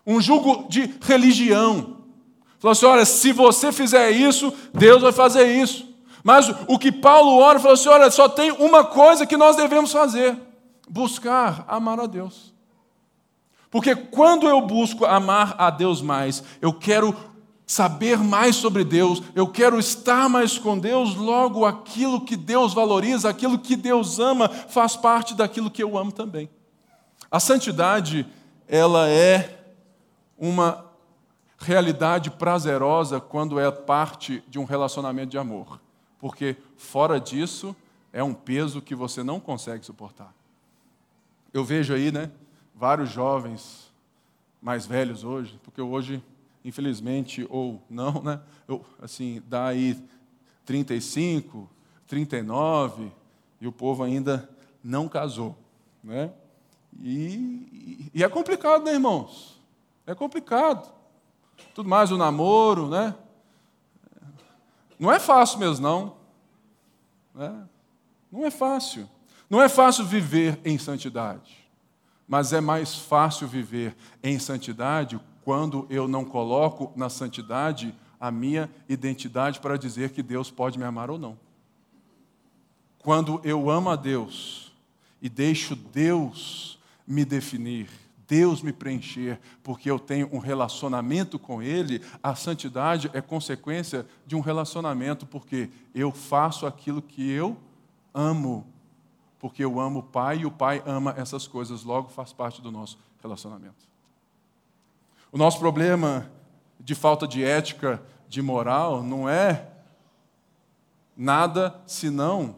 Um 0.06 0.18
jugo 0.18 0.66
de 0.66 0.94
religião. 1.02 1.98
Falou 2.58 2.72
assim: 2.72 2.86
olha, 2.86 3.04
se 3.04 3.32
você 3.32 3.70
fizer 3.70 4.10
isso, 4.12 4.50
Deus 4.72 5.02
vai 5.02 5.12
fazer 5.12 5.60
isso. 5.60 5.94
Mas 6.24 6.48
o 6.66 6.78
que 6.78 6.90
Paulo 6.90 7.36
ora, 7.36 7.60
falou 7.60 7.74
assim: 7.74 7.90
olha, 7.90 8.10
só 8.10 8.30
tem 8.30 8.50
uma 8.50 8.82
coisa 8.82 9.26
que 9.26 9.36
nós 9.36 9.56
devemos 9.56 9.92
fazer. 9.92 10.38
buscar 10.88 11.66
amar 11.68 12.00
a 12.00 12.06
Deus. 12.06 12.51
Porque 13.72 13.96
quando 13.96 14.46
eu 14.46 14.60
busco 14.60 15.06
amar 15.06 15.54
a 15.56 15.70
Deus 15.70 16.02
mais, 16.02 16.44
eu 16.60 16.74
quero 16.74 17.16
saber 17.66 18.18
mais 18.18 18.54
sobre 18.56 18.84
Deus, 18.84 19.22
eu 19.34 19.48
quero 19.48 19.78
estar 19.78 20.28
mais 20.28 20.58
com 20.58 20.78
Deus, 20.78 21.14
logo 21.14 21.64
aquilo 21.64 22.20
que 22.20 22.36
Deus 22.36 22.74
valoriza, 22.74 23.30
aquilo 23.30 23.58
que 23.58 23.74
Deus 23.74 24.18
ama, 24.18 24.46
faz 24.50 24.94
parte 24.94 25.34
daquilo 25.34 25.70
que 25.70 25.82
eu 25.82 25.96
amo 25.96 26.12
também. 26.12 26.50
A 27.30 27.40
santidade, 27.40 28.26
ela 28.68 29.08
é 29.08 29.64
uma 30.36 30.84
realidade 31.56 32.30
prazerosa 32.30 33.20
quando 33.20 33.58
é 33.58 33.70
parte 33.70 34.44
de 34.48 34.58
um 34.58 34.64
relacionamento 34.64 35.30
de 35.30 35.38
amor, 35.38 35.80
porque 36.18 36.58
fora 36.76 37.18
disso 37.18 37.74
é 38.12 38.22
um 38.22 38.34
peso 38.34 38.82
que 38.82 38.94
você 38.94 39.22
não 39.22 39.40
consegue 39.40 39.86
suportar. 39.86 40.34
Eu 41.54 41.64
vejo 41.64 41.94
aí, 41.94 42.12
né, 42.12 42.30
vários 42.82 43.10
jovens 43.10 43.92
mais 44.60 44.84
velhos 44.84 45.22
hoje, 45.22 45.56
porque 45.62 45.80
hoje 45.80 46.20
infelizmente 46.64 47.46
ou 47.48 47.80
não, 47.88 48.20
né? 48.20 48.40
Eu, 48.66 48.84
assim, 49.00 49.40
dá 49.46 49.66
aí 49.66 49.96
35, 50.64 51.70
39 52.08 53.12
e 53.60 53.68
o 53.68 53.70
povo 53.70 54.02
ainda 54.02 54.50
não 54.82 55.08
casou, 55.08 55.56
né? 56.02 56.32
E, 57.00 58.10
e 58.12 58.24
é 58.24 58.28
complicado, 58.28 58.82
né, 58.82 58.94
irmãos? 58.94 59.62
É 60.04 60.12
complicado. 60.12 60.92
Tudo 61.76 61.88
mais 61.88 62.10
o 62.10 62.18
namoro, 62.18 62.88
né? 62.88 63.14
Não 64.98 65.12
é 65.12 65.20
fácil 65.20 65.60
mesmo, 65.60 65.84
não. 65.84 66.16
Né? 67.32 67.64
Não 68.32 68.44
é 68.44 68.50
fácil. 68.50 69.08
Não 69.48 69.62
é 69.62 69.68
fácil 69.68 70.04
viver 70.04 70.58
em 70.64 70.76
santidade. 70.78 71.61
Mas 72.26 72.52
é 72.52 72.60
mais 72.60 72.94
fácil 72.94 73.46
viver 73.46 73.96
em 74.22 74.38
santidade 74.38 75.20
quando 75.44 75.86
eu 75.90 76.06
não 76.06 76.24
coloco 76.24 76.92
na 76.96 77.08
santidade 77.08 77.94
a 78.20 78.30
minha 78.30 78.70
identidade 78.88 79.58
para 79.58 79.76
dizer 79.76 80.10
que 80.10 80.22
Deus 80.22 80.50
pode 80.50 80.78
me 80.78 80.84
amar 80.84 81.10
ou 81.10 81.18
não. 81.18 81.36
Quando 82.98 83.40
eu 83.42 83.68
amo 83.68 83.90
a 83.90 83.96
Deus 83.96 84.72
e 85.20 85.28
deixo 85.28 85.74
Deus 85.74 86.78
me 87.04 87.24
definir, 87.24 87.88
Deus 88.28 88.62
me 88.62 88.72
preencher, 88.72 89.40
porque 89.62 89.90
eu 89.90 89.98
tenho 89.98 90.28
um 90.32 90.38
relacionamento 90.38 91.38
com 91.38 91.60
Ele, 91.60 92.00
a 92.22 92.36
santidade 92.36 93.10
é 93.12 93.20
consequência 93.20 94.06
de 94.24 94.36
um 94.36 94.40
relacionamento, 94.40 95.26
porque 95.26 95.68
eu 95.92 96.12
faço 96.12 96.64
aquilo 96.64 97.02
que 97.02 97.28
eu 97.28 97.56
amo, 98.14 98.66
porque 99.42 99.64
eu 99.64 99.80
amo 99.80 99.98
o 99.98 100.02
Pai 100.04 100.38
e 100.38 100.46
o 100.46 100.52
Pai 100.52 100.80
ama 100.86 101.12
essas 101.18 101.48
coisas, 101.48 101.82
logo 101.82 102.08
faz 102.10 102.32
parte 102.32 102.62
do 102.62 102.70
nosso 102.70 102.96
relacionamento. 103.20 103.88
O 105.32 105.36
nosso 105.36 105.58
problema 105.58 106.30
de 106.78 106.94
falta 106.94 107.26
de 107.26 107.42
ética, 107.42 108.00
de 108.28 108.40
moral, 108.40 109.02
não 109.02 109.28
é 109.28 109.68
nada 111.16 111.74
senão 111.88 112.54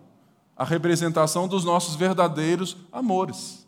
a 0.55 0.63
representação 0.63 1.49
dos 1.49 1.65
nossos 1.65 1.95
verdadeiros 1.97 2.77
amores. 2.93 3.67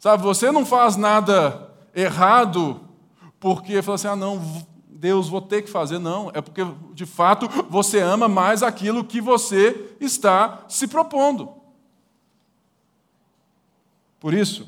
Sabe, 0.00 0.20
você 0.20 0.50
não 0.50 0.66
faz 0.66 0.96
nada 0.96 1.72
errado 1.94 2.80
porque 3.38 3.82
fala 3.82 3.94
assim: 3.94 4.08
ah, 4.08 4.16
não, 4.16 4.66
Deus, 4.98 5.28
vou 5.28 5.40
ter 5.40 5.62
que 5.62 5.70
fazer. 5.70 6.00
Não, 6.00 6.28
é 6.34 6.40
porque 6.40 6.60
de 6.92 7.06
fato 7.06 7.48
você 7.70 8.00
ama 8.00 8.26
mais 8.26 8.64
aquilo 8.64 9.04
que 9.04 9.20
você 9.20 9.94
está 10.00 10.64
se 10.68 10.88
propondo. 10.88 11.50
Por 14.18 14.34
isso, 14.34 14.66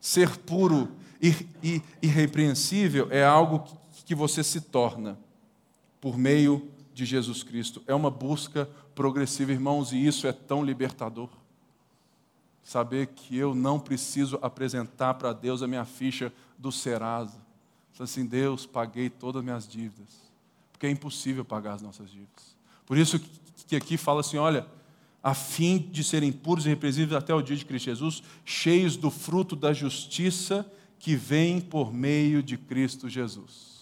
ser 0.00 0.36
puro 0.36 0.88
e 1.20 1.82
irrepreensível 2.00 3.08
é 3.10 3.24
algo 3.24 3.64
que 4.06 4.14
você 4.14 4.44
se 4.44 4.60
torna 4.60 5.18
por 6.00 6.16
meio 6.16 6.70
de 6.94 7.04
Jesus 7.04 7.42
Cristo. 7.42 7.82
É 7.88 7.94
uma 7.94 8.10
busca 8.10 8.70
progressiva, 8.94 9.50
irmãos, 9.50 9.92
e 9.92 10.06
isso 10.06 10.28
é 10.28 10.32
tão 10.32 10.64
libertador. 10.64 11.28
Saber 12.62 13.08
que 13.08 13.36
eu 13.36 13.52
não 13.52 13.80
preciso 13.80 14.38
apresentar 14.40 15.14
para 15.14 15.32
Deus 15.32 15.60
a 15.60 15.66
minha 15.66 15.84
ficha 15.84 16.32
do 16.56 16.70
Serasa. 16.70 17.49
Assim, 18.04 18.24
Deus, 18.24 18.66
paguei 18.66 19.10
todas 19.10 19.40
as 19.40 19.44
minhas 19.44 19.68
dívidas. 19.68 20.08
Porque 20.72 20.86
é 20.86 20.90
impossível 20.90 21.44
pagar 21.44 21.74
as 21.74 21.82
nossas 21.82 22.10
dívidas. 22.10 22.56
Por 22.86 22.96
isso 22.96 23.20
que 23.66 23.76
aqui 23.76 23.96
fala 23.96 24.20
assim: 24.20 24.38
olha, 24.38 24.66
a 25.22 25.34
fim 25.34 25.78
de 25.78 26.02
serem 26.02 26.32
puros 26.32 26.64
e 26.64 26.68
irrepreensíveis 26.68 27.12
até 27.12 27.34
o 27.34 27.42
dia 27.42 27.56
de 27.56 27.64
Cristo 27.64 27.86
Jesus, 27.86 28.22
cheios 28.44 28.96
do 28.96 29.10
fruto 29.10 29.54
da 29.54 29.72
justiça 29.72 30.70
que 30.98 31.14
vem 31.14 31.60
por 31.60 31.92
meio 31.92 32.42
de 32.42 32.56
Cristo 32.56 33.08
Jesus. 33.08 33.80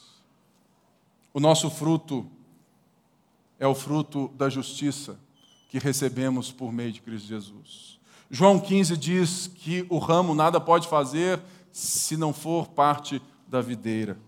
O 1.33 1.41
nosso 1.41 1.71
fruto 1.71 2.29
é 3.59 3.67
o 3.67 3.75
fruto 3.75 4.29
da 4.37 4.49
justiça 4.49 5.19
que 5.69 5.79
recebemos 5.79 6.51
por 6.51 6.73
meio 6.73 6.93
de 6.93 7.01
Cristo 7.01 7.29
Jesus. 7.29 7.99
João 8.31 8.59
15 8.59 8.97
diz 8.97 9.47
que 9.47 9.87
o 9.89 9.99
ramo 9.99 10.35
nada 10.35 10.61
pode 10.61 10.89
fazer 10.89 11.41
se 11.71 12.17
não 12.17 12.33
for 12.33 12.69
parte 12.69 13.23
da 13.49 13.61
videira. 13.61 14.19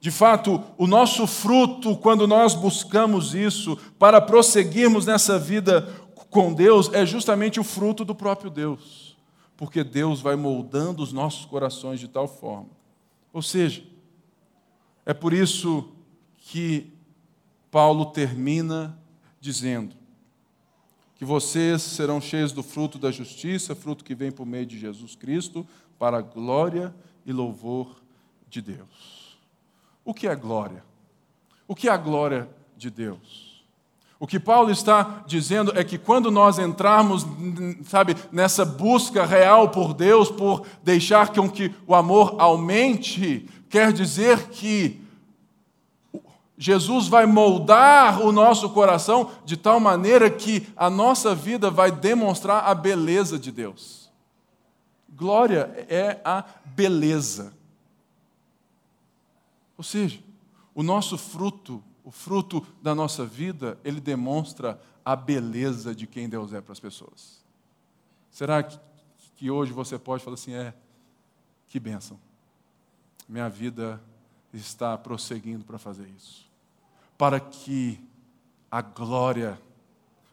De 0.00 0.10
fato, 0.10 0.62
o 0.76 0.86
nosso 0.86 1.26
fruto, 1.26 1.96
quando 1.96 2.26
nós 2.26 2.54
buscamos 2.54 3.34
isso 3.34 3.76
para 3.98 4.20
prosseguirmos 4.20 5.06
nessa 5.06 5.38
vida 5.38 5.88
com 6.30 6.52
Deus, 6.52 6.92
é 6.92 7.06
justamente 7.06 7.58
o 7.58 7.64
fruto 7.64 8.04
do 8.04 8.14
próprio 8.14 8.50
Deus 8.50 9.14
porque 9.56 9.84
Deus 9.84 10.20
vai 10.20 10.36
moldando 10.36 11.02
os 11.02 11.12
nossos 11.12 11.44
corações 11.44 12.00
de 12.00 12.08
tal 12.08 12.26
forma. 12.26 12.70
Ou 13.32 13.42
seja, 13.42 13.82
é 15.06 15.14
por 15.14 15.32
isso 15.32 15.88
que 16.38 16.92
Paulo 17.70 18.06
termina 18.06 18.98
dizendo 19.40 19.94
que 21.16 21.24
vocês 21.24 21.82
serão 21.82 22.20
cheios 22.20 22.52
do 22.52 22.62
fruto 22.62 22.98
da 22.98 23.10
justiça, 23.10 23.74
fruto 23.74 24.04
que 24.04 24.14
vem 24.14 24.32
por 24.32 24.44
meio 24.44 24.66
de 24.66 24.78
Jesus 24.78 25.14
Cristo, 25.14 25.66
para 25.98 26.18
a 26.18 26.22
glória 26.22 26.94
e 27.24 27.32
louvor 27.32 28.02
de 28.54 28.62
Deus. 28.62 29.36
O 30.04 30.14
que 30.14 30.28
é 30.28 30.34
glória? 30.36 30.84
O 31.66 31.74
que 31.74 31.88
é 31.88 31.92
a 31.92 31.96
glória 31.96 32.48
de 32.76 32.88
Deus? 32.88 33.64
O 34.20 34.28
que 34.28 34.38
Paulo 34.38 34.70
está 34.70 35.24
dizendo 35.26 35.76
é 35.76 35.82
que 35.82 35.98
quando 35.98 36.30
nós 36.30 36.56
entrarmos, 36.56 37.26
sabe, 37.84 38.16
nessa 38.30 38.64
busca 38.64 39.26
real 39.26 39.70
por 39.70 39.92
Deus, 39.92 40.30
por 40.30 40.64
deixar 40.84 41.32
com 41.32 41.50
que 41.50 41.74
o 41.84 41.96
amor 41.96 42.36
aumente, 42.38 43.48
quer 43.68 43.92
dizer 43.92 44.48
que 44.50 45.02
Jesus 46.56 47.08
vai 47.08 47.26
moldar 47.26 48.20
o 48.20 48.30
nosso 48.30 48.70
coração 48.70 49.32
de 49.44 49.56
tal 49.56 49.80
maneira 49.80 50.30
que 50.30 50.68
a 50.76 50.88
nossa 50.88 51.34
vida 51.34 51.72
vai 51.72 51.90
demonstrar 51.90 52.64
a 52.66 52.74
beleza 52.74 53.36
de 53.36 53.50
Deus. 53.50 54.08
Glória 55.08 55.86
é 55.88 56.20
a 56.24 56.44
beleza. 56.64 57.52
Ou 59.84 59.88
seja, 59.88 60.18
o 60.74 60.82
nosso 60.82 61.18
fruto 61.18 61.82
o 62.04 62.10
fruto 62.10 62.64
da 62.82 62.94
nossa 62.94 63.24
vida, 63.24 63.78
ele 63.82 63.98
demonstra 63.98 64.78
a 65.02 65.16
beleza 65.16 65.94
de 65.94 66.06
quem 66.06 66.28
Deus 66.28 66.52
é 66.52 66.60
para 66.60 66.72
as 66.72 66.78
pessoas. 66.78 67.42
Será 68.30 68.62
que, 68.62 69.50
hoje 69.50 69.72
você 69.72 69.98
pode 69.98 70.22
falar 70.22 70.34
assim: 70.34 70.52
é, 70.52 70.74
que 71.66 71.80
bênção, 71.80 72.20
minha 73.26 73.48
vida 73.48 74.00
está 74.52 74.96
prosseguindo 74.98 75.64
para 75.64 75.78
fazer 75.78 76.06
isso, 76.14 76.46
para 77.16 77.40
que 77.40 77.98
a 78.70 78.82
glória, 78.82 79.58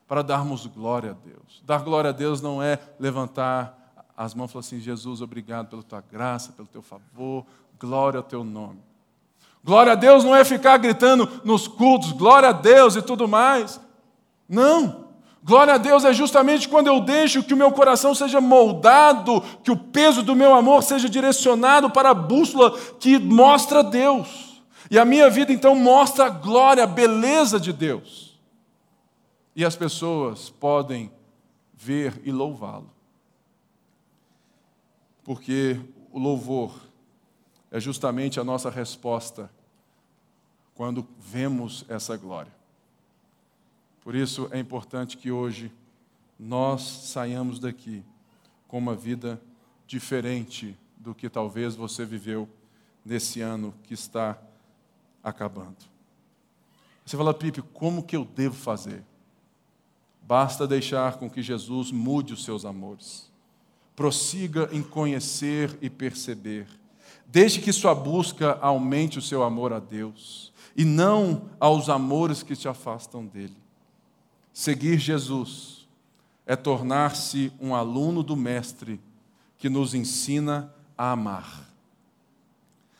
para 0.06 0.22
darmos 0.22 0.66
glória 0.66 1.12
a 1.12 1.14
Deus. 1.14 1.62
Dar 1.64 1.82
glória 1.82 2.10
a 2.10 2.12
Deus 2.12 2.42
não 2.42 2.62
é 2.62 2.78
levantar 2.98 3.78
as 4.14 4.34
mãos 4.34 4.50
e 4.50 4.52
falar 4.52 4.60
assim: 4.60 4.78
Jesus, 4.78 5.22
obrigado 5.22 5.70
pela 5.70 5.82
tua 5.82 6.02
graça, 6.02 6.52
pelo 6.52 6.68
teu 6.68 6.82
favor, 6.82 7.46
glória 7.78 8.18
ao 8.18 8.24
teu 8.24 8.44
nome. 8.44 8.91
Glória 9.64 9.92
a 9.92 9.96
Deus 9.96 10.24
não 10.24 10.34
é 10.34 10.44
ficar 10.44 10.76
gritando 10.76 11.28
nos 11.44 11.68
cultos, 11.68 12.12
glória 12.12 12.48
a 12.48 12.52
Deus 12.52 12.96
e 12.96 13.02
tudo 13.02 13.28
mais. 13.28 13.80
Não. 14.48 15.02
Glória 15.44 15.74
a 15.74 15.78
Deus 15.78 16.04
é 16.04 16.12
justamente 16.12 16.68
quando 16.68 16.86
eu 16.86 17.00
deixo 17.00 17.42
que 17.42 17.54
o 17.54 17.56
meu 17.56 17.72
coração 17.72 18.14
seja 18.14 18.40
moldado, 18.40 19.40
que 19.64 19.70
o 19.70 19.76
peso 19.76 20.22
do 20.22 20.36
meu 20.36 20.54
amor 20.54 20.82
seja 20.82 21.08
direcionado 21.08 21.90
para 21.90 22.10
a 22.10 22.14
bússola 22.14 22.78
que 23.00 23.18
mostra 23.18 23.82
Deus. 23.82 24.62
E 24.90 24.98
a 24.98 25.04
minha 25.04 25.30
vida 25.30 25.52
então 25.52 25.74
mostra 25.74 26.26
a 26.26 26.28
glória, 26.28 26.84
a 26.84 26.86
beleza 26.86 27.58
de 27.58 27.72
Deus. 27.72 28.38
E 29.54 29.64
as 29.64 29.74
pessoas 29.74 30.50
podem 30.50 31.10
ver 31.74 32.20
e 32.24 32.30
louvá-lo. 32.30 32.90
Porque 35.24 35.78
o 36.12 36.18
louvor 36.18 36.72
é 37.72 37.80
justamente 37.80 38.38
a 38.38 38.44
nossa 38.44 38.68
resposta 38.68 39.50
quando 40.74 41.08
vemos 41.18 41.86
essa 41.88 42.16
glória. 42.18 42.52
Por 44.04 44.14
isso 44.14 44.46
é 44.52 44.58
importante 44.58 45.16
que 45.16 45.30
hoje 45.30 45.72
nós 46.38 46.82
saiamos 46.82 47.58
daqui 47.58 48.04
com 48.68 48.76
uma 48.76 48.94
vida 48.94 49.40
diferente 49.86 50.76
do 50.98 51.14
que 51.14 51.30
talvez 51.30 51.74
você 51.74 52.04
viveu 52.04 52.46
nesse 53.02 53.40
ano 53.40 53.74
que 53.84 53.94
está 53.94 54.38
acabando. 55.24 55.78
Você 57.06 57.16
fala, 57.16 57.32
Pipe, 57.32 57.62
como 57.62 58.02
que 58.02 58.14
eu 58.14 58.24
devo 58.24 58.54
fazer? 58.54 59.02
Basta 60.20 60.66
deixar 60.66 61.16
com 61.16 61.28
que 61.28 61.42
Jesus 61.42 61.90
mude 61.90 62.34
os 62.34 62.44
seus 62.44 62.66
amores. 62.66 63.30
Prossiga 63.96 64.68
em 64.72 64.82
conhecer 64.82 65.76
e 65.80 65.88
perceber. 65.88 66.66
Deixe 67.32 67.62
que 67.62 67.72
sua 67.72 67.94
busca 67.94 68.58
aumente 68.60 69.18
o 69.18 69.22
seu 69.22 69.42
amor 69.42 69.72
a 69.72 69.78
Deus 69.78 70.52
e 70.76 70.84
não 70.84 71.48
aos 71.58 71.88
amores 71.88 72.42
que 72.42 72.54
te 72.54 72.68
afastam 72.68 73.24
dele. 73.24 73.56
Seguir 74.52 74.98
Jesus 74.98 75.88
é 76.44 76.54
tornar-se 76.54 77.50
um 77.58 77.74
aluno 77.74 78.22
do 78.22 78.36
Mestre 78.36 79.00
que 79.56 79.70
nos 79.70 79.94
ensina 79.94 80.74
a 80.96 81.12
amar. 81.12 81.66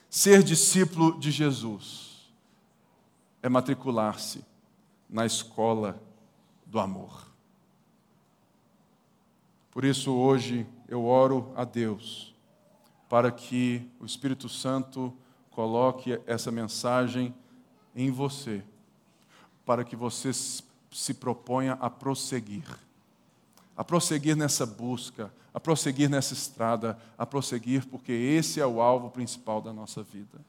Ser 0.08 0.42
discípulo 0.42 1.20
de 1.20 1.30
Jesus 1.30 2.32
é 3.42 3.50
matricular-se 3.50 4.42
na 5.10 5.26
escola 5.26 6.02
do 6.64 6.80
amor. 6.80 7.26
Por 9.70 9.84
isso, 9.84 10.10
hoje, 10.10 10.66
eu 10.88 11.04
oro 11.04 11.52
a 11.54 11.64
Deus 11.64 12.31
para 13.12 13.30
que 13.30 13.86
o 14.00 14.06
Espírito 14.06 14.48
Santo 14.48 15.12
coloque 15.50 16.18
essa 16.26 16.50
mensagem 16.50 17.34
em 17.94 18.10
você, 18.10 18.64
para 19.66 19.84
que 19.84 19.94
você 19.94 20.30
se 20.32 21.12
proponha 21.12 21.74
a 21.74 21.90
prosseguir, 21.90 22.64
a 23.76 23.84
prosseguir 23.84 24.34
nessa 24.34 24.64
busca, 24.64 25.30
a 25.52 25.60
prosseguir 25.60 26.08
nessa 26.08 26.32
estrada, 26.32 26.98
a 27.18 27.26
prosseguir, 27.26 27.86
porque 27.86 28.12
esse 28.12 28.62
é 28.62 28.66
o 28.66 28.80
alvo 28.80 29.10
principal 29.10 29.60
da 29.60 29.74
nossa 29.74 30.02
vida. 30.02 30.40